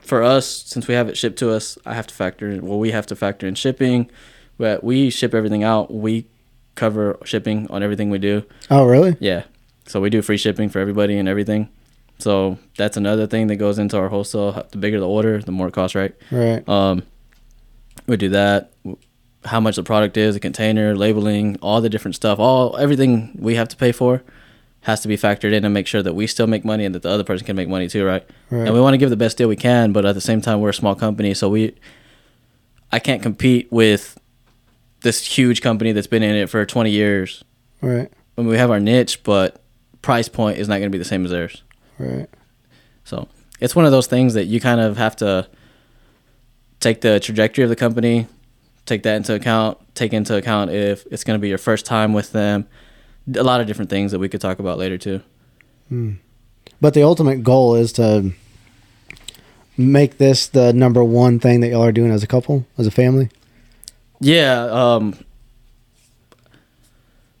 for 0.00 0.22
us, 0.22 0.46
since 0.46 0.86
we 0.88 0.94
have 0.94 1.08
it 1.08 1.16
shipped 1.16 1.38
to 1.38 1.50
us, 1.50 1.78
I 1.86 1.94
have 1.94 2.06
to 2.08 2.14
factor 2.14 2.48
in. 2.50 2.66
Well, 2.66 2.78
we 2.78 2.90
have 2.90 3.06
to 3.06 3.16
factor 3.16 3.46
in 3.46 3.54
shipping. 3.54 4.10
But 4.58 4.84
we 4.84 5.08
ship 5.08 5.34
everything 5.34 5.64
out. 5.64 5.90
We 5.90 6.26
cover 6.74 7.18
shipping 7.24 7.66
on 7.70 7.82
everything 7.82 8.10
we 8.10 8.18
do. 8.18 8.44
Oh, 8.70 8.84
really? 8.86 9.16
Yeah. 9.18 9.44
So 9.86 10.02
we 10.02 10.10
do 10.10 10.20
free 10.20 10.36
shipping 10.36 10.68
for 10.68 10.80
everybody 10.80 11.16
and 11.16 11.26
everything. 11.26 11.70
So 12.18 12.58
that's 12.76 12.98
another 12.98 13.26
thing 13.26 13.46
that 13.46 13.56
goes 13.56 13.78
into 13.78 13.96
our 13.96 14.10
wholesale. 14.10 14.66
The 14.70 14.76
bigger 14.76 15.00
the 15.00 15.08
order, 15.08 15.38
the 15.40 15.50
more 15.50 15.68
it 15.68 15.72
costs, 15.72 15.94
right? 15.94 16.14
Right. 16.30 16.68
Um, 16.68 17.04
we 18.10 18.16
do 18.16 18.28
that. 18.30 18.72
How 19.46 19.60
much 19.60 19.76
the 19.76 19.82
product 19.82 20.16
is, 20.16 20.34
the 20.34 20.40
container, 20.40 20.94
labeling, 20.94 21.56
all 21.62 21.80
the 21.80 21.88
different 21.88 22.14
stuff, 22.14 22.38
all 22.38 22.76
everything 22.76 23.34
we 23.38 23.54
have 23.54 23.68
to 23.68 23.76
pay 23.76 23.92
for 23.92 24.22
has 24.82 25.00
to 25.00 25.08
be 25.08 25.16
factored 25.16 25.52
in 25.52 25.64
and 25.64 25.72
make 25.74 25.86
sure 25.86 26.02
that 26.02 26.14
we 26.14 26.26
still 26.26 26.46
make 26.46 26.64
money 26.64 26.84
and 26.84 26.94
that 26.94 27.02
the 27.02 27.08
other 27.08 27.24
person 27.24 27.46
can 27.46 27.56
make 27.56 27.68
money 27.68 27.88
too, 27.88 28.04
right? 28.04 28.26
Right. 28.50 28.66
And 28.66 28.74
we 28.74 28.80
want 28.80 28.94
to 28.94 28.98
give 28.98 29.10
the 29.10 29.16
best 29.16 29.36
deal 29.36 29.48
we 29.48 29.56
can, 29.56 29.92
but 29.92 30.04
at 30.04 30.14
the 30.14 30.20
same 30.20 30.40
time, 30.40 30.60
we're 30.60 30.70
a 30.70 30.74
small 30.74 30.94
company, 30.94 31.34
so 31.34 31.48
we, 31.48 31.74
I 32.90 32.98
can't 32.98 33.22
compete 33.22 33.70
with 33.70 34.18
this 35.02 35.24
huge 35.24 35.62
company 35.62 35.92
that's 35.92 36.06
been 36.06 36.22
in 36.22 36.34
it 36.34 36.48
for 36.48 36.64
20 36.64 36.90
years. 36.90 37.44
Right. 37.80 38.10
I 38.36 38.40
mean, 38.40 38.48
we 38.48 38.58
have 38.58 38.70
our 38.70 38.80
niche, 38.80 39.22
but 39.22 39.62
price 40.02 40.28
point 40.28 40.58
is 40.58 40.68
not 40.68 40.74
going 40.74 40.90
to 40.90 40.90
be 40.90 40.98
the 40.98 41.04
same 41.04 41.24
as 41.24 41.30
theirs. 41.30 41.62
Right. 41.98 42.28
So 43.04 43.28
it's 43.60 43.76
one 43.76 43.84
of 43.84 43.90
those 43.90 44.06
things 44.06 44.34
that 44.34 44.46
you 44.46 44.60
kind 44.60 44.80
of 44.80 44.96
have 44.96 45.16
to 45.16 45.48
take 46.80 47.02
the 47.02 47.20
trajectory 47.20 47.62
of 47.62 47.70
the 47.70 47.76
company, 47.76 48.26
take 48.86 49.02
that 49.04 49.16
into 49.16 49.34
account. 49.34 49.78
Take 49.94 50.12
into 50.12 50.34
account 50.36 50.70
if 50.70 51.04
it's 51.10 51.24
going 51.24 51.38
to 51.38 51.40
be 51.40 51.48
your 51.48 51.58
first 51.58 51.84
time 51.84 52.12
with 52.12 52.32
them. 52.32 52.66
A 53.34 53.42
lot 53.42 53.60
of 53.60 53.66
different 53.66 53.90
things 53.90 54.12
that 54.12 54.18
we 54.18 54.28
could 54.28 54.40
talk 54.40 54.58
about 54.58 54.78
later 54.78 54.96
too. 54.98 55.20
But 56.80 56.94
the 56.94 57.02
ultimate 57.02 57.42
goal 57.42 57.74
is 57.74 57.92
to 57.94 58.32
make 59.76 60.18
this 60.18 60.46
the 60.46 60.72
number 60.72 61.04
one 61.04 61.38
thing 61.38 61.60
that 61.60 61.68
y'all 61.68 61.84
are 61.84 61.92
doing 61.92 62.10
as 62.10 62.22
a 62.22 62.26
couple, 62.26 62.66
as 62.78 62.86
a 62.86 62.90
family. 62.90 63.28
Yeah, 64.20 64.64
um 64.70 65.18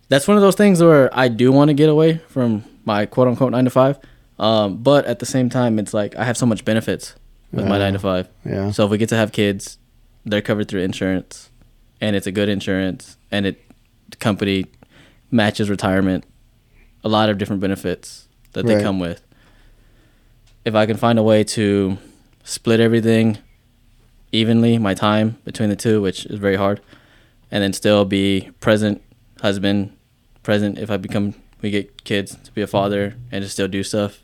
that's 0.08 0.26
one 0.26 0.36
of 0.36 0.42
those 0.42 0.56
things 0.56 0.82
where 0.82 1.08
I 1.16 1.28
do 1.28 1.52
want 1.52 1.68
to 1.68 1.74
get 1.74 1.88
away 1.88 2.18
from 2.28 2.64
my 2.84 3.06
quote 3.06 3.28
unquote 3.28 3.52
nine 3.52 3.64
to 3.64 3.70
five. 3.70 3.98
Um, 4.38 4.82
but 4.82 5.04
at 5.06 5.18
the 5.18 5.26
same 5.26 5.48
time 5.48 5.78
it's 5.78 5.94
like 5.94 6.16
I 6.16 6.24
have 6.24 6.36
so 6.36 6.46
much 6.46 6.64
benefits 6.64 7.14
with 7.52 7.66
my 7.66 7.78
nine 7.78 7.92
to 7.94 7.98
five. 7.98 8.28
Yeah. 8.44 8.70
So 8.70 8.84
if 8.84 8.90
we 8.90 8.98
get 8.98 9.08
to 9.10 9.16
have 9.16 9.32
kids, 9.32 9.78
they're 10.24 10.42
covered 10.42 10.68
through 10.68 10.82
insurance 10.82 11.50
and 12.00 12.14
it's 12.16 12.26
a 12.26 12.32
good 12.32 12.48
insurance 12.48 13.16
and 13.30 13.46
it 13.46 13.60
the 14.10 14.16
company 14.16 14.66
matches 15.30 15.70
retirement. 15.70 16.24
A 17.04 17.08
lot 17.08 17.28
of 17.30 17.38
different 17.38 17.60
benefits 17.60 18.28
that 18.52 18.66
they 18.66 18.74
Right. 18.76 18.82
come 18.84 18.98
with. 18.98 19.22
If 20.64 20.74
I 20.74 20.84
can 20.86 20.96
find 20.96 21.18
a 21.18 21.22
way 21.22 21.44
to 21.44 21.96
split 22.44 22.80
everything 22.80 23.38
evenly, 24.32 24.78
my 24.78 24.94
time 24.94 25.38
between 25.44 25.70
the 25.70 25.76
two, 25.76 26.00
which 26.02 26.26
is 26.26 26.38
very 26.38 26.56
hard, 26.56 26.80
and 27.50 27.62
then 27.62 27.72
still 27.72 28.04
be 28.04 28.50
present 28.60 29.02
husband, 29.40 29.92
present 30.42 30.78
if 30.78 30.90
I 30.90 30.96
become 30.96 31.34
we 31.62 31.70
get 31.70 32.04
kids 32.04 32.36
to 32.44 32.52
be 32.52 32.62
a 32.62 32.66
father 32.66 33.14
and 33.30 33.42
to 33.42 33.48
still 33.48 33.68
do 33.68 33.82
stuff. 33.82 34.20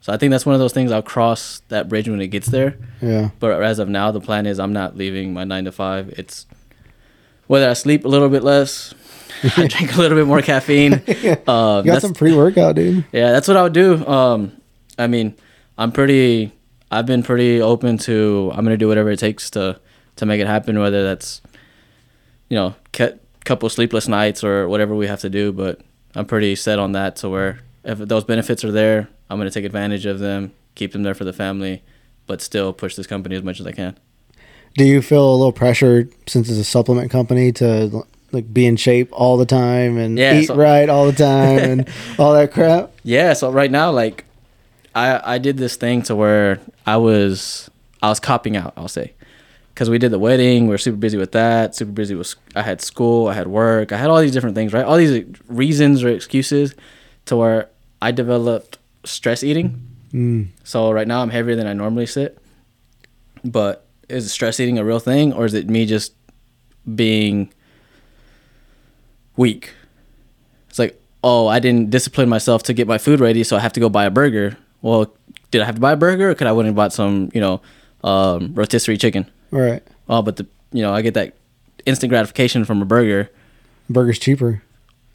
So 0.00 0.12
I 0.12 0.16
think 0.16 0.30
that's 0.30 0.46
one 0.46 0.54
of 0.54 0.60
those 0.60 0.72
things 0.72 0.92
I'll 0.92 1.02
cross 1.02 1.60
that 1.68 1.88
bridge 1.88 2.08
when 2.08 2.20
it 2.22 2.28
gets 2.28 2.48
there. 2.48 2.76
Yeah. 3.02 3.30
But 3.38 3.62
as 3.62 3.78
of 3.78 3.88
now, 3.88 4.10
the 4.10 4.20
plan 4.20 4.46
is 4.46 4.58
I'm 4.58 4.72
not 4.72 4.96
leaving 4.96 5.34
my 5.34 5.44
nine 5.44 5.64
to 5.66 5.72
five. 5.72 6.08
It's 6.16 6.46
whether 7.46 7.68
I 7.68 7.74
sleep 7.74 8.04
a 8.04 8.08
little 8.08 8.28
bit 8.30 8.42
less, 8.42 8.94
I 9.56 9.66
drink 9.66 9.94
a 9.94 9.98
little 10.00 10.16
bit 10.16 10.26
more 10.26 10.40
caffeine. 10.42 11.02
Uh, 11.46 11.82
You 11.84 11.92
got 11.92 12.02
some 12.02 12.14
pre 12.14 12.34
workout, 12.34 12.76
dude. 12.76 13.04
yeah, 13.12 13.30
that's 13.32 13.46
what 13.48 13.56
I 13.56 13.62
would 13.62 13.72
do. 13.74 14.06
Um, 14.06 14.52
I 14.98 15.06
mean, 15.06 15.34
I'm 15.76 15.92
pretty. 15.92 16.52
I've 16.90 17.06
been 17.06 17.22
pretty 17.22 17.60
open 17.60 17.98
to. 17.98 18.50
I'm 18.54 18.64
gonna 18.64 18.76
do 18.76 18.88
whatever 18.88 19.10
it 19.10 19.18
takes 19.18 19.50
to 19.50 19.78
to 20.16 20.26
make 20.26 20.40
it 20.40 20.46
happen. 20.46 20.78
Whether 20.78 21.02
that's, 21.04 21.40
you 22.48 22.56
know, 22.56 22.74
couple 23.44 23.68
sleepless 23.68 24.08
nights 24.08 24.42
or 24.44 24.68
whatever 24.68 24.94
we 24.94 25.06
have 25.06 25.20
to 25.20 25.30
do. 25.30 25.52
But 25.52 25.80
I'm 26.14 26.26
pretty 26.26 26.56
set 26.56 26.78
on 26.78 26.92
that. 26.92 27.16
To 27.16 27.28
where 27.28 27.60
if 27.84 27.98
those 27.98 28.24
benefits 28.24 28.64
are 28.64 28.72
there, 28.72 29.08
I'm 29.30 29.38
gonna 29.38 29.50
take 29.50 29.64
advantage 29.64 30.04
of 30.06 30.18
them, 30.18 30.52
keep 30.74 30.92
them 30.92 31.02
there 31.04 31.14
for 31.14 31.24
the 31.24 31.32
family, 31.32 31.82
but 32.26 32.42
still 32.42 32.72
push 32.72 32.96
this 32.96 33.06
company 33.06 33.36
as 33.36 33.42
much 33.42 33.60
as 33.60 33.66
I 33.66 33.72
can. 33.72 33.96
Do 34.76 34.84
you 34.84 35.00
feel 35.02 35.28
a 35.32 35.36
little 35.36 35.52
pressure 35.52 36.08
since 36.26 36.48
it's 36.50 36.58
a 36.58 36.64
supplement 36.64 37.10
company 37.10 37.52
to 37.52 38.04
like 38.32 38.52
be 38.52 38.66
in 38.66 38.76
shape 38.76 39.08
all 39.12 39.36
the 39.36 39.46
time 39.46 39.96
and 39.96 40.16
Yeah, 40.18 40.34
eat 40.38 40.46
so- 40.46 40.56
right 40.56 40.88
all 40.88 41.06
the 41.06 41.12
time 41.16 41.58
and 41.58 41.88
all 42.18 42.32
that 42.34 42.52
crap? 42.52 42.92
Yeah, 43.04 43.32
so 43.32 43.50
right 43.50 43.70
now, 43.70 43.90
like, 43.90 44.24
I 44.94 45.34
I 45.34 45.38
did 45.38 45.56
this 45.58 45.76
thing 45.76 46.02
to 46.02 46.14
where 46.16 46.60
I 46.86 46.96
was 46.96 47.70
I 48.02 48.08
was 48.08 48.18
copping 48.20 48.56
out. 48.56 48.72
I'll 48.76 48.88
say, 48.88 49.12
because 49.74 49.88
we 49.90 49.98
did 49.98 50.10
the 50.10 50.18
wedding, 50.18 50.64
we 50.64 50.70
were 50.70 50.78
super 50.78 50.96
busy 50.98 51.16
with 51.18 51.32
that. 51.32 51.74
Super 51.76 51.92
busy 51.92 52.14
with 52.16 52.34
I 52.56 52.62
had 52.62 52.80
school, 52.80 53.28
I 53.28 53.34
had 53.34 53.46
work, 53.48 53.92
I 53.92 53.96
had 53.96 54.10
all 54.10 54.20
these 54.20 54.32
different 54.32 54.54
things, 54.56 54.72
right? 54.72 54.84
All 54.84 54.96
these 54.96 55.24
reasons 55.48 56.02
or 56.04 56.08
excuses, 56.08 56.74
to 57.26 57.36
where 57.36 57.68
I 58.02 58.10
developed 58.12 58.78
stress 59.04 59.42
eating. 59.42 59.86
Mm. 60.12 60.48
So 60.64 60.90
right 60.90 61.06
now 61.06 61.22
I'm 61.22 61.30
heavier 61.30 61.56
than 61.56 61.66
I 61.66 61.72
normally 61.72 62.06
sit. 62.06 62.38
But 63.44 63.86
is 64.08 64.30
stress 64.32 64.60
eating 64.60 64.78
a 64.78 64.84
real 64.84 64.98
thing, 64.98 65.32
or 65.32 65.46
is 65.46 65.54
it 65.54 65.68
me 65.68 65.86
just 65.86 66.12
being 66.94 67.52
weak? 69.36 69.72
It's 70.68 70.78
like, 70.78 71.00
oh, 71.24 71.46
I 71.46 71.58
didn't 71.58 71.90
discipline 71.90 72.28
myself 72.28 72.62
to 72.64 72.74
get 72.74 72.86
my 72.86 72.98
food 72.98 73.20
ready, 73.20 73.44
so 73.44 73.56
I 73.56 73.60
have 73.60 73.72
to 73.74 73.80
go 73.80 73.88
buy 73.88 74.04
a 74.04 74.10
burger. 74.10 74.56
Well, 74.82 75.14
did 75.50 75.62
I 75.62 75.64
have 75.64 75.76
to 75.76 75.80
buy 75.80 75.92
a 75.92 75.96
burger, 75.96 76.30
or 76.30 76.34
could 76.34 76.46
I 76.46 76.52
went 76.52 76.66
and 76.66 76.76
bought 76.76 76.92
some, 76.92 77.30
you 77.32 77.40
know, 77.40 77.60
um, 78.04 78.54
rotisserie 78.54 78.98
chicken? 78.98 79.30
All 79.52 79.60
right. 79.60 79.82
Oh, 80.08 80.22
but 80.22 80.36
the 80.36 80.46
you 80.72 80.82
know 80.82 80.92
I 80.92 81.02
get 81.02 81.14
that 81.14 81.34
instant 81.86 82.10
gratification 82.10 82.64
from 82.64 82.82
a 82.82 82.84
burger. 82.84 83.30
Burger's 83.88 84.18
cheaper. 84.18 84.62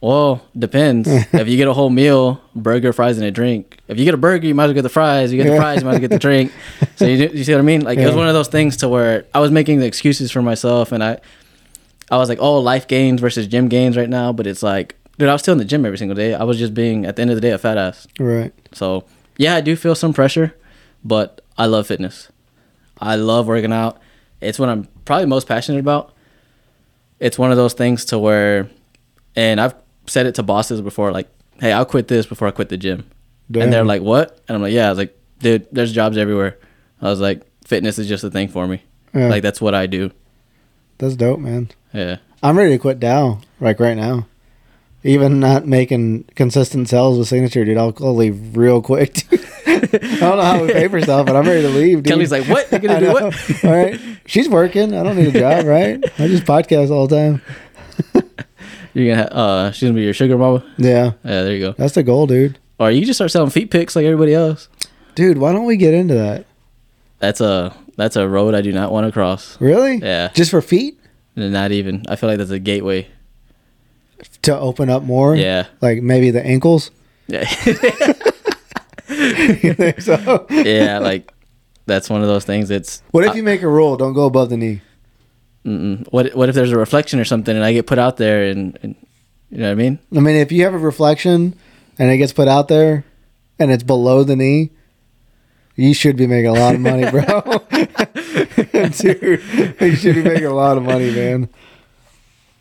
Well, 0.02 0.46
depends. 0.58 1.08
if 1.34 1.48
you 1.48 1.58
get 1.58 1.68
a 1.68 1.74
whole 1.74 1.90
meal, 1.90 2.42
burger, 2.56 2.94
fries, 2.94 3.18
and 3.18 3.26
a 3.26 3.32
drink. 3.32 3.78
If 3.88 3.98
you 3.98 4.06
get 4.06 4.14
a 4.14 4.18
burger, 4.18 4.46
you 4.46 4.54
might 4.54 4.66
as 4.66 4.68
well 4.70 4.76
get 4.76 4.82
the 4.84 4.90
fries. 4.90 5.32
You 5.32 5.42
get 5.42 5.50
the 5.50 5.58
fries, 5.58 5.80
you 5.80 5.86
might 5.86 5.96
as 5.96 6.00
well 6.00 6.08
get 6.08 6.12
the 6.12 6.20
drink. 6.20 6.52
So 6.96 7.06
you, 7.06 7.30
you 7.34 7.44
see 7.44 7.54
what 7.54 7.60
I 7.60 7.64
mean? 7.64 7.82
Like 7.82 7.98
it 7.98 8.06
was 8.06 8.16
one 8.16 8.28
of 8.28 8.34
those 8.34 8.48
things 8.48 8.78
to 8.78 8.90
where 8.90 9.26
I 9.34 9.40
was 9.40 9.52
making 9.52 9.80
the 9.80 9.86
excuses 9.86 10.32
for 10.32 10.42
myself, 10.42 10.92
and 10.92 11.04
I, 11.04 11.20
I 12.12 12.18
was 12.18 12.30
like, 12.30 12.40
oh, 12.40 12.60
life 12.60 12.88
gains 12.88 13.20
versus 13.20 13.48
gym 13.48 13.68
gains 13.68 13.98
right 13.98 14.10
now. 14.10 14.32
But 14.32 14.48
it's 14.48 14.64
like, 14.64 14.96
dude, 15.18 15.30
I 15.30 15.34
was 15.34 15.42
still 15.42 15.54
in 15.54 15.58
the 15.58 15.66
gym 15.66 15.86
every 15.86 15.98
single 15.98 16.16
day. 16.16 16.34
I 16.34 16.44
was 16.44 16.58
just 16.58 16.74
being 16.74 17.06
at 17.06 17.16
the 17.16 17.22
end 17.22 17.32
of 17.32 17.36
the 17.36 17.42
day 17.42 17.52
a 17.52 17.58
fat 17.58 17.78
ass. 17.78 18.08
Right. 18.20 18.54
So 18.74 19.06
yeah, 19.38 19.56
I 19.56 19.62
do 19.62 19.76
feel 19.76 19.96
some 19.96 20.14
pressure, 20.14 20.56
but 21.04 21.42
I 21.58 21.66
love 21.66 21.88
fitness. 21.88 22.30
I 23.00 23.16
love 23.16 23.48
working 23.48 23.74
out. 23.74 24.00
It's 24.42 24.60
what 24.60 24.70
I'm 24.70 24.88
probably 25.06 25.26
most 25.26 25.48
passionate 25.48 25.80
about. 25.80 26.14
It's 27.20 27.40
one 27.40 27.52
of 27.52 27.58
those 27.58 27.74
things 27.74 28.06
to 28.06 28.20
where, 28.20 28.70
and 29.36 29.60
I've 29.60 29.74
said 30.08 30.26
it 30.26 30.36
to 30.36 30.44
bosses 30.44 30.82
before, 30.82 31.12
like, 31.12 31.28
"Hey, 31.60 31.72
I'll 31.72 31.86
quit 31.86 32.08
this 32.08 32.26
before 32.26 32.48
I 32.48 32.52
quit 32.52 32.70
the 32.70 32.78
gym," 32.78 33.06
and 33.54 33.72
they're 33.72 33.86
like, 33.86 34.02
"What?" 34.02 34.40
And 34.48 34.56
I'm 34.56 34.62
like, 34.62 34.74
"Yeah." 34.74 34.88
I 34.88 34.90
was 34.90 34.98
like, 34.98 35.18
"Dude, 35.40 35.68
there's 35.72 35.92
jobs 35.94 36.18
everywhere." 36.18 36.58
I 37.02 37.06
was 37.10 37.20
like, 37.20 37.42
"Fitness 37.66 38.00
is 38.00 38.08
just 38.08 38.24
a 38.24 38.30
thing 38.32 38.48
for 38.48 38.68
me. 38.68 38.82
Yeah. 39.14 39.28
Like 39.28 39.44
that's 39.44 39.62
what 39.62 39.74
I 39.76 39.86
do." 39.88 40.12
That's 40.98 41.16
dope, 41.16 41.40
man. 41.40 41.70
Yeah. 41.94 42.18
I'm 42.42 42.58
ready 42.58 42.72
to 42.72 42.78
quit 42.78 43.00
Dow, 43.00 43.40
like 43.60 43.80
right 43.80 43.98
now. 43.98 44.28
Even 45.04 45.40
not 45.40 45.68
making 45.68 46.24
consistent 46.36 46.90
sales 46.90 47.18
with 47.20 47.28
signature, 47.28 47.64
dude. 47.64 47.78
I'll, 47.78 47.94
I'll 48.00 48.16
leave 48.16 48.58
real 48.58 48.82
quick. 48.82 49.24
I 49.68 49.78
don't 49.80 50.38
know 50.38 50.42
how 50.42 50.62
we 50.64 50.72
pay 50.74 50.88
for 50.88 51.00
stuff, 51.02 51.28
but 51.28 51.36
I'm 51.36 51.46
ready 51.46 51.62
to 51.62 51.70
leave. 51.70 51.98
Dude. 52.04 52.12
Kelly's 52.14 52.32
like, 52.32 52.46
"What? 52.48 52.72
You're 52.72 52.80
gonna 52.80 53.00
do 53.00 53.06
know. 53.08 53.14
what?" 53.14 53.66
All 53.66 53.72
right. 53.72 54.00
She's 54.26 54.50
working. 54.50 54.96
I 54.96 55.04
don't 55.04 55.16
need 55.16 55.36
a 55.36 55.40
job, 55.40 55.66
right? 55.66 56.04
I 56.20 56.28
just 56.28 56.44
podcast 56.46 56.90
all 56.90 57.08
the 57.08 57.16
time. 57.16 57.42
You're 58.96 59.14
gonna, 59.14 59.28
uh, 59.28 59.72
she's 59.72 59.84
gonna 59.90 59.94
be 59.94 60.04
your 60.04 60.14
sugar 60.14 60.38
mama. 60.38 60.64
Yeah. 60.78 61.12
Yeah, 61.24 61.44
there 61.44 61.54
you 61.54 61.60
go. 61.60 61.72
That's 61.74 61.94
the 61.94 62.04
goal, 62.04 62.28
dude. 62.28 62.58
Or 62.80 62.90
you 62.90 63.06
just 63.06 63.18
start 63.18 63.30
selling 63.30 63.50
feet 63.50 63.70
pics 63.70 63.96
like 63.96 64.06
everybody 64.06 64.34
else. 64.34 64.70
Dude, 65.16 65.38
why 65.38 65.52
don't 65.52 65.66
we 65.66 65.76
get 65.76 65.94
into 65.94 66.14
that? 66.16 66.46
That's 67.20 67.42
a 67.42 67.76
that's 67.98 68.16
a 68.16 68.28
road 68.28 68.56
I 68.56 68.62
do 68.62 68.72
not 68.72 68.92
want 68.92 69.06
to 69.06 69.12
cross. 69.12 69.60
Really? 69.60 69.98
Yeah. 69.98 70.30
Just 70.34 70.50
for 70.52 70.62
feet? 70.62 70.98
Not 71.36 71.74
even. 71.74 72.04
I 72.08 72.16
feel 72.16 72.30
like 72.30 72.38
that's 72.38 72.52
a 72.52 72.60
gateway. 72.60 73.10
To 74.44 74.58
open 74.58 74.90
up 74.90 75.04
more? 75.04 75.36
Yeah. 75.36 75.68
Like 75.82 76.02
maybe 76.02 76.32
the 76.32 76.46
ankles? 76.46 76.92
Yeah. 77.28 77.42
you 79.10 79.74
think 79.74 80.02
so? 80.02 80.46
yeah, 80.50 81.00
like 81.00 81.34
that's 81.86 82.10
one 82.10 82.22
of 82.22 82.28
those 82.28 82.46
things. 82.46 82.72
It's 82.72 83.04
What 83.12 83.26
if 83.26 83.36
you 83.36 83.44
make 83.44 83.62
a 83.62 83.68
rule? 83.68 83.98
Don't 83.98 84.14
go 84.14 84.26
above 84.26 84.50
the 84.50 84.58
knee. 84.58 84.82
Mm-mm. 85.66 86.08
what 86.12 86.36
what 86.36 86.50
if 86.50 86.56
there's 86.56 86.72
a 86.72 86.78
reflection 86.78 87.20
or 87.20 87.26
something 87.26 87.56
and 87.56 87.66
I 87.66 87.74
get 87.74 87.88
put 87.88 88.00
out 88.00 88.18
there 88.18 88.46
and, 88.46 88.78
and 88.84 88.96
you 89.50 89.58
know 89.60 89.66
what 89.66 89.72
I 89.72 89.76
mean? 89.76 90.00
I 90.16 90.20
mean, 90.20 90.36
if 90.36 90.52
you 90.52 90.64
have 90.64 90.74
a 90.74 90.78
reflection 90.80 91.56
and 92.00 92.12
it 92.12 92.18
gets 92.18 92.34
put 92.34 92.48
out 92.48 92.68
there 92.68 93.06
and 93.60 93.72
it's 93.72 93.84
below 93.84 94.24
the 94.24 94.36
knee, 94.36 94.72
you 95.76 95.94
should 95.94 96.16
be 96.18 96.28
making 96.28 96.48
a 96.48 96.54
lot 96.54 96.76
of 96.76 96.82
money, 96.82 97.10
bro. 97.10 97.24
Dude, 98.92 99.42
you 99.82 99.96
should 99.96 100.16
be 100.16 100.24
making 100.24 100.46
a 100.46 100.54
lot 100.54 100.78
of 100.78 100.84
money, 100.84 101.12
man. 101.12 101.50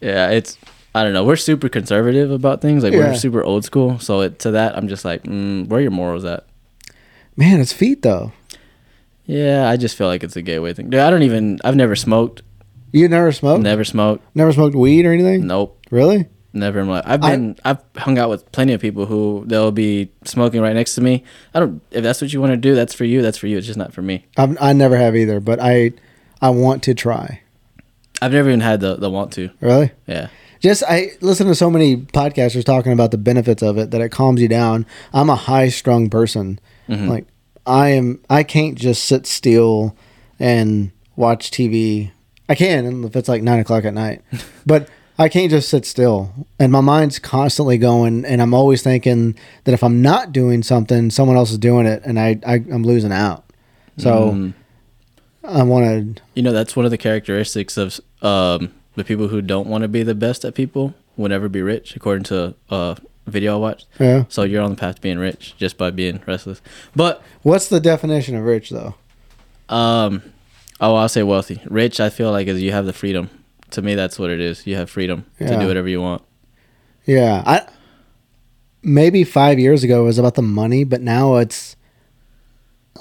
Yeah, 0.00 0.30
it's 0.30 0.58
I 0.94 1.02
don't 1.02 1.12
know. 1.12 1.24
We're 1.24 1.36
super 1.36 1.68
conservative 1.68 2.30
about 2.30 2.60
things. 2.60 2.84
Like 2.84 2.92
Yeah. 2.92 3.08
we're 3.10 3.14
super 3.16 3.42
old 3.42 3.64
school. 3.64 3.98
So 3.98 4.20
it, 4.20 4.38
to 4.40 4.52
that, 4.52 4.76
I'm 4.76 4.88
just 4.88 5.04
like, 5.04 5.24
mm, 5.24 5.66
where 5.66 5.78
are 5.78 5.82
your 5.82 5.90
morals 5.90 6.24
at? 6.24 6.46
Man, 7.36 7.60
it's 7.60 7.72
feet 7.72 8.02
though. 8.02 8.32
Yeah, 9.26 9.68
I 9.68 9.76
just 9.76 9.96
feel 9.96 10.06
like 10.06 10.22
it's 10.22 10.36
a 10.36 10.42
gateway 10.42 10.74
thing. 10.74 10.90
Dude, 10.90 11.00
I 11.00 11.10
don't 11.10 11.22
even. 11.22 11.58
I've 11.64 11.76
never 11.76 11.96
smoked. 11.96 12.42
You 12.94 13.08
never 13.08 13.32
smoked? 13.32 13.60
Never 13.64 13.82
smoked. 13.82 14.24
Never 14.36 14.52
smoked 14.52 14.76
weed 14.76 15.04
or 15.04 15.12
anything? 15.12 15.48
Nope. 15.48 15.84
Really? 15.90 16.28
Never 16.52 16.78
in 16.78 16.86
my 16.86 16.94
life. 16.98 17.04
I've 17.06 17.20
been 17.20 17.56
I, 17.64 17.70
have 17.70 17.84
hung 17.96 18.18
out 18.18 18.30
with 18.30 18.50
plenty 18.52 18.72
of 18.72 18.80
people 18.80 19.06
who 19.06 19.42
they'll 19.48 19.72
be 19.72 20.12
smoking 20.24 20.60
right 20.60 20.74
next 20.76 20.94
to 20.94 21.00
me. 21.00 21.24
I 21.52 21.58
don't 21.58 21.82
if 21.90 22.04
that's 22.04 22.22
what 22.22 22.32
you 22.32 22.40
want 22.40 22.52
to 22.52 22.56
do, 22.56 22.76
that's 22.76 22.94
for 22.94 23.04
you, 23.04 23.20
that's 23.20 23.36
for 23.36 23.48
you. 23.48 23.58
It's 23.58 23.66
just 23.66 23.76
not 23.78 23.92
for 23.92 24.00
me. 24.00 24.26
I've, 24.36 24.56
I 24.60 24.72
never 24.74 24.96
have 24.96 25.16
either, 25.16 25.40
but 25.40 25.58
I 25.60 25.90
I 26.40 26.50
want 26.50 26.84
to 26.84 26.94
try. 26.94 27.40
I've 28.22 28.30
never 28.30 28.48
even 28.48 28.60
had 28.60 28.78
the, 28.78 28.94
the 28.94 29.10
want 29.10 29.32
to. 29.32 29.50
Really? 29.60 29.90
Yeah. 30.06 30.28
Just 30.60 30.84
I 30.88 31.08
listen 31.20 31.48
to 31.48 31.56
so 31.56 31.68
many 31.70 31.96
podcasters 31.96 32.64
talking 32.64 32.92
about 32.92 33.10
the 33.10 33.18
benefits 33.18 33.60
of 33.60 33.76
it 33.76 33.90
that 33.90 34.00
it 34.00 34.10
calms 34.10 34.40
you 34.40 34.46
down. 34.46 34.86
I'm 35.12 35.30
a 35.30 35.34
high 35.34 35.68
strung 35.68 36.08
person. 36.10 36.60
Mhm. 36.88 37.08
Like 37.08 37.26
I 37.66 37.88
am 37.88 38.20
I 38.30 38.44
can't 38.44 38.78
just 38.78 39.02
sit 39.02 39.26
still 39.26 39.96
and 40.38 40.92
watch 41.16 41.50
TV. 41.50 42.12
I 42.48 42.54
can 42.54 43.04
if 43.04 43.16
it's 43.16 43.28
like 43.28 43.42
nine 43.42 43.58
o'clock 43.60 43.84
at 43.84 43.94
night. 43.94 44.22
but 44.66 44.88
I 45.18 45.28
can't 45.28 45.50
just 45.50 45.68
sit 45.68 45.86
still. 45.86 46.32
And 46.58 46.72
my 46.72 46.80
mind's 46.80 47.18
constantly 47.18 47.78
going 47.78 48.24
and 48.24 48.42
I'm 48.42 48.52
always 48.54 48.82
thinking 48.82 49.36
that 49.64 49.72
if 49.72 49.82
I'm 49.84 50.02
not 50.02 50.32
doing 50.32 50.62
something, 50.62 51.10
someone 51.10 51.36
else 51.36 51.50
is 51.52 51.58
doing 51.58 51.86
it 51.86 52.02
and 52.04 52.18
I, 52.18 52.38
I 52.46 52.54
I'm 52.54 52.82
losing 52.84 53.12
out. 53.12 53.44
So 53.98 54.30
Mm. 54.32 54.54
I 55.44 55.62
wanted 55.62 56.20
you 56.34 56.42
know 56.42 56.52
that's 56.52 56.74
one 56.74 56.84
of 56.84 56.90
the 56.90 56.98
characteristics 56.98 57.76
of 57.76 58.00
um, 58.22 58.72
the 58.96 59.04
people 59.04 59.28
who 59.28 59.42
don't 59.42 59.68
want 59.68 59.82
to 59.82 59.88
be 59.88 60.02
the 60.02 60.14
best 60.14 60.44
at 60.44 60.54
people 60.54 60.94
will 61.16 61.28
never 61.28 61.48
be 61.48 61.62
rich, 61.62 61.94
according 61.94 62.24
to 62.24 62.54
a 62.70 62.96
video 63.26 63.54
I 63.54 63.56
watched. 63.58 63.86
Yeah. 64.00 64.24
So 64.28 64.42
you're 64.42 64.62
on 64.62 64.70
the 64.70 64.76
path 64.76 64.96
to 64.96 65.00
being 65.00 65.18
rich 65.18 65.54
just 65.58 65.76
by 65.78 65.90
being 65.90 66.20
restless. 66.26 66.60
But 66.96 67.22
What's 67.42 67.68
the 67.68 67.78
definition 67.80 68.34
of 68.36 68.44
rich 68.44 68.70
though? 68.70 68.94
um, 69.68 70.22
oh, 70.84 70.94
I'll 70.96 71.08
say 71.08 71.22
wealthy. 71.22 71.60
Rich, 71.66 72.00
I 72.00 72.10
feel 72.10 72.30
like 72.30 72.46
is 72.46 72.62
you 72.62 72.72
have 72.72 72.86
the 72.86 72.92
freedom. 72.92 73.30
To 73.70 73.82
me, 73.82 73.94
that's 73.94 74.18
what 74.18 74.30
it 74.30 74.40
is. 74.40 74.66
You 74.66 74.76
have 74.76 74.88
freedom 74.88 75.24
to 75.38 75.58
do 75.58 75.66
whatever 75.66 75.88
you 75.88 76.00
want. 76.00 76.22
Yeah, 77.04 77.42
I 77.44 77.66
maybe 78.82 79.24
five 79.24 79.58
years 79.58 79.82
ago 79.82 80.02
it 80.02 80.04
was 80.04 80.18
about 80.18 80.34
the 80.34 80.42
money, 80.42 80.84
but 80.84 81.00
now 81.00 81.36
it's 81.36 81.76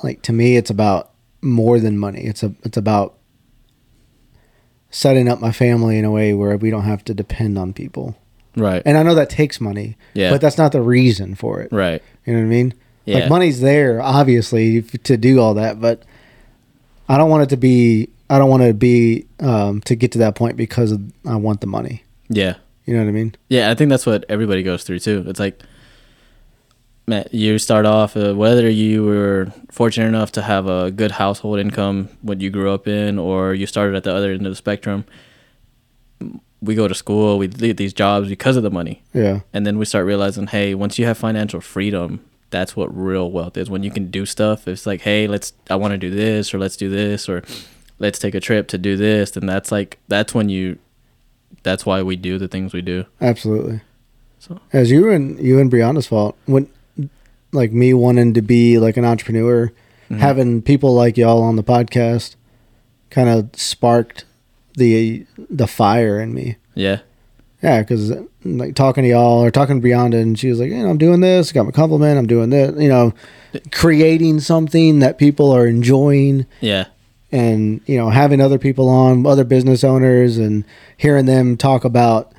like 0.03 0.21
to 0.23 0.33
me 0.33 0.57
it's 0.57 0.69
about 0.69 1.11
more 1.41 1.79
than 1.79 1.97
money. 1.97 2.21
It's 2.23 2.41
a 2.43 2.53
it's 2.63 2.77
about 2.77 3.17
setting 4.89 5.27
up 5.27 5.39
my 5.39 5.51
family 5.51 5.97
in 5.97 6.05
a 6.05 6.11
way 6.11 6.33
where 6.33 6.55
we 6.57 6.69
don't 6.69 6.83
have 6.83 7.03
to 7.05 7.13
depend 7.13 7.57
on 7.57 7.73
people. 7.73 8.15
Right. 8.55 8.83
And 8.85 8.97
I 8.97 9.03
know 9.03 9.15
that 9.15 9.29
takes 9.29 9.59
money, 9.59 9.97
Yeah. 10.13 10.29
but 10.31 10.39
that's 10.41 10.57
not 10.57 10.71
the 10.71 10.81
reason 10.81 11.33
for 11.35 11.61
it. 11.61 11.71
right. 11.71 12.01
You 12.25 12.33
know 12.33 12.39
what 12.39 12.45
I 12.45 12.49
mean? 12.49 12.73
Yeah. 13.05 13.19
Like 13.19 13.29
money's 13.29 13.59
there, 13.61 14.01
obviously, 14.01 14.81
to 14.83 15.17
do 15.17 15.39
all 15.39 15.55
that, 15.55 15.81
but 15.81 16.03
I 17.09 17.17
don't 17.17 17.29
want 17.29 17.43
it 17.43 17.49
to 17.49 17.57
be. 17.57 18.09
I 18.29 18.37
don't 18.39 18.49
want 18.49 18.63
to 18.63 18.73
be 18.73 19.25
um, 19.39 19.81
to 19.81 19.95
get 19.95 20.11
to 20.13 20.19
that 20.19 20.35
point 20.35 20.57
because 20.57 20.91
of, 20.91 21.01
I 21.25 21.35
want 21.35 21.61
the 21.61 21.67
money. 21.67 22.03
Yeah. 22.29 22.55
You 22.85 22.93
know 22.95 23.01
what 23.03 23.09
I 23.09 23.11
mean? 23.11 23.35
Yeah, 23.49 23.69
I 23.69 23.75
think 23.75 23.89
that's 23.89 24.05
what 24.05 24.25
everybody 24.29 24.63
goes 24.63 24.83
through 24.83 24.99
too. 24.99 25.23
It's 25.27 25.39
like, 25.39 25.61
man, 27.05 27.25
you 27.31 27.59
start 27.59 27.85
off 27.85 28.15
uh, 28.17 28.33
whether 28.33 28.69
you 28.69 29.03
were 29.03 29.51
fortunate 29.71 30.07
enough 30.07 30.31
to 30.33 30.41
have 30.41 30.67
a 30.67 30.89
good 30.91 31.11
household 31.11 31.59
income, 31.59 32.09
what 32.21 32.41
you 32.41 32.49
grew 32.49 32.71
up 32.71 32.87
in, 32.87 33.19
or 33.19 33.53
you 33.53 33.67
started 33.67 33.95
at 33.95 34.03
the 34.03 34.13
other 34.15 34.31
end 34.31 34.45
of 34.47 34.51
the 34.51 34.55
spectrum. 34.55 35.05
We 36.61 36.75
go 36.75 36.87
to 36.87 36.95
school, 36.95 37.37
we 37.37 37.47
lead 37.49 37.75
these 37.77 37.93
jobs 37.93 38.29
because 38.29 38.55
of 38.55 38.63
the 38.63 38.71
money, 38.71 39.03
Yeah. 39.13 39.41
and 39.53 39.67
then 39.67 39.77
we 39.77 39.83
start 39.85 40.05
realizing, 40.05 40.47
hey, 40.47 40.73
once 40.73 40.97
you 40.97 41.05
have 41.05 41.17
financial 41.17 41.59
freedom, 41.59 42.21
that's 42.53 42.75
what 42.77 42.95
real 42.95 43.29
wealth 43.29 43.57
is. 43.57 43.69
When 43.69 43.83
you 43.83 43.91
can 43.91 44.09
do 44.09 44.25
stuff, 44.25 44.67
it's 44.67 44.85
like, 44.85 45.01
hey, 45.01 45.27
let's, 45.27 45.51
I 45.69 45.75
want 45.75 45.91
to 45.91 45.97
do 45.97 46.09
this, 46.09 46.53
or 46.53 46.59
let's 46.59 46.77
do 46.77 46.89
this, 46.89 47.27
or 47.27 47.43
let's 47.99 48.17
take 48.19 48.35
a 48.35 48.39
trip 48.39 48.67
to 48.69 48.77
do 48.77 48.95
this, 48.95 49.35
and 49.35 49.49
that's 49.49 49.71
like, 49.71 49.99
that's 50.07 50.33
when 50.33 50.47
you, 50.49 50.77
that's 51.63 51.85
why 51.85 52.01
we 52.03 52.15
do 52.15 52.37
the 52.37 52.47
things 52.47 52.71
we 52.73 52.81
do. 52.81 53.05
Absolutely. 53.19 53.81
So 54.39 54.59
As 54.71 54.91
you 54.91 55.09
and 55.09 55.39
you 55.39 55.59
and 55.59 55.69
Brianda's 55.69 56.07
fault 56.07 56.37
when 56.45 56.69
like 57.53 57.71
me 57.71 57.93
wanting 57.93 58.33
to 58.33 58.41
be 58.41 58.77
like 58.77 58.97
an 58.97 59.05
entrepreneur, 59.05 59.71
Mhm. 60.09 60.17
having 60.19 60.61
people 60.61 60.93
like 60.93 61.15
y'all 61.17 61.41
on 61.41 61.55
the 61.55 61.63
podcast 61.63 62.35
kind 63.09 63.29
of 63.29 63.49
sparked 63.55 64.25
the 64.75 65.25
the 65.49 65.65
fire 65.67 66.19
in 66.19 66.33
me. 66.33 66.57
yeah. 66.75 66.99
Yeah, 67.63 67.79
because 67.81 68.11
like 68.43 68.75
talking 68.75 69.03
to 69.05 69.09
y'all 69.09 69.41
or 69.41 69.49
talking 69.49 69.81
to 69.81 69.87
Brianda, 69.87 70.21
and 70.21 70.37
she 70.37 70.49
was 70.49 70.59
like, 70.59 70.69
you 70.69 70.83
know, 70.83 70.89
I'm 70.89 70.97
doing 70.97 71.21
this, 71.21 71.51
got 71.53 71.63
my 71.65 71.71
compliment, 71.71 72.19
I'm 72.19 72.27
doing 72.27 72.49
this, 72.49 72.79
you 72.79 72.89
know, 72.89 73.13
creating 73.71 74.41
something 74.41 74.99
that 74.99 75.17
people 75.17 75.49
are 75.51 75.65
enjoying 75.65 76.45
Yeah. 76.59 76.85
and 77.31 77.79
you 77.85 77.97
know 77.97 78.09
having 78.09 78.41
other 78.41 78.57
people 78.59 78.89
on 78.89 79.25
other 79.25 79.43
business 79.45 79.83
owners 79.83 80.37
and 80.37 80.65
hearing 80.97 81.25
them 81.25 81.55
talk 81.57 81.85
about 81.85 82.33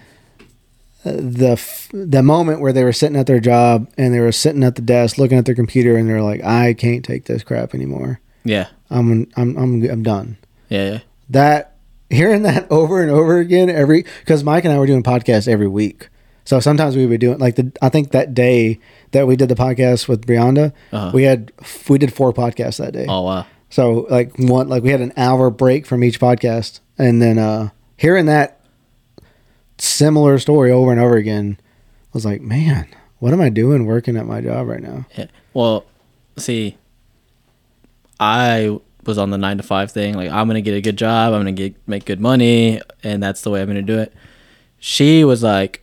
uh, 1.07 1.13
the 1.17 1.51
f- 1.53 1.89
the 1.93 2.23
moment 2.23 2.61
where 2.61 2.73
they 2.73 2.85
were 2.85 2.93
sitting 2.93 3.17
at 3.17 3.27
their 3.27 3.41
job 3.41 3.89
and 3.97 4.13
they 4.13 4.21
were 4.21 4.33
sitting 4.33 4.63
at 4.65 4.75
the 4.77 4.83
desk 4.83 5.17
looking 5.19 5.39
at 5.39 5.45
their 5.47 5.55
computer 5.55 5.97
and 5.97 6.09
they're 6.09 6.23
like 6.23 6.43
I 6.45 6.75
can't 6.75 7.05
take 7.05 7.25
this 7.27 7.43
crap 7.43 7.75
anymore. 7.75 8.21
Yeah. 8.45 8.69
I'm 8.91 9.27
I'm 9.37 9.57
I'm 9.57 9.83
I'm 9.89 10.03
done. 10.03 10.37
Yeah. 10.69 10.91
Yeah. 10.93 10.99
That 11.31 11.74
hearing 12.11 12.43
that 12.43 12.67
over 12.71 13.03
and 13.03 13.11
over 13.11 13.39
again 13.39 13.69
every 13.71 14.05
cuz 14.27 14.45
Mike 14.45 14.65
and 14.65 14.73
I 14.73 14.79
were 14.79 14.87
doing 14.87 15.03
podcasts 15.03 15.49
every 15.49 15.69
week. 15.69 16.09
So 16.47 16.61
sometimes 16.61 16.95
we 16.97 17.07
would 17.07 17.21
do 17.21 17.33
it 17.33 17.39
like 17.41 17.57
the 17.57 17.73
I 17.81 17.89
think 17.89 18.11
that 18.13 18.35
day 18.35 18.79
that 19.13 19.27
we 19.27 19.35
did 19.37 19.49
the 19.49 19.55
podcast 19.55 20.09
with 20.09 20.27
Brianda, 20.27 20.73
Uh-huh. 20.93 21.11
we 21.15 21.23
had 21.25 21.53
we 21.89 21.97
did 21.99 22.13
four 22.13 22.33
podcasts 22.33 22.77
that 22.79 22.93
day. 22.93 23.07
Oh 23.09 23.23
wow. 23.23 23.47
So 23.71 24.07
like 24.11 24.33
one 24.39 24.69
like 24.69 24.83
we 24.83 24.91
had 24.91 25.01
an 25.01 25.13
hour 25.17 25.49
break 25.51 25.87
from 25.87 26.05
each 26.05 26.21
podcast 26.21 26.81
and 26.99 27.21
then 27.23 27.39
uh 27.39 27.71
hearing 27.97 28.27
that 28.27 28.61
similar 29.79 30.39
story 30.39 30.71
over 30.71 30.93
and 30.93 31.01
over 31.01 31.17
again 31.17 31.57
I 31.61 32.11
was 32.13 32.25
like, 32.25 32.41
man, 32.43 32.87
what 33.19 33.33
am 33.33 33.41
I 33.41 33.49
doing 33.49 33.87
working 33.87 34.17
at 34.17 34.27
my 34.27 34.41
job 34.41 34.69
right 34.69 34.83
now? 34.83 35.07
Yeah. 35.17 35.27
Well, 35.53 35.85
see, 36.37 36.77
I 38.21 38.79
was 39.07 39.19
on 39.19 39.31
the 39.31 39.39
nine 39.39 39.57
to 39.59 39.63
five 39.63 39.91
thing. 39.93 40.15
Like, 40.15 40.31
I'm 40.31 40.47
gonna 40.47 40.61
get 40.61 40.75
a 40.75 40.81
good 40.81 40.97
job. 40.97 41.33
I'm 41.33 41.41
gonna 41.41 41.53
get 41.53 41.75
make 41.89 42.05
good 42.05 42.21
money, 42.21 42.81
and 43.03 43.23
that's 43.23 43.43
the 43.43 43.51
way 43.51 43.61
I'm 43.63 43.67
gonna 43.69 43.83
do 43.83 43.99
it. 43.99 44.13
She 44.79 45.25
was 45.25 45.43
like, 45.43 45.81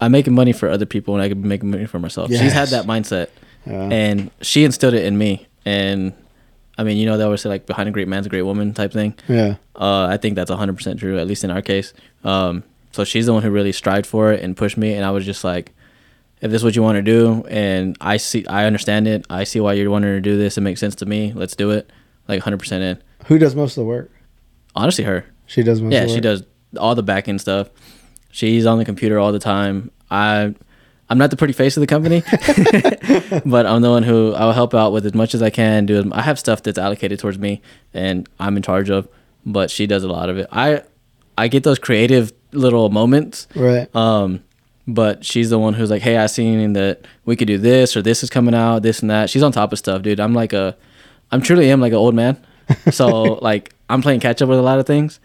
I'm 0.00 0.12
making 0.12 0.34
money 0.34 0.52
for 0.52 0.68
other 0.68 0.86
people, 0.86 1.14
and 1.14 1.22
I 1.22 1.28
could 1.28 1.42
be 1.42 1.48
making 1.48 1.70
money 1.70 1.86
for 1.86 1.98
myself. 1.98 2.28
She's 2.30 2.52
had 2.52 2.68
that 2.68 2.86
mindset, 2.86 3.28
Yeah. 3.66 3.88
and 3.90 4.30
she 4.40 4.64
instilled 4.64 4.94
it 4.94 5.04
in 5.04 5.16
me. 5.16 5.46
And 5.64 6.12
I 6.76 6.84
mean, 6.84 6.96
you 6.96 7.06
know, 7.06 7.16
they 7.16 7.24
always 7.24 7.40
say 7.42 7.48
like, 7.48 7.66
behind 7.66 7.88
a 7.88 7.92
great 7.92 8.08
man's 8.08 8.26
a 8.26 8.28
great 8.28 8.42
woman 8.42 8.72
type 8.74 8.92
thing. 8.92 9.14
yeah. 9.28 9.56
Uh, 9.76 10.06
I 10.06 10.16
think 10.16 10.34
that's 10.36 10.50
100% 10.50 10.98
true, 10.98 11.18
at 11.18 11.26
least 11.26 11.44
in 11.44 11.50
our 11.50 11.62
case. 11.62 11.92
Um, 12.24 12.62
so 12.92 13.04
she's 13.04 13.26
the 13.26 13.32
one 13.32 13.42
who 13.42 13.50
really 13.50 13.72
strived 13.72 14.06
for 14.06 14.32
it 14.32 14.42
and 14.42 14.56
pushed 14.56 14.76
me, 14.76 14.92
and 14.94 15.04
I 15.04 15.10
was 15.10 15.24
just 15.24 15.44
like, 15.44 15.72
if 16.42 16.50
this 16.50 16.60
is 16.60 16.64
what 16.64 16.76
you 16.76 16.82
want 16.82 16.96
to 16.96 17.02
do, 17.02 17.44
and 17.48 17.96
I 18.00 18.18
see, 18.18 18.44
I 18.46 18.66
understand 18.66 19.08
it, 19.08 19.24
I 19.30 19.44
see 19.44 19.60
why 19.60 19.72
you're 19.74 19.90
wanting 19.90 20.10
to 20.14 20.20
do 20.20 20.36
this, 20.36 20.58
it 20.58 20.60
makes 20.62 20.80
sense 20.80 20.94
to 20.96 21.06
me. 21.06 21.32
Let's 21.34 21.56
do 21.56 21.70
it, 21.70 21.90
like 22.28 22.42
100% 22.42 22.80
in. 22.80 23.02
Who 23.26 23.38
does 23.38 23.54
most 23.54 23.72
of 23.78 23.82
the 23.82 23.86
work? 23.86 24.10
Honestly, 24.74 25.04
her, 25.04 25.24
She 25.46 25.62
does 25.62 25.80
most 25.80 25.92
yeah, 25.92 26.02
of 26.02 26.08
the 26.08 26.14
she 26.14 26.20
does 26.20 26.42
all 26.76 26.94
the 26.94 27.02
back 27.02 27.28
end 27.28 27.40
stuff. 27.40 27.70
She's 28.30 28.66
on 28.66 28.78
the 28.78 28.84
computer 28.84 29.18
all 29.18 29.30
the 29.32 29.38
time. 29.38 29.90
I, 30.10 30.54
I'm 31.08 31.18
not 31.18 31.30
the 31.30 31.36
pretty 31.36 31.52
face 31.52 31.76
of 31.76 31.80
the 31.82 31.86
company, 31.86 32.22
but 33.46 33.66
I'm 33.66 33.82
the 33.82 33.90
one 33.90 34.02
who 34.02 34.32
I'll 34.34 34.52
help 34.52 34.74
out 34.74 34.92
with 34.92 35.06
as 35.06 35.14
much 35.14 35.34
as 35.34 35.42
I 35.42 35.50
can. 35.50 35.86
Do 35.86 36.10
I 36.12 36.22
have 36.22 36.38
stuff 36.38 36.62
that's 36.62 36.78
allocated 36.78 37.18
towards 37.18 37.38
me, 37.38 37.60
and 37.94 38.28
I'm 38.40 38.56
in 38.56 38.62
charge 38.62 38.90
of, 38.90 39.08
but 39.46 39.70
she 39.70 39.86
does 39.86 40.02
a 40.04 40.08
lot 40.08 40.28
of 40.30 40.38
it. 40.38 40.48
I, 40.50 40.82
I 41.38 41.48
get 41.48 41.62
those 41.62 41.78
creative 41.78 42.32
little 42.52 42.88
moments, 42.90 43.46
Right. 43.54 43.94
um, 43.94 44.42
but 44.86 45.24
she's 45.24 45.50
the 45.50 45.58
one 45.58 45.74
who's 45.74 45.90
like, 45.90 46.02
"Hey, 46.02 46.16
I 46.16 46.26
seen 46.26 46.72
that 46.74 47.06
we 47.24 47.36
could 47.36 47.48
do 47.48 47.58
this 47.58 47.96
or 47.96 48.02
this 48.02 48.22
is 48.22 48.30
coming 48.30 48.54
out, 48.54 48.82
this 48.82 49.00
and 49.00 49.10
that." 49.10 49.30
She's 49.30 49.42
on 49.42 49.52
top 49.52 49.72
of 49.72 49.78
stuff, 49.78 50.02
dude. 50.02 50.20
I'm 50.20 50.34
like 50.34 50.52
a, 50.52 50.76
I'm 51.30 51.40
truly 51.42 51.70
am 51.70 51.80
like 51.80 51.92
an 51.92 51.98
old 51.98 52.14
man, 52.14 52.36
so 52.90 53.34
like 53.42 53.74
I'm 53.88 54.02
playing 54.02 54.20
catch 54.20 54.42
up 54.42 54.48
with 54.48 54.58
a 54.58 54.62
lot 54.62 54.78
of 54.78 54.86
things, 54.86 55.20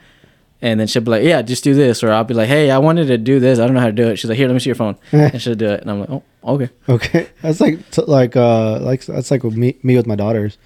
and 0.61 0.79
then 0.79 0.87
she'll 0.87 1.01
be 1.01 1.11
like, 1.11 1.23
"Yeah, 1.23 1.41
just 1.41 1.63
do 1.63 1.73
this," 1.73 2.03
or 2.03 2.11
I'll 2.11 2.23
be 2.23 2.33
like, 2.33 2.47
"Hey, 2.49 2.69
I 2.71 2.77
wanted 2.77 3.07
to 3.07 3.17
do 3.17 3.39
this. 3.39 3.59
I 3.59 3.65
don't 3.65 3.73
know 3.73 3.79
how 3.81 3.87
to 3.87 3.91
do 3.91 4.07
it." 4.09 4.17
She's 4.17 4.29
like, 4.29 4.37
"Here, 4.37 4.47
let 4.47 4.53
me 4.53 4.59
see 4.59 4.69
your 4.69 4.75
phone," 4.75 4.95
and 5.11 5.41
she'll 5.41 5.55
do 5.55 5.67
it, 5.67 5.81
and 5.81 5.89
I'm 5.91 5.99
like, 6.01 6.09
"Oh, 6.09 6.23
okay." 6.55 6.69
Okay. 6.89 7.27
That's 7.41 7.59
like 7.59 7.89
t- 7.91 8.03
like 8.07 8.35
uh 8.35 8.79
like 8.79 9.05
that's 9.05 9.31
like 9.31 9.43
with 9.43 9.55
me 9.57 9.77
me 9.83 9.95
with 9.97 10.05
my 10.07 10.15
daughters 10.15 10.57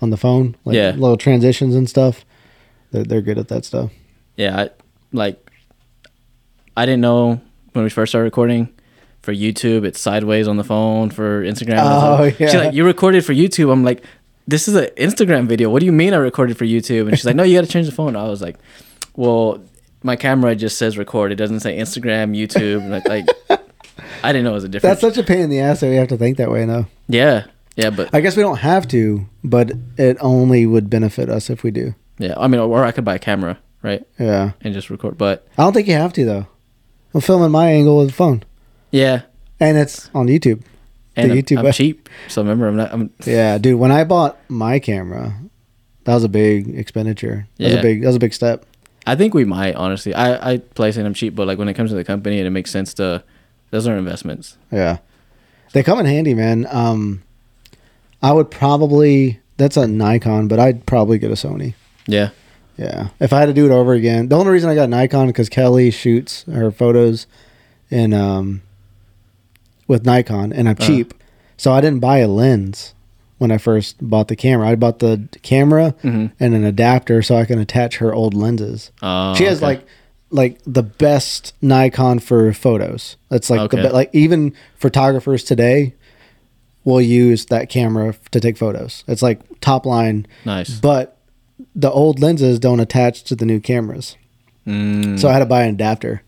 on 0.00 0.10
the 0.10 0.16
phone. 0.16 0.56
Like 0.64 0.76
Yeah. 0.76 0.90
little 0.90 1.16
transitions 1.16 1.74
and 1.74 1.88
stuff. 1.88 2.24
They're 2.92 3.04
they're 3.04 3.20
good 3.22 3.38
at 3.38 3.48
that 3.48 3.64
stuff. 3.64 3.90
Yeah, 4.36 4.56
I, 4.62 4.70
like 5.12 5.50
I 6.76 6.86
didn't 6.86 7.00
know 7.00 7.40
when 7.78 7.84
we 7.84 7.90
first 7.90 8.10
started 8.10 8.24
recording 8.24 8.68
for 9.22 9.32
YouTube. 9.32 9.84
It's 9.84 10.00
sideways 10.00 10.48
on 10.48 10.56
the 10.56 10.64
phone 10.64 11.10
for 11.10 11.42
Instagram. 11.44 11.78
Oh, 11.80 12.28
She's 12.30 12.40
yeah. 12.52 12.58
like, 12.58 12.74
you 12.74 12.84
recorded 12.84 13.24
for 13.24 13.32
YouTube. 13.32 13.72
I'm 13.72 13.84
like, 13.84 14.02
this 14.48 14.66
is 14.66 14.74
an 14.74 14.86
Instagram 14.96 15.46
video. 15.46 15.70
What 15.70 15.78
do 15.80 15.86
you 15.86 15.92
mean 15.92 16.12
I 16.12 16.16
recorded 16.16 16.58
for 16.58 16.64
YouTube? 16.64 17.06
And 17.08 17.16
she's 17.16 17.24
like, 17.24 17.36
no, 17.36 17.44
you 17.44 17.56
got 17.56 17.64
to 17.64 17.70
change 17.70 17.86
the 17.86 17.92
phone. 17.92 18.16
I 18.16 18.24
was 18.28 18.42
like, 18.42 18.56
well, 19.14 19.62
my 20.02 20.16
camera 20.16 20.56
just 20.56 20.76
says 20.76 20.98
record. 20.98 21.30
It 21.30 21.36
doesn't 21.36 21.60
say 21.60 21.78
Instagram, 21.78 22.36
YouTube. 22.36 22.80
And 22.80 22.90
like, 22.90 23.06
like 23.08 23.26
I 24.24 24.32
didn't 24.32 24.44
know 24.44 24.50
it 24.50 24.54
was 24.54 24.64
a 24.64 24.68
difference. 24.68 25.00
That's 25.00 25.14
such 25.16 25.22
a 25.24 25.26
pain 25.26 25.40
in 25.40 25.50
the 25.50 25.60
ass 25.60 25.80
that 25.80 25.88
we 25.90 25.96
have 25.96 26.08
to 26.08 26.16
think 26.16 26.36
that 26.38 26.50
way 26.50 26.66
now. 26.66 26.88
yeah, 27.08 27.46
yeah, 27.76 27.90
but 27.90 28.12
I 28.12 28.20
guess 28.20 28.36
we 28.36 28.42
don't 28.42 28.58
have 28.58 28.88
to, 28.88 29.24
but 29.44 29.70
it 29.96 30.16
only 30.20 30.66
would 30.66 30.90
benefit 30.90 31.28
us 31.28 31.48
if 31.48 31.62
we 31.62 31.70
do. 31.70 31.94
yeah. 32.18 32.34
I 32.36 32.48
mean, 32.48 32.60
or 32.60 32.84
I 32.84 32.90
could 32.90 33.04
buy 33.04 33.14
a 33.14 33.18
camera, 33.20 33.56
right, 33.82 34.04
Yeah. 34.18 34.52
and 34.62 34.74
just 34.74 34.90
record. 34.90 35.16
But 35.16 35.46
I 35.56 35.62
don't 35.62 35.72
think 35.74 35.86
you 35.86 35.94
have 35.94 36.12
to 36.14 36.24
though. 36.24 36.46
I'm 37.14 37.20
filming 37.20 37.50
my 37.50 37.68
angle 37.70 37.98
with 37.98 38.08
the 38.08 38.12
phone, 38.14 38.42
yeah, 38.90 39.22
and 39.60 39.76
it's 39.78 40.10
on 40.14 40.26
YouTube. 40.28 40.62
and 41.16 41.30
The 41.30 41.34
I'm, 41.36 41.42
YouTube 41.42 41.66
I'm 41.66 41.72
cheap, 41.72 42.08
so 42.28 42.42
remember, 42.42 42.68
I'm 42.68 42.76
not. 42.76 42.92
I'm 42.92 43.10
Yeah, 43.24 43.58
dude. 43.58 43.78
When 43.80 43.90
I 43.92 44.04
bought 44.04 44.38
my 44.48 44.78
camera, 44.78 45.34
that 46.04 46.14
was 46.14 46.24
a 46.24 46.28
big 46.28 46.78
expenditure. 46.78 47.46
That 47.58 47.64
was 47.64 47.72
Yeah. 47.74 47.78
a 47.78 47.82
big. 47.82 48.00
That 48.02 48.06
was 48.08 48.16
a 48.16 48.20
big 48.20 48.34
step. 48.34 48.64
I 49.06 49.16
think 49.16 49.32
we 49.34 49.44
might 49.44 49.74
honestly. 49.74 50.14
I 50.14 50.52
I 50.52 50.56
play 50.58 50.92
saying 50.92 51.06
I'm 51.06 51.14
cheap, 51.14 51.34
but 51.34 51.46
like 51.46 51.58
when 51.58 51.68
it 51.68 51.74
comes 51.74 51.90
to 51.90 51.96
the 51.96 52.04
company, 52.04 52.38
and 52.38 52.46
it 52.46 52.50
makes 52.50 52.70
sense 52.70 52.92
to. 52.94 53.22
Those 53.70 53.86
are 53.86 53.96
investments. 53.96 54.56
Yeah, 54.72 54.98
they 55.72 55.82
come 55.82 55.98
in 56.00 56.06
handy, 56.06 56.34
man. 56.34 56.66
Um, 56.70 57.22
I 58.22 58.32
would 58.32 58.50
probably. 58.50 59.40
That's 59.56 59.76
a 59.76 59.86
Nikon, 59.88 60.46
but 60.48 60.58
I'd 60.60 60.86
probably 60.86 61.18
get 61.18 61.30
a 61.30 61.34
Sony. 61.34 61.74
Yeah. 62.06 62.30
Yeah, 62.78 63.08
if 63.20 63.32
I 63.32 63.40
had 63.40 63.46
to 63.46 63.52
do 63.52 63.66
it 63.66 63.72
over 63.72 63.92
again, 63.92 64.28
the 64.28 64.36
only 64.38 64.52
reason 64.52 64.70
I 64.70 64.74
got 64.76 64.88
Nikon 64.88 65.26
because 65.26 65.48
Kelly 65.48 65.90
shoots 65.90 66.44
her 66.44 66.70
photos 66.70 67.26
in 67.90 68.14
um 68.14 68.62
with 69.86 70.04
Nikon, 70.06 70.52
and 70.52 70.68
I'm 70.68 70.76
Uh. 70.78 70.86
cheap, 70.86 71.14
so 71.56 71.72
I 71.72 71.80
didn't 71.80 72.00
buy 72.00 72.18
a 72.18 72.28
lens 72.28 72.94
when 73.38 73.50
I 73.50 73.58
first 73.58 73.96
bought 74.00 74.28
the 74.28 74.36
camera. 74.36 74.68
I 74.68 74.74
bought 74.76 74.98
the 75.00 75.28
camera 75.42 75.94
Mm-hmm. 76.04 76.26
and 76.38 76.54
an 76.54 76.64
adapter 76.64 77.20
so 77.22 77.36
I 77.36 77.44
can 77.44 77.58
attach 77.58 77.96
her 77.98 78.14
old 78.14 78.32
lenses. 78.34 78.90
Uh, 79.02 79.34
she 79.34 79.44
has 79.44 79.58
okay. 79.58 79.66
like 79.66 79.86
like 80.30 80.58
the 80.66 80.82
best 80.82 81.54
Nikon 81.62 82.18
for 82.20 82.52
photos. 82.52 83.16
It's 83.30 83.48
like 83.50 83.70
the 83.70 83.76
be- 83.78 83.88
like 83.88 84.10
even 84.12 84.52
photographers 84.76 85.42
today 85.42 85.94
will 86.84 87.00
use 87.00 87.46
that 87.46 87.68
camera 87.68 88.14
to 88.30 88.38
take 88.40 88.56
photos. 88.56 89.04
It's 89.08 89.22
like 89.22 89.40
top 89.60 89.84
line, 89.86 90.26
Nice. 90.44 90.78
but 90.80 91.16
the 91.78 91.90
old 91.90 92.18
lenses 92.20 92.58
don't 92.58 92.80
attach 92.80 93.22
to 93.24 93.34
the 93.36 93.46
new 93.46 93.60
cameras. 93.60 94.16
Mm. 94.66 95.18
So 95.18 95.28
I 95.28 95.32
had 95.32 95.38
to 95.38 95.46
buy 95.46 95.62
an 95.62 95.74
adapter. 95.74 96.22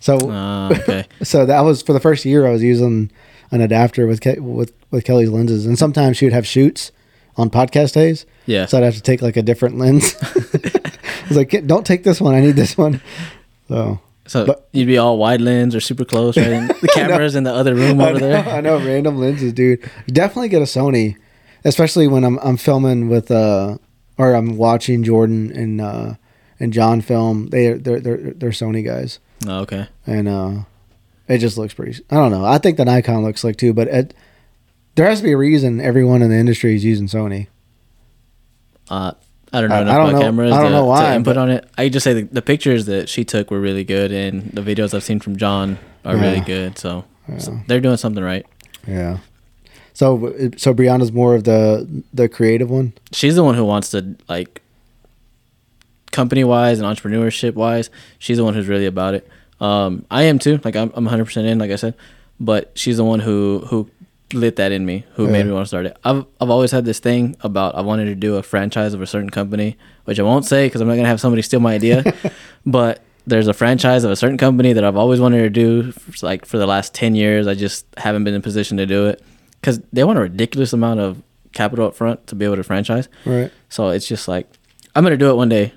So 0.00 0.18
Ah, 0.30 0.70
okay. 0.70 1.04
so 1.22 1.44
that 1.44 1.60
was 1.60 1.82
for 1.82 1.92
the 1.92 2.00
first 2.00 2.24
year 2.24 2.46
I 2.46 2.50
was 2.50 2.62
using 2.62 3.10
an 3.50 3.60
adapter 3.60 4.06
with 4.06 4.20
Ke- 4.20 4.38
with 4.40 4.72
with 4.90 5.04
Kelly's 5.04 5.28
lenses, 5.30 5.66
and 5.66 5.78
sometimes 5.78 6.16
she 6.16 6.24
would 6.26 6.32
have 6.32 6.46
shoots 6.46 6.92
on 7.36 7.50
podcast 7.50 7.92
days. 7.94 8.24
Yeah. 8.46 8.66
So 8.66 8.78
I'd 8.78 8.84
have 8.84 8.94
to 8.94 9.02
take 9.02 9.20
like 9.22 9.36
a 9.36 9.42
different 9.42 9.76
lens. 9.78 10.14
I 10.22 11.28
was 11.28 11.36
like, 11.36 11.66
don't 11.66 11.84
take 11.86 12.04
this 12.04 12.20
one. 12.20 12.34
I 12.34 12.40
need 12.40 12.56
this 12.56 12.76
one. 12.78 13.00
So 13.68 14.00
So 14.26 14.46
But- 14.46 14.68
you'd 14.72 14.86
be 14.86 14.98
all 14.98 15.18
wide 15.18 15.40
lens 15.40 15.74
or 15.74 15.80
super 15.80 16.04
close, 16.04 16.36
right? 16.36 16.46
And 16.52 16.68
the 16.70 16.88
camera's 16.94 17.34
in 17.34 17.44
the 17.44 17.52
other 17.54 17.74
room 17.74 18.00
I 18.00 18.10
over 18.10 18.20
know, 18.20 18.26
there. 18.26 18.44
I 18.48 18.60
know 18.60 18.76
random 18.78 19.16
lenses, 19.18 19.52
dude. 19.52 19.80
Definitely 20.06 20.48
get 20.48 20.62
a 20.62 20.66
Sony, 20.66 21.16
especially 21.64 22.06
when 22.08 22.24
I'm 22.24 22.38
I'm 22.38 22.56
filming 22.56 23.08
with 23.08 23.30
uh 23.30 23.78
or 24.18 24.34
I'm 24.34 24.56
watching 24.56 25.02
Jordan 25.04 25.50
and 25.52 25.80
uh 25.80 26.14
and 26.60 26.72
John 26.72 27.00
film. 27.00 27.48
They 27.48 27.72
they're 27.74 28.00
they're 28.00 28.16
they're 28.32 28.50
Sony 28.50 28.84
guys, 28.84 29.18
Oh, 29.46 29.60
okay. 29.60 29.88
and 30.06 30.28
uh 30.28 30.52
it 31.28 31.38
just 31.38 31.56
looks 31.58 31.74
pretty. 31.74 32.02
I 32.10 32.16
don't 32.16 32.30
know. 32.32 32.44
I 32.44 32.58
think 32.58 32.76
the 32.76 32.84
Nikon 32.84 33.22
looks 33.24 33.42
like 33.44 33.56
too, 33.56 33.72
but 33.72 33.88
it, 33.88 34.14
there 34.96 35.06
has 35.08 35.20
to 35.20 35.24
be 35.24 35.32
a 35.32 35.36
reason 35.36 35.80
everyone 35.80 36.20
in 36.20 36.28
the 36.30 36.36
industry 36.36 36.74
is 36.74 36.84
using 36.84 37.06
Sony. 37.06 37.46
Uh, 38.90 39.12
I 39.52 39.60
don't 39.60 39.70
know 39.70 39.76
I- 39.76 39.80
I 39.80 39.96
don't 39.98 40.12
know- 40.12 40.20
cameras 40.20 40.52
I 40.52 40.56
don't 40.62 40.72
to, 40.72 40.76
know 40.78 40.84
why, 40.86 41.08
to 41.10 41.14
input 41.14 41.34
but- 41.36 41.40
on 41.40 41.50
it. 41.50 41.68
I 41.78 41.88
just 41.88 42.04
say 42.04 42.12
the, 42.14 42.22
the 42.24 42.42
pictures 42.42 42.86
that 42.86 43.08
she 43.08 43.24
took 43.24 43.50
were 43.50 43.60
really 43.60 43.84
good, 43.84 44.12
and 44.12 44.50
the 44.52 44.60
videos 44.62 44.92
I've 44.94 45.04
seen 45.04 45.20
from 45.20 45.36
John 45.36 45.78
are 46.04 46.16
really 46.16 46.40
good. 46.40 46.76
So, 46.78 47.04
so 47.38 47.58
they're 47.68 47.80
doing 47.80 47.96
something 47.96 48.22
right. 48.22 48.44
Yeah. 48.86 49.18
So 49.94 50.50
so 50.56 50.72
Brianda's 50.72 51.12
more 51.12 51.34
of 51.34 51.44
the 51.44 51.86
the 52.12 52.28
creative 52.28 52.70
one. 52.70 52.92
She's 53.12 53.34
the 53.34 53.44
one 53.44 53.54
who 53.54 53.64
wants 53.64 53.90
to 53.90 54.16
like 54.28 54.62
company 56.10 56.44
wise 56.44 56.80
and 56.80 56.86
entrepreneurship 56.96 57.54
wise. 57.54 57.90
She's 58.18 58.36
the 58.38 58.44
one 58.44 58.54
who's 58.54 58.68
really 58.68 58.86
about 58.86 59.14
it. 59.14 59.28
Um, 59.60 60.04
I 60.10 60.24
am 60.24 60.38
too. 60.38 60.60
Like 60.64 60.76
I'm, 60.76 60.90
I'm 60.94 61.04
100 61.04 61.24
percent 61.24 61.46
in. 61.46 61.58
Like 61.58 61.70
I 61.70 61.76
said, 61.76 61.94
but 62.40 62.72
she's 62.74 62.96
the 62.96 63.04
one 63.04 63.20
who 63.20 63.64
who 63.68 63.88
lit 64.32 64.56
that 64.56 64.72
in 64.72 64.86
me, 64.86 65.04
who 65.14 65.26
Yeah. 65.26 65.32
made 65.32 65.46
me 65.46 65.52
want 65.52 65.64
to 65.64 65.68
start 65.68 65.86
it. 65.86 65.96
I've 66.04 66.24
I've 66.40 66.50
always 66.50 66.70
had 66.70 66.84
this 66.84 66.98
thing 66.98 67.36
about 67.42 67.74
I 67.74 67.82
wanted 67.82 68.06
to 68.06 68.14
do 68.14 68.36
a 68.36 68.42
franchise 68.42 68.94
of 68.94 69.02
a 69.02 69.06
certain 69.06 69.30
company, 69.30 69.76
which 70.04 70.18
I 70.18 70.22
won't 70.22 70.44
say 70.46 70.66
because 70.66 70.80
I'm 70.80 70.88
not 70.88 70.96
gonna 70.96 71.08
have 71.08 71.20
somebody 71.20 71.42
steal 71.42 71.60
my 71.60 71.74
idea. 71.74 72.02
but 72.66 73.02
there's 73.26 73.46
a 73.46 73.54
franchise 73.54 74.02
of 74.04 74.10
a 74.10 74.16
certain 74.16 74.38
company 74.38 74.72
that 74.72 74.82
I've 74.84 74.96
always 74.96 75.20
wanted 75.20 75.42
to 75.42 75.50
do. 75.50 75.92
For, 75.92 76.26
like 76.26 76.44
for 76.44 76.58
the 76.58 76.66
last 76.66 76.92
10 76.94 77.14
years, 77.14 77.46
I 77.46 77.54
just 77.54 77.86
haven't 77.96 78.24
been 78.24 78.34
in 78.34 78.42
position 78.42 78.78
to 78.78 78.86
do 78.86 79.06
it 79.06 79.22
because 79.62 79.80
they 79.94 80.04
want 80.04 80.18
a 80.18 80.22
ridiculous 80.22 80.74
amount 80.74 81.00
of 81.00 81.22
capital 81.52 81.86
up 81.86 81.94
front 81.94 82.26
to 82.26 82.34
be 82.34 82.44
able 82.44 82.56
to 82.56 82.62
franchise. 82.64 83.08
Right. 83.24 83.50
So 83.70 83.88
it's 83.88 84.06
just 84.06 84.28
like 84.28 84.46
I'm 84.94 85.02
gonna 85.04 85.16
do 85.16 85.30
it 85.30 85.34
one 85.36 85.48
day, 85.48 85.72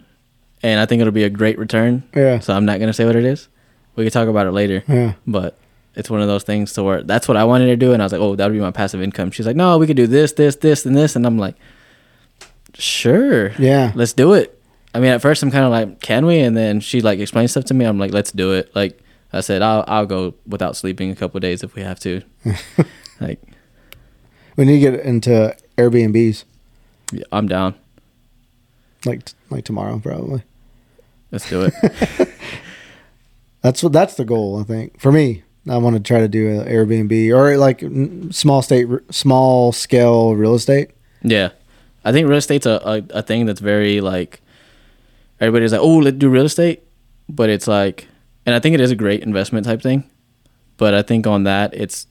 and 0.61 0.79
I 0.81 0.85
think 0.85 0.99
it'll 0.99 1.13
be 1.13 1.23
a 1.23 1.29
great 1.29 1.57
return. 1.57 2.03
Yeah. 2.13 2.39
So 2.39 2.53
I'm 2.53 2.65
not 2.65 2.79
gonna 2.81 2.91
say 2.93 3.05
what 3.05 3.15
it 3.15 3.23
is. 3.25 3.47
We 3.95 4.03
can 4.03 4.11
talk 4.11 4.27
about 4.27 4.45
it 4.47 4.51
later. 4.51 4.83
Yeah. 4.89 5.13
But 5.25 5.57
it's 5.95 6.09
one 6.09 6.19
of 6.21 6.27
those 6.27 6.43
things 6.43 6.73
to 6.73 6.83
where 6.83 7.01
that's 7.03 7.27
what 7.29 7.37
I 7.37 7.45
wanted 7.45 7.67
to 7.67 7.77
do, 7.77 7.93
and 7.93 8.01
I 8.01 8.05
was 8.05 8.11
like, 8.11 8.19
oh, 8.19 8.35
that 8.35 8.45
would 8.45 8.53
be 8.53 8.59
my 8.59 8.71
passive 8.71 9.01
income. 9.01 9.31
She's 9.31 9.45
like, 9.45 9.55
no, 9.55 9.77
we 9.77 9.87
could 9.87 9.95
do 9.95 10.07
this, 10.07 10.33
this, 10.33 10.57
this, 10.57 10.85
and 10.85 10.93
this, 10.97 11.15
and 11.15 11.25
I'm 11.25 11.37
like, 11.37 11.55
sure, 12.73 13.51
Yeah. 13.53 13.91
let's 13.95 14.13
do 14.13 14.33
it. 14.33 14.51
I 14.93 14.99
mean, 14.99 15.11
at 15.11 15.21
first 15.21 15.43
I'm 15.43 15.51
kind 15.51 15.65
of 15.65 15.71
like, 15.71 15.99
can 16.01 16.25
we? 16.25 16.39
And 16.39 16.55
then 16.55 16.79
she 16.79 17.01
like 17.01 17.19
explained 17.19 17.49
stuff 17.51 17.65
to 17.65 17.73
me. 17.73 17.85
I'm 17.85 17.99
like, 17.99 18.11
let's 18.13 18.31
do 18.31 18.53
it. 18.53 18.73
Like 18.75 18.97
I 19.33 19.41
said, 19.41 19.61
I'll 19.61 19.83
I'll 19.87 20.05
go 20.05 20.33
without 20.47 20.77
sleeping 20.77 21.11
a 21.11 21.15
couple 21.15 21.37
of 21.37 21.41
days 21.41 21.63
if 21.63 21.75
we 21.75 21.81
have 21.81 21.99
to. 22.01 22.21
like 23.19 23.41
We 24.55 24.65
need 24.65 24.81
to 24.83 24.91
get 24.91 24.99
into 25.05 25.55
Airbnbs 25.77 26.45
yeah, 27.11 27.23
I'm 27.31 27.47
down. 27.47 27.75
like 29.05 29.29
like 29.49 29.65
tomorrow 29.65 29.99
probably. 29.99 30.43
Let's 31.31 31.49
do 31.49 31.63
it. 31.63 31.73
That's 33.61 33.81
what 33.81 33.93
that's 33.93 34.13
the 34.13 34.25
goal 34.25 34.59
I 34.59 34.63
think 34.63 34.99
for 34.99 35.11
me. 35.11 35.41
I 35.67 35.77
want 35.77 35.95
to 35.95 35.99
try 35.99 36.19
to 36.19 36.27
do 36.27 36.59
an 36.59 36.67
Airbnb 36.67 37.35
or 37.35 37.57
like 37.57 37.83
small 38.31 38.61
state 38.61 38.87
small 39.09 39.71
scale 39.71 40.35
real 40.35 40.53
estate. 40.53 40.91
Yeah, 41.23 41.49
I 42.03 42.11
think 42.11 42.27
real 42.29 42.37
estate's 42.37 42.67
a, 42.67 42.79
a, 42.85 43.17
a 43.17 43.21
thing 43.23 43.47
that's 43.47 43.59
very 43.59 44.01
like 44.01 44.41
everybody's 45.39 45.71
like, 45.71 45.81
oh, 45.81 45.97
let's 45.97 46.17
do 46.17 46.29
real 46.29 46.45
estate, 46.45 46.83
but 47.27 47.49
it's 47.49 47.67
like, 47.67 48.07
and 48.45 48.53
I 48.53 48.59
think 48.59 48.75
it 48.75 48.81
is 48.81 48.91
a 48.91 48.95
great 48.95 49.23
investment 49.23 49.65
type 49.65 49.81
thing, 49.81 50.03
but 50.77 50.93
I 50.93 51.01
think 51.01 51.25
on 51.25 51.45
that 51.45 51.73
it's 51.73 52.05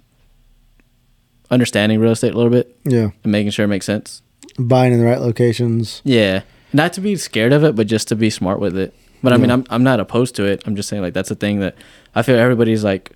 understanding 1.51 2.01
real 2.01 2.12
estate 2.12 2.32
a 2.34 2.36
little 2.36 2.51
bit 2.51 2.76
Yeah. 2.84 3.11
and 3.22 3.32
making 3.32 3.51
sure 3.51 3.64
it 3.64 3.68
makes 3.68 3.86
sense. 3.86 4.22
Buying 4.59 4.92
in 4.92 5.01
the 5.01 5.05
right 5.07 5.20
locations. 5.20 6.01
Yeah, 6.05 6.42
not 6.72 6.92
to 6.95 7.01
be 7.01 7.16
scared 7.16 7.53
of 7.53 7.64
it, 7.64 7.74
but 7.74 7.86
just 7.86 8.09
to 8.09 8.16
be 8.16 8.30
smart 8.30 8.61
with 8.61 8.76
it. 8.76 8.95
But 9.22 9.32
I 9.32 9.36
mean, 9.38 9.51
I'm 9.51 9.64
I'm 9.70 9.82
not 9.82 10.01
opposed 10.01 10.34
to 10.36 10.45
it. 10.45 10.62
I'm 10.66 10.76
just 10.76 10.88
saying 10.88 11.03
like 11.03 11.14
that's 11.14 11.30
a 11.30 11.34
thing 11.34 11.61
that 11.61 11.74
I 12.14 12.22
feel 12.22 12.36
everybody's 12.36 12.84
like. 12.84 13.12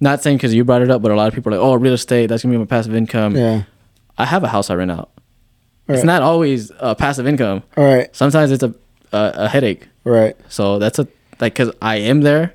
Not 0.00 0.22
saying 0.22 0.36
because 0.36 0.52
you 0.54 0.62
brought 0.62 0.82
it 0.82 0.90
up, 0.90 1.00
but 1.02 1.10
a 1.10 1.14
lot 1.16 1.26
of 1.26 1.34
people 1.34 1.52
are 1.52 1.56
like, 1.58 1.64
"Oh, 1.66 1.74
real 1.74 1.94
estate, 1.94 2.26
that's 2.26 2.42
gonna 2.42 2.52
be 2.54 2.58
my 2.58 2.64
passive 2.66 2.94
income." 2.94 3.34
Yeah. 3.34 3.62
I 4.18 4.24
have 4.26 4.44
a 4.44 4.48
house 4.48 4.68
I 4.70 4.74
rent 4.74 4.90
out. 4.90 5.10
Right. 5.88 5.96
It's 5.96 6.04
not 6.04 6.22
always 6.22 6.70
uh, 6.80 6.94
passive 6.94 7.26
income. 7.26 7.62
All 7.76 7.84
right. 7.84 8.14
Sometimes 8.14 8.50
it's 8.52 8.62
a 8.62 8.74
a, 9.12 9.32
a 9.34 9.48
headache. 9.48 9.88
Right. 10.04 10.36
So 10.48 10.78
that's 10.78 10.98
a 10.98 11.08
like 11.40 11.54
because 11.54 11.72
I 11.82 11.96
am 11.96 12.20
there. 12.20 12.54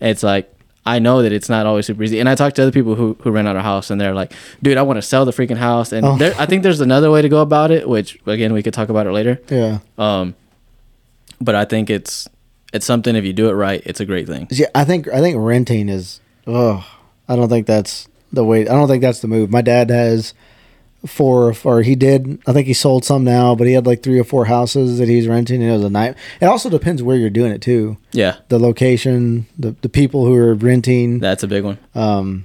It's 0.00 0.22
like 0.22 0.51
I 0.84 0.98
know 0.98 1.22
that 1.22 1.32
it's 1.32 1.48
not 1.48 1.64
always 1.66 1.86
super 1.86 2.02
easy. 2.02 2.18
And 2.18 2.28
I 2.28 2.34
talked 2.34 2.56
to 2.56 2.62
other 2.62 2.72
people 2.72 2.94
who 2.96 3.16
who 3.22 3.30
rent 3.30 3.46
out 3.46 3.56
a 3.56 3.62
house, 3.62 3.90
and 3.90 4.00
they're 4.00 4.14
like, 4.14 4.32
"Dude, 4.62 4.76
I 4.76 4.82
want 4.82 4.96
to 4.96 5.02
sell 5.02 5.24
the 5.24 5.30
freaking 5.32 5.56
house." 5.58 5.92
And 5.92 6.04
Oh. 6.04 6.16
there, 6.16 6.34
I 6.38 6.46
think 6.46 6.62
there's 6.64 6.80
another 6.80 7.10
way 7.10 7.22
to 7.22 7.28
go 7.28 7.40
about 7.40 7.70
it, 7.70 7.88
which 7.88 8.18
again 8.26 8.52
we 8.52 8.62
could 8.62 8.74
talk 8.74 8.88
about 8.88 9.06
it 9.06 9.12
later. 9.12 9.40
Yeah. 9.48 9.78
Um, 9.96 10.34
but 11.40 11.54
I 11.54 11.64
think 11.64 11.88
it's 11.90 12.28
it's 12.72 12.86
something 12.86 13.14
if 13.14 13.24
you 13.24 13.32
do 13.32 13.48
it 13.48 13.52
right, 13.52 13.82
it's 13.86 14.00
a 14.00 14.04
great 14.06 14.26
thing. 14.26 14.48
Yeah, 14.50 14.66
I 14.74 14.84
think 14.84 15.06
I 15.08 15.20
think 15.20 15.36
renting 15.38 15.88
is. 15.88 16.20
Oh, 16.46 16.84
I 17.28 17.36
don't 17.36 17.48
think 17.48 17.66
that's 17.66 18.08
the 18.32 18.44
way. 18.44 18.62
I 18.62 18.72
don't 18.72 18.88
think 18.88 19.02
that's 19.02 19.20
the 19.20 19.28
move. 19.28 19.50
My 19.50 19.62
dad 19.62 19.90
has 19.90 20.34
four, 21.06 21.54
or 21.64 21.82
he 21.82 21.94
did. 21.94 22.40
I 22.46 22.52
think 22.52 22.66
he 22.66 22.74
sold 22.74 23.04
some 23.04 23.24
now, 23.24 23.54
but 23.54 23.66
he 23.66 23.72
had 23.72 23.86
like 23.86 24.02
three 24.02 24.18
or 24.18 24.24
four 24.24 24.44
houses 24.44 24.98
that 24.98 25.08
he's 25.08 25.26
renting, 25.26 25.60
and 25.62 25.70
it 25.70 25.74
was 25.74 25.84
a 25.84 25.90
night. 25.90 26.14
It 26.40 26.46
also 26.46 26.70
depends 26.70 27.02
where 27.02 27.16
you're 27.16 27.30
doing 27.30 27.52
it 27.52 27.60
too. 27.62 27.96
Yeah, 28.12 28.36
The 28.48 28.58
location, 28.58 29.46
the 29.58 29.74
the 29.82 29.88
people 29.88 30.24
who 30.26 30.34
are 30.36 30.54
renting. 30.54 31.18
that's 31.18 31.42
a 31.42 31.48
big 31.48 31.64
one. 31.64 31.78
Um, 31.94 32.44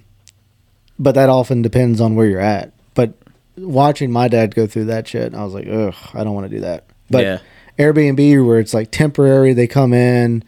but 0.99 1.13
that 1.15 1.29
often 1.29 1.61
depends 1.61 2.01
on 2.01 2.15
where 2.15 2.25
you're 2.27 2.39
at. 2.39 2.71
But 2.95 3.13
watching 3.57 4.11
my 4.11 4.27
dad 4.27 4.55
go 4.55 4.65
through 4.65 4.85
that 4.85 5.07
shit, 5.07 5.33
I 5.35 5.43
was 5.43 5.53
like, 5.53 5.67
ugh, 5.67 5.93
I 6.13 6.23
don't 6.23 6.33
want 6.33 6.49
to 6.49 6.55
do 6.55 6.61
that. 6.61 6.85
But 7.11 7.23
yeah, 7.23 7.39
Airbnb 7.77 8.45
where 8.45 8.59
it's 8.59 8.73
like 8.73 8.89
temporary. 8.91 9.53
They 9.53 9.67
come 9.67 9.93
in, 9.93 10.43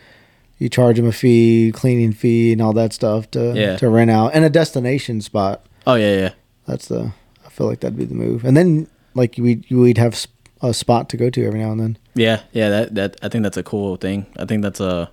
you 0.57 0.67
charge 0.69 0.97
them 0.97 1.05
a 1.05 1.11
fee, 1.11 1.71
cleaning 1.73 2.11
fee, 2.13 2.51
and 2.51 2.61
all 2.61 2.73
that 2.73 2.91
stuff 2.93 3.29
to 3.31 3.53
Yeah. 3.55 3.77
to 3.77 3.87
rent 3.89 4.09
out, 4.09 4.31
and 4.33 4.43
a 4.43 4.49
destination 4.49 5.21
spot. 5.21 5.63
oh 5.85 5.93
yeah, 5.95 6.15
yeah, 6.15 6.29
That's 6.67 6.87
the. 6.87 7.11
Feel 7.59 7.67
like 7.67 7.81
that'd 7.81 7.97
be 7.97 8.05
the 8.05 8.15
move. 8.15 8.45
And 8.45 8.55
then 8.55 8.87
like 9.15 9.35
we 9.37 9.61
we'd 9.69 9.97
have 9.97 10.25
a 10.61 10.73
spot 10.73 11.09
to 11.09 11.17
go 11.17 11.29
to 11.29 11.45
every 11.45 11.59
now 11.59 11.71
and 11.73 11.79
then. 11.81 11.97
yeah, 12.15 12.41
yeah. 12.53 12.69
That 12.69 12.95
that 12.95 13.17
I 13.21 13.27
think 13.27 13.43
that's 13.43 13.57
a 13.57 13.63
cool 13.63 13.97
thing. 13.97 14.25
I 14.37 14.45
think 14.45 14.61
that's 14.61 14.79
a 14.79 15.11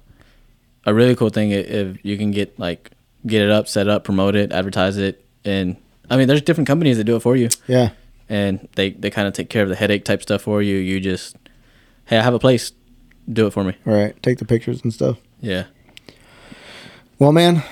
a 0.85 0.95
really 0.95 1.17
cool 1.17 1.31
thing 1.31 1.51
if 1.51 1.99
you 2.05 2.17
can 2.17 2.31
get 2.31 2.57
like 2.57 2.93
get 3.27 3.43
it 3.43 3.51
up, 3.51 3.67
set 3.67 3.89
up, 3.89 4.05
promote 4.05 4.37
it, 4.37 4.53
advertise 4.53 4.97
it, 4.97 5.25
and 5.45 5.77
I 6.09 6.17
mean, 6.17 6.29
there's 6.29 6.41
different 6.43 6.69
companies 6.69 6.99
that 6.99 7.05
do 7.05 7.17
it 7.17 7.21
for 7.21 7.35
you. 7.35 7.49
Yeah, 7.67 7.91
and 8.29 8.69
they 8.77 8.91
they 8.91 9.11
kind 9.11 9.27
of 9.27 9.35
take 9.35 9.51
care 9.51 9.65
of 9.65 9.69
the 9.69 9.75
headache 9.75 10.05
type 10.05 10.23
stuff 10.23 10.43
for 10.43 10.63
you. 10.63 10.77
You 10.77 11.01
just, 11.01 11.35
hey, 12.05 12.19
I 12.19 12.23
have 12.23 12.35
a 12.35 12.39
place, 12.39 12.71
do 13.33 13.49
it 13.49 13.53
for 13.53 13.65
me. 13.65 13.75
right. 13.85 14.15
Take 14.23 14.39
the 14.39 14.45
pictures 14.45 14.83
and 14.85 14.95
stuff. 14.95 15.19
Yeah, 15.41 15.65
Well, 17.19 17.33
man, 17.33 17.65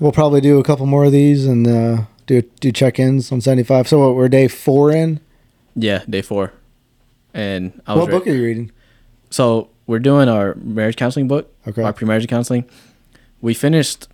we'll 0.00 0.10
probably 0.12 0.40
do 0.40 0.58
a 0.58 0.64
couple 0.64 0.86
more 0.86 1.04
of 1.04 1.12
these 1.12 1.46
and 1.46 1.66
uh, 1.68 1.96
do 2.26 2.42
do 2.60 2.72
check 2.72 2.98
ins 2.98 3.30
on 3.32 3.40
seventy 3.40 3.62
five. 3.64 3.88
So 3.88 3.98
what, 4.00 4.16
we're 4.16 4.28
day 4.28 4.48
four 4.48 4.90
in. 4.92 5.20
yeah, 5.76 6.04
day 6.08 6.22
four, 6.22 6.52
and 7.32 7.80
I 7.86 7.94
was 7.94 8.00
What 8.02 8.08
re- 8.12 8.18
book 8.18 8.26
are 8.28 8.32
you 8.34 8.44
reading? 8.44 8.72
so 9.30 9.68
we're 9.86 9.98
doing 9.98 10.28
our 10.28 10.54
marriage 10.56 10.96
counseling 10.96 11.28
book, 11.28 11.52
Okay. 11.68 11.82
our 11.82 11.92
pre-marriage 11.92 12.26
counseling. 12.28 12.64
We 13.42 13.52
finished 13.52 14.08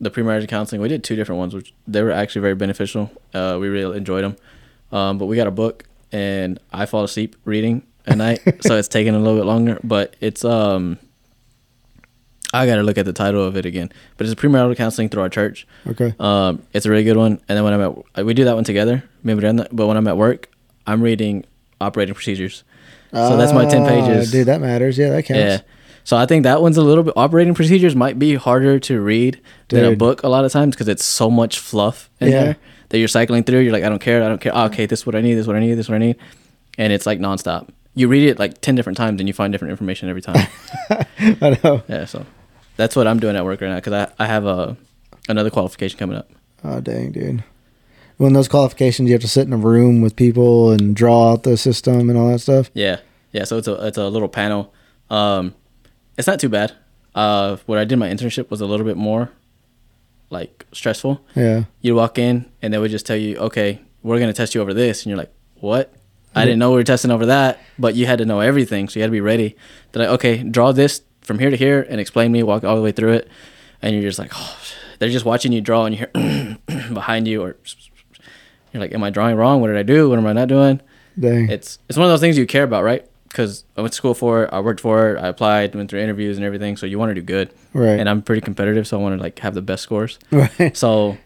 the 0.00 0.10
pre-marriage 0.10 0.46
counseling. 0.48 0.82
We 0.82 0.88
did 0.88 1.02
two 1.02 1.16
different 1.16 1.38
ones, 1.38 1.54
which 1.54 1.72
they 1.88 2.02
were 2.02 2.10
actually 2.10 2.42
very 2.42 2.54
beneficial. 2.54 3.10
Uh, 3.32 3.56
we 3.58 3.68
really 3.68 3.96
enjoyed 3.96 4.24
them. 4.24 4.36
Um, 4.92 5.16
but 5.16 5.24
we 5.26 5.36
got 5.36 5.46
a 5.46 5.50
book, 5.52 5.84
and 6.12 6.60
I 6.72 6.84
fall 6.84 7.02
asleep 7.04 7.34
reading 7.46 7.82
at 8.06 8.18
night, 8.18 8.40
so 8.60 8.76
it's 8.76 8.88
taking 8.88 9.14
a 9.14 9.18
little 9.18 9.36
bit 9.38 9.46
longer. 9.46 9.80
But 9.82 10.16
it's 10.20 10.44
um, 10.44 10.98
I 12.56 12.66
got 12.66 12.76
to 12.76 12.82
look 12.82 12.98
at 12.98 13.04
the 13.04 13.12
title 13.12 13.42
of 13.44 13.56
it 13.56 13.66
again. 13.66 13.90
But 14.16 14.26
it's 14.26 14.32
a 14.32 14.36
premarital 14.36 14.76
counseling 14.76 15.08
through 15.08 15.22
our 15.22 15.28
church. 15.28 15.66
Okay. 15.86 16.14
Um, 16.18 16.62
it's 16.72 16.86
a 16.86 16.90
really 16.90 17.04
good 17.04 17.16
one. 17.16 17.32
And 17.48 17.56
then 17.56 17.64
when 17.64 17.72
I'm 17.72 17.94
at, 18.16 18.24
we 18.26 18.34
do 18.34 18.44
that 18.44 18.54
one 18.54 18.64
together. 18.64 19.02
Maybe 19.22 19.40
that. 19.40 19.68
But 19.72 19.86
when 19.86 19.96
I'm 19.96 20.06
at 20.08 20.16
work, 20.16 20.50
I'm 20.86 21.02
reading 21.02 21.44
operating 21.80 22.14
procedures. 22.14 22.64
So 23.12 23.36
that's 23.36 23.52
my 23.52 23.64
ten 23.66 23.82
Ah, 23.82 23.88
pages. 23.88 24.30
Dude, 24.30 24.46
that 24.48 24.60
matters. 24.60 24.98
Yeah, 24.98 25.10
that 25.10 25.22
counts. 25.24 25.38
Yeah. 25.38 25.60
So 26.04 26.16
I 26.16 26.26
think 26.26 26.44
that 26.44 26.62
one's 26.62 26.76
a 26.76 26.82
little 26.82 27.02
bit 27.02 27.14
operating 27.16 27.54
procedures 27.54 27.96
might 27.96 28.18
be 28.18 28.34
harder 28.36 28.78
to 28.80 29.00
read 29.00 29.40
than 29.68 29.84
a 29.92 29.96
book 29.96 30.22
a 30.22 30.28
lot 30.28 30.44
of 30.44 30.52
times 30.52 30.74
because 30.76 30.86
it's 30.88 31.04
so 31.04 31.30
much 31.30 31.58
fluff 31.58 32.10
in 32.20 32.28
Yeah. 32.30 32.42
there 32.44 32.56
that 32.90 32.98
you're 32.98 33.08
cycling 33.08 33.42
through. 33.42 33.60
You're 33.60 33.72
like, 33.72 33.82
I 33.84 33.88
don't 33.88 34.00
care, 34.00 34.22
I 34.22 34.28
don't 34.28 34.40
care. 34.40 34.52
Oh, 34.54 34.66
okay, 34.66 34.86
this 34.86 35.00
is 35.00 35.06
what 35.06 35.16
I 35.16 35.20
need, 35.20 35.34
this 35.34 35.42
is 35.42 35.48
what 35.48 35.56
I 35.56 35.60
need, 35.60 35.74
this 35.74 35.86
is 35.86 35.90
what 35.90 35.96
I 35.96 36.06
need, 36.06 36.16
and 36.78 36.92
it's 36.92 37.06
like 37.06 37.18
nonstop. 37.18 37.68
You 37.96 38.06
read 38.08 38.28
it 38.28 38.38
like 38.38 38.60
ten 38.60 38.74
different 38.76 38.96
times 38.98 39.20
and 39.20 39.26
you 39.28 39.32
find 39.32 39.50
different 39.50 39.70
information 39.72 40.08
every 40.08 40.22
time. 40.22 40.46
I 41.18 41.58
know. 41.64 41.82
yeah, 41.88 42.04
so 42.04 42.24
that's 42.76 42.96
what 42.96 43.06
I'm 43.06 43.18
doing 43.20 43.36
at 43.36 43.44
work 43.44 43.60
right 43.60 43.68
now 43.68 43.76
because 43.76 43.92
I 43.92 44.12
I 44.18 44.26
have 44.26 44.46
a 44.46 44.76
another 45.28 45.50
qualification 45.50 45.98
coming 45.98 46.16
up. 46.16 46.30
Oh 46.64 46.80
dang, 46.80 47.12
dude. 47.12 47.44
When 48.18 48.32
those 48.32 48.48
qualifications, 48.48 49.08
you 49.08 49.14
have 49.14 49.22
to 49.22 49.28
sit 49.28 49.46
in 49.46 49.52
a 49.52 49.58
room 49.58 50.00
with 50.00 50.16
people 50.16 50.70
and 50.70 50.96
draw 50.96 51.32
out 51.32 51.42
the 51.42 51.56
system 51.56 52.08
and 52.08 52.18
all 52.18 52.30
that 52.30 52.38
stuff. 52.38 52.70
Yeah, 52.72 53.00
yeah. 53.32 53.44
So 53.44 53.58
it's 53.58 53.68
a 53.68 53.86
it's 53.86 53.98
a 53.98 54.08
little 54.08 54.28
panel. 54.28 54.72
Um, 55.10 55.54
it's 56.16 56.26
not 56.26 56.40
too 56.40 56.48
bad. 56.48 56.72
Uh, 57.14 57.56
where 57.66 57.78
I 57.78 57.84
did 57.84 57.96
my 57.98 58.08
internship 58.08 58.50
was 58.50 58.60
a 58.60 58.66
little 58.66 58.84
bit 58.86 58.96
more 58.96 59.30
like 60.30 60.66
stressful. 60.72 61.20
Yeah. 61.34 61.64
You 61.80 61.94
walk 61.94 62.18
in 62.18 62.46
and 62.60 62.72
they 62.74 62.78
would 62.78 62.90
just 62.90 63.06
tell 63.06 63.16
you, 63.16 63.36
okay, 63.38 63.80
we're 64.02 64.18
gonna 64.18 64.32
test 64.32 64.54
you 64.54 64.60
over 64.60 64.74
this, 64.74 65.02
and 65.02 65.10
you're 65.10 65.18
like, 65.18 65.32
what? 65.60 65.92
I 66.34 66.44
didn't 66.44 66.58
know 66.58 66.68
we 66.68 66.76
were 66.76 66.84
testing 66.84 67.10
over 67.10 67.24
that, 67.26 67.58
but 67.78 67.94
you 67.94 68.04
had 68.04 68.18
to 68.18 68.26
know 68.26 68.40
everything, 68.40 68.90
so 68.90 68.98
you 68.98 69.02
had 69.02 69.06
to 69.06 69.12
be 69.12 69.22
ready. 69.22 69.56
They're 69.92 70.02
like, 70.02 70.14
okay, 70.16 70.42
draw 70.42 70.70
this 70.72 71.00
from 71.26 71.38
here 71.38 71.50
to 71.50 71.56
here 71.56 71.84
and 71.88 72.00
explain 72.00 72.32
me, 72.32 72.42
walk 72.42 72.64
all 72.64 72.76
the 72.76 72.82
way 72.82 72.92
through 72.92 73.12
it, 73.14 73.28
and 73.82 73.92
you're 73.94 74.02
just 74.04 74.18
like, 74.18 74.30
oh, 74.34 74.56
they're 74.98 75.10
just 75.10 75.24
watching 75.24 75.52
you 75.52 75.60
draw, 75.60 75.84
and 75.84 75.94
you 75.94 76.06
hear 76.14 76.56
behind 76.94 77.26
you, 77.28 77.42
or 77.42 77.56
you're 78.72 78.80
like, 78.80 78.94
am 78.94 79.02
I 79.02 79.10
drawing 79.10 79.36
wrong? 79.36 79.60
What 79.60 79.68
did 79.68 79.76
I 79.76 79.82
do? 79.82 80.08
What 80.08 80.18
am 80.18 80.26
I 80.26 80.32
not 80.32 80.48
doing? 80.48 80.80
Dang. 81.18 81.48
it's 81.48 81.78
it's 81.88 81.96
one 81.96 82.04
of 82.06 82.10
those 82.10 82.20
things 82.20 82.36
you 82.36 82.46
care 82.46 82.64
about, 82.64 82.84
right? 82.84 83.04
Because 83.28 83.64
I 83.76 83.80
went 83.80 83.92
to 83.92 83.96
school 83.96 84.14
for 84.14 84.44
it, 84.44 84.50
I 84.52 84.60
worked 84.60 84.80
for 84.80 85.14
it, 85.14 85.18
I 85.18 85.28
applied, 85.28 85.74
went 85.74 85.90
through 85.90 86.00
interviews 86.00 86.36
and 86.36 86.44
everything. 86.46 86.76
So 86.76 86.86
you 86.86 86.98
want 86.98 87.10
to 87.10 87.14
do 87.14 87.22
good, 87.22 87.50
Right. 87.74 87.98
And 87.98 88.08
I'm 88.08 88.22
pretty 88.22 88.40
competitive, 88.40 88.86
so 88.86 88.98
I 88.98 89.02
want 89.02 89.16
to 89.18 89.22
like 89.22 89.38
have 89.40 89.54
the 89.54 89.62
best 89.62 89.82
scores. 89.82 90.18
right. 90.30 90.74
So 90.76 91.18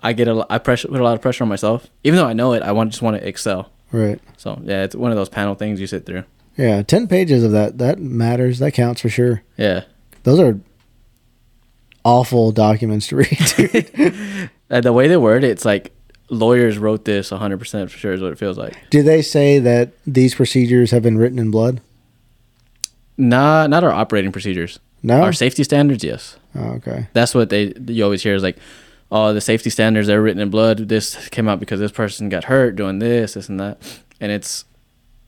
I 0.00 0.12
get 0.14 0.26
a 0.28 0.46
I 0.50 0.58
pressure 0.58 0.88
put 0.88 1.00
a 1.00 1.04
lot 1.04 1.14
of 1.14 1.20
pressure 1.20 1.44
on 1.44 1.48
myself, 1.48 1.88
even 2.04 2.16
though 2.16 2.26
I 2.26 2.32
know 2.32 2.52
it. 2.54 2.62
I 2.62 2.72
want 2.72 2.90
just 2.90 3.02
want 3.02 3.16
to 3.18 3.28
excel. 3.28 3.70
Right. 3.92 4.20
So 4.36 4.60
yeah, 4.64 4.82
it's 4.84 4.94
one 4.96 5.10
of 5.10 5.16
those 5.16 5.28
panel 5.28 5.54
things 5.54 5.80
you 5.80 5.86
sit 5.86 6.06
through. 6.06 6.24
Yeah. 6.56 6.82
Ten 6.82 7.08
pages 7.08 7.42
of 7.42 7.52
that. 7.52 7.78
That 7.78 7.98
matters. 7.98 8.58
That 8.58 8.72
counts 8.72 9.00
for 9.00 9.08
sure. 9.08 9.42
Yeah, 9.56 9.84
Those 10.22 10.40
are 10.40 10.58
awful 12.04 12.52
documents 12.52 13.08
to 13.08 13.16
read. 13.16 14.50
uh, 14.70 14.80
the 14.80 14.92
way 14.92 15.08
they 15.08 15.16
word 15.16 15.44
it, 15.44 15.50
it's 15.50 15.64
like 15.64 15.92
lawyers 16.30 16.78
wrote 16.78 17.04
this 17.04 17.30
100 17.30 17.58
percent 17.58 17.90
for 17.90 17.98
sure 17.98 18.12
is 18.12 18.20
what 18.20 18.32
it 18.32 18.38
feels 18.38 18.58
like. 18.58 18.76
Do 18.90 19.02
they 19.02 19.22
say 19.22 19.58
that 19.58 19.92
these 20.06 20.34
procedures 20.34 20.90
have 20.90 21.02
been 21.02 21.18
written 21.18 21.38
in 21.38 21.50
blood? 21.50 21.80
Nah, 23.16 23.66
not 23.66 23.84
our 23.84 23.92
operating 23.92 24.32
procedures. 24.32 24.80
No. 25.02 25.20
Our 25.22 25.32
safety 25.32 25.64
standards, 25.64 26.02
yes. 26.02 26.36
Oh, 26.54 26.70
okay. 26.76 27.08
That's 27.12 27.34
what 27.34 27.50
they 27.50 27.74
you 27.86 28.02
always 28.04 28.22
hear 28.22 28.34
is 28.34 28.42
like, 28.42 28.56
oh, 29.12 29.32
the 29.34 29.40
safety 29.40 29.70
standards 29.70 30.06
they're 30.06 30.22
written 30.22 30.40
in 30.40 30.50
blood. 30.50 30.88
This 30.88 31.28
came 31.28 31.48
out 31.48 31.60
because 31.60 31.78
this 31.78 31.92
person 31.92 32.28
got 32.28 32.44
hurt 32.44 32.74
doing 32.74 32.98
this, 33.00 33.34
this 33.34 33.48
and 33.48 33.60
that, 33.60 33.78
and 34.20 34.32
it's 34.32 34.64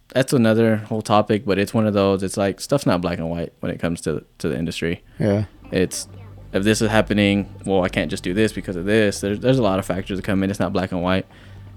that's 0.09 0.33
another 0.33 0.77
whole 0.77 1.03
topic. 1.03 1.45
But 1.45 1.59
it's 1.59 1.75
one 1.75 1.87
of 1.87 1.95
those. 1.95 2.23
It's 2.23 2.37
like 2.37 2.61
stuff's 2.61 2.87
not 2.87 3.01
black 3.01 3.19
and 3.19 3.29
white 3.31 3.53
when 3.61 3.73
it 3.73 3.79
comes 3.81 4.01
to 4.03 4.25
to 4.39 4.49
the 4.49 4.57
industry. 4.59 5.03
Yeah. 5.19 5.45
It's 5.73 6.09
if 6.53 6.63
this 6.65 6.81
is 6.81 6.91
happening, 6.91 7.53
well, 7.65 7.83
I 7.83 7.89
can't 7.89 8.11
just 8.11 8.23
do 8.23 8.33
this 8.35 8.53
because 8.53 8.77
of 8.77 8.85
this. 8.85 9.21
There's 9.21 9.41
there's 9.41 9.59
a 9.59 9.63
lot 9.63 9.79
of 9.79 9.87
factors 9.87 10.19
that 10.19 10.25
come 10.25 10.43
in. 10.43 10.51
It's 10.51 10.61
not 10.61 10.73
black 10.73 10.93
and 10.93 11.03
white, 11.03 11.27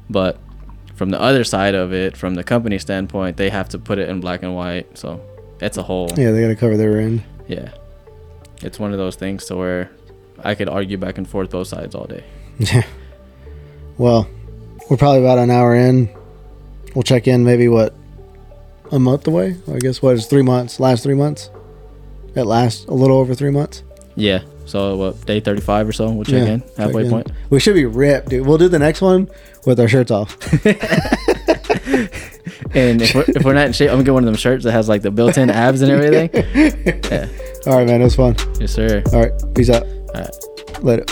but 0.09 0.39
from 0.95 1.09
the 1.09 1.19
other 1.21 1.43
side 1.43 1.75
of 1.75 1.93
it, 1.93 2.15
from 2.17 2.35
the 2.35 2.43
company 2.43 2.77
standpoint, 2.77 3.37
they 3.37 3.49
have 3.49 3.69
to 3.69 3.79
put 3.79 3.97
it 3.99 4.09
in 4.09 4.19
black 4.19 4.43
and 4.43 4.55
white. 4.55 4.97
So 4.97 5.21
it's 5.59 5.77
a 5.77 5.83
whole 5.83 6.09
Yeah. 6.17 6.31
They 6.31 6.41
got 6.41 6.49
to 6.49 6.55
cover 6.55 6.77
their 6.77 6.99
end. 6.99 7.23
yeah. 7.47 7.71
It's 8.61 8.77
one 8.77 8.91
of 8.91 8.97
those 8.97 9.15
things 9.15 9.45
to 9.45 9.55
where 9.55 9.89
I 10.43 10.53
could 10.55 10.67
argue 10.67 10.97
back 10.97 11.17
and 11.17 11.27
forth 11.27 11.49
both 11.51 11.67
sides 11.67 11.95
all 11.95 12.05
day. 12.05 12.23
Yeah. 12.57 12.83
Well, 13.97 14.27
we're 14.89 14.97
probably 14.97 15.19
about 15.21 15.37
an 15.39 15.49
hour 15.49 15.73
in. 15.75 16.09
We'll 16.93 17.03
check 17.03 17.27
in 17.27 17.43
maybe 17.45 17.67
what 17.69 17.93
a 18.91 18.99
month 18.99 19.27
away. 19.27 19.55
I 19.71 19.77
guess 19.79 20.01
what 20.01 20.15
is 20.15 20.25
three 20.25 20.41
months? 20.41 20.79
Last 20.79 21.03
three 21.03 21.15
months. 21.15 21.49
At 22.35 22.45
last, 22.47 22.87
a 22.87 22.93
little 22.93 23.17
over 23.17 23.33
three 23.35 23.49
months. 23.51 23.83
Yeah. 24.15 24.41
So 24.65 24.95
what 24.97 25.25
day 25.25 25.39
thirty 25.39 25.61
five 25.61 25.87
or 25.87 25.91
so? 25.91 26.09
We'll 26.11 26.25
check 26.25 26.45
Yeah, 26.45 26.53
in 26.53 26.61
check 26.61 26.75
halfway 26.77 27.05
in. 27.05 27.09
point. 27.11 27.31
We 27.49 27.59
should 27.59 27.73
be 27.75 27.85
ripped, 27.85 28.29
dude. 28.29 28.45
We'll 28.45 28.59
do 28.59 28.67
the 28.69 28.77
next 28.79 29.01
one 29.01 29.29
with 29.65 29.79
our 29.79 29.87
shirts 29.87 30.11
off. 30.11 30.37
And 32.71 33.01
if 33.01 33.15
we're, 33.15 33.25
if 33.27 33.43
we're 33.43 33.53
not 33.55 33.65
in 33.65 33.73
shape, 33.73 33.89
I'm 33.89 33.95
gonna 33.95 34.03
get 34.03 34.13
one 34.13 34.23
of 34.23 34.27
them 34.27 34.35
shirts 34.35 34.63
that 34.65 34.73
has 34.73 34.87
like 34.87 35.01
the 35.01 35.09
built 35.09 35.39
in 35.39 35.49
abs 35.49 35.81
and 35.81 35.91
everything. 35.91 36.29
Yeah. 37.11 37.27
All 37.65 37.77
right, 37.77 37.87
man. 37.87 37.99
It 38.01 38.03
was 38.03 38.15
fun. 38.15 38.35
Yes, 38.59 38.71
sir. 38.73 39.01
All 39.11 39.21
right. 39.21 39.31
Peace 39.55 39.69
out. 39.71 39.83
All 39.83 40.21
right. 40.21 40.83
Later. 40.83 41.05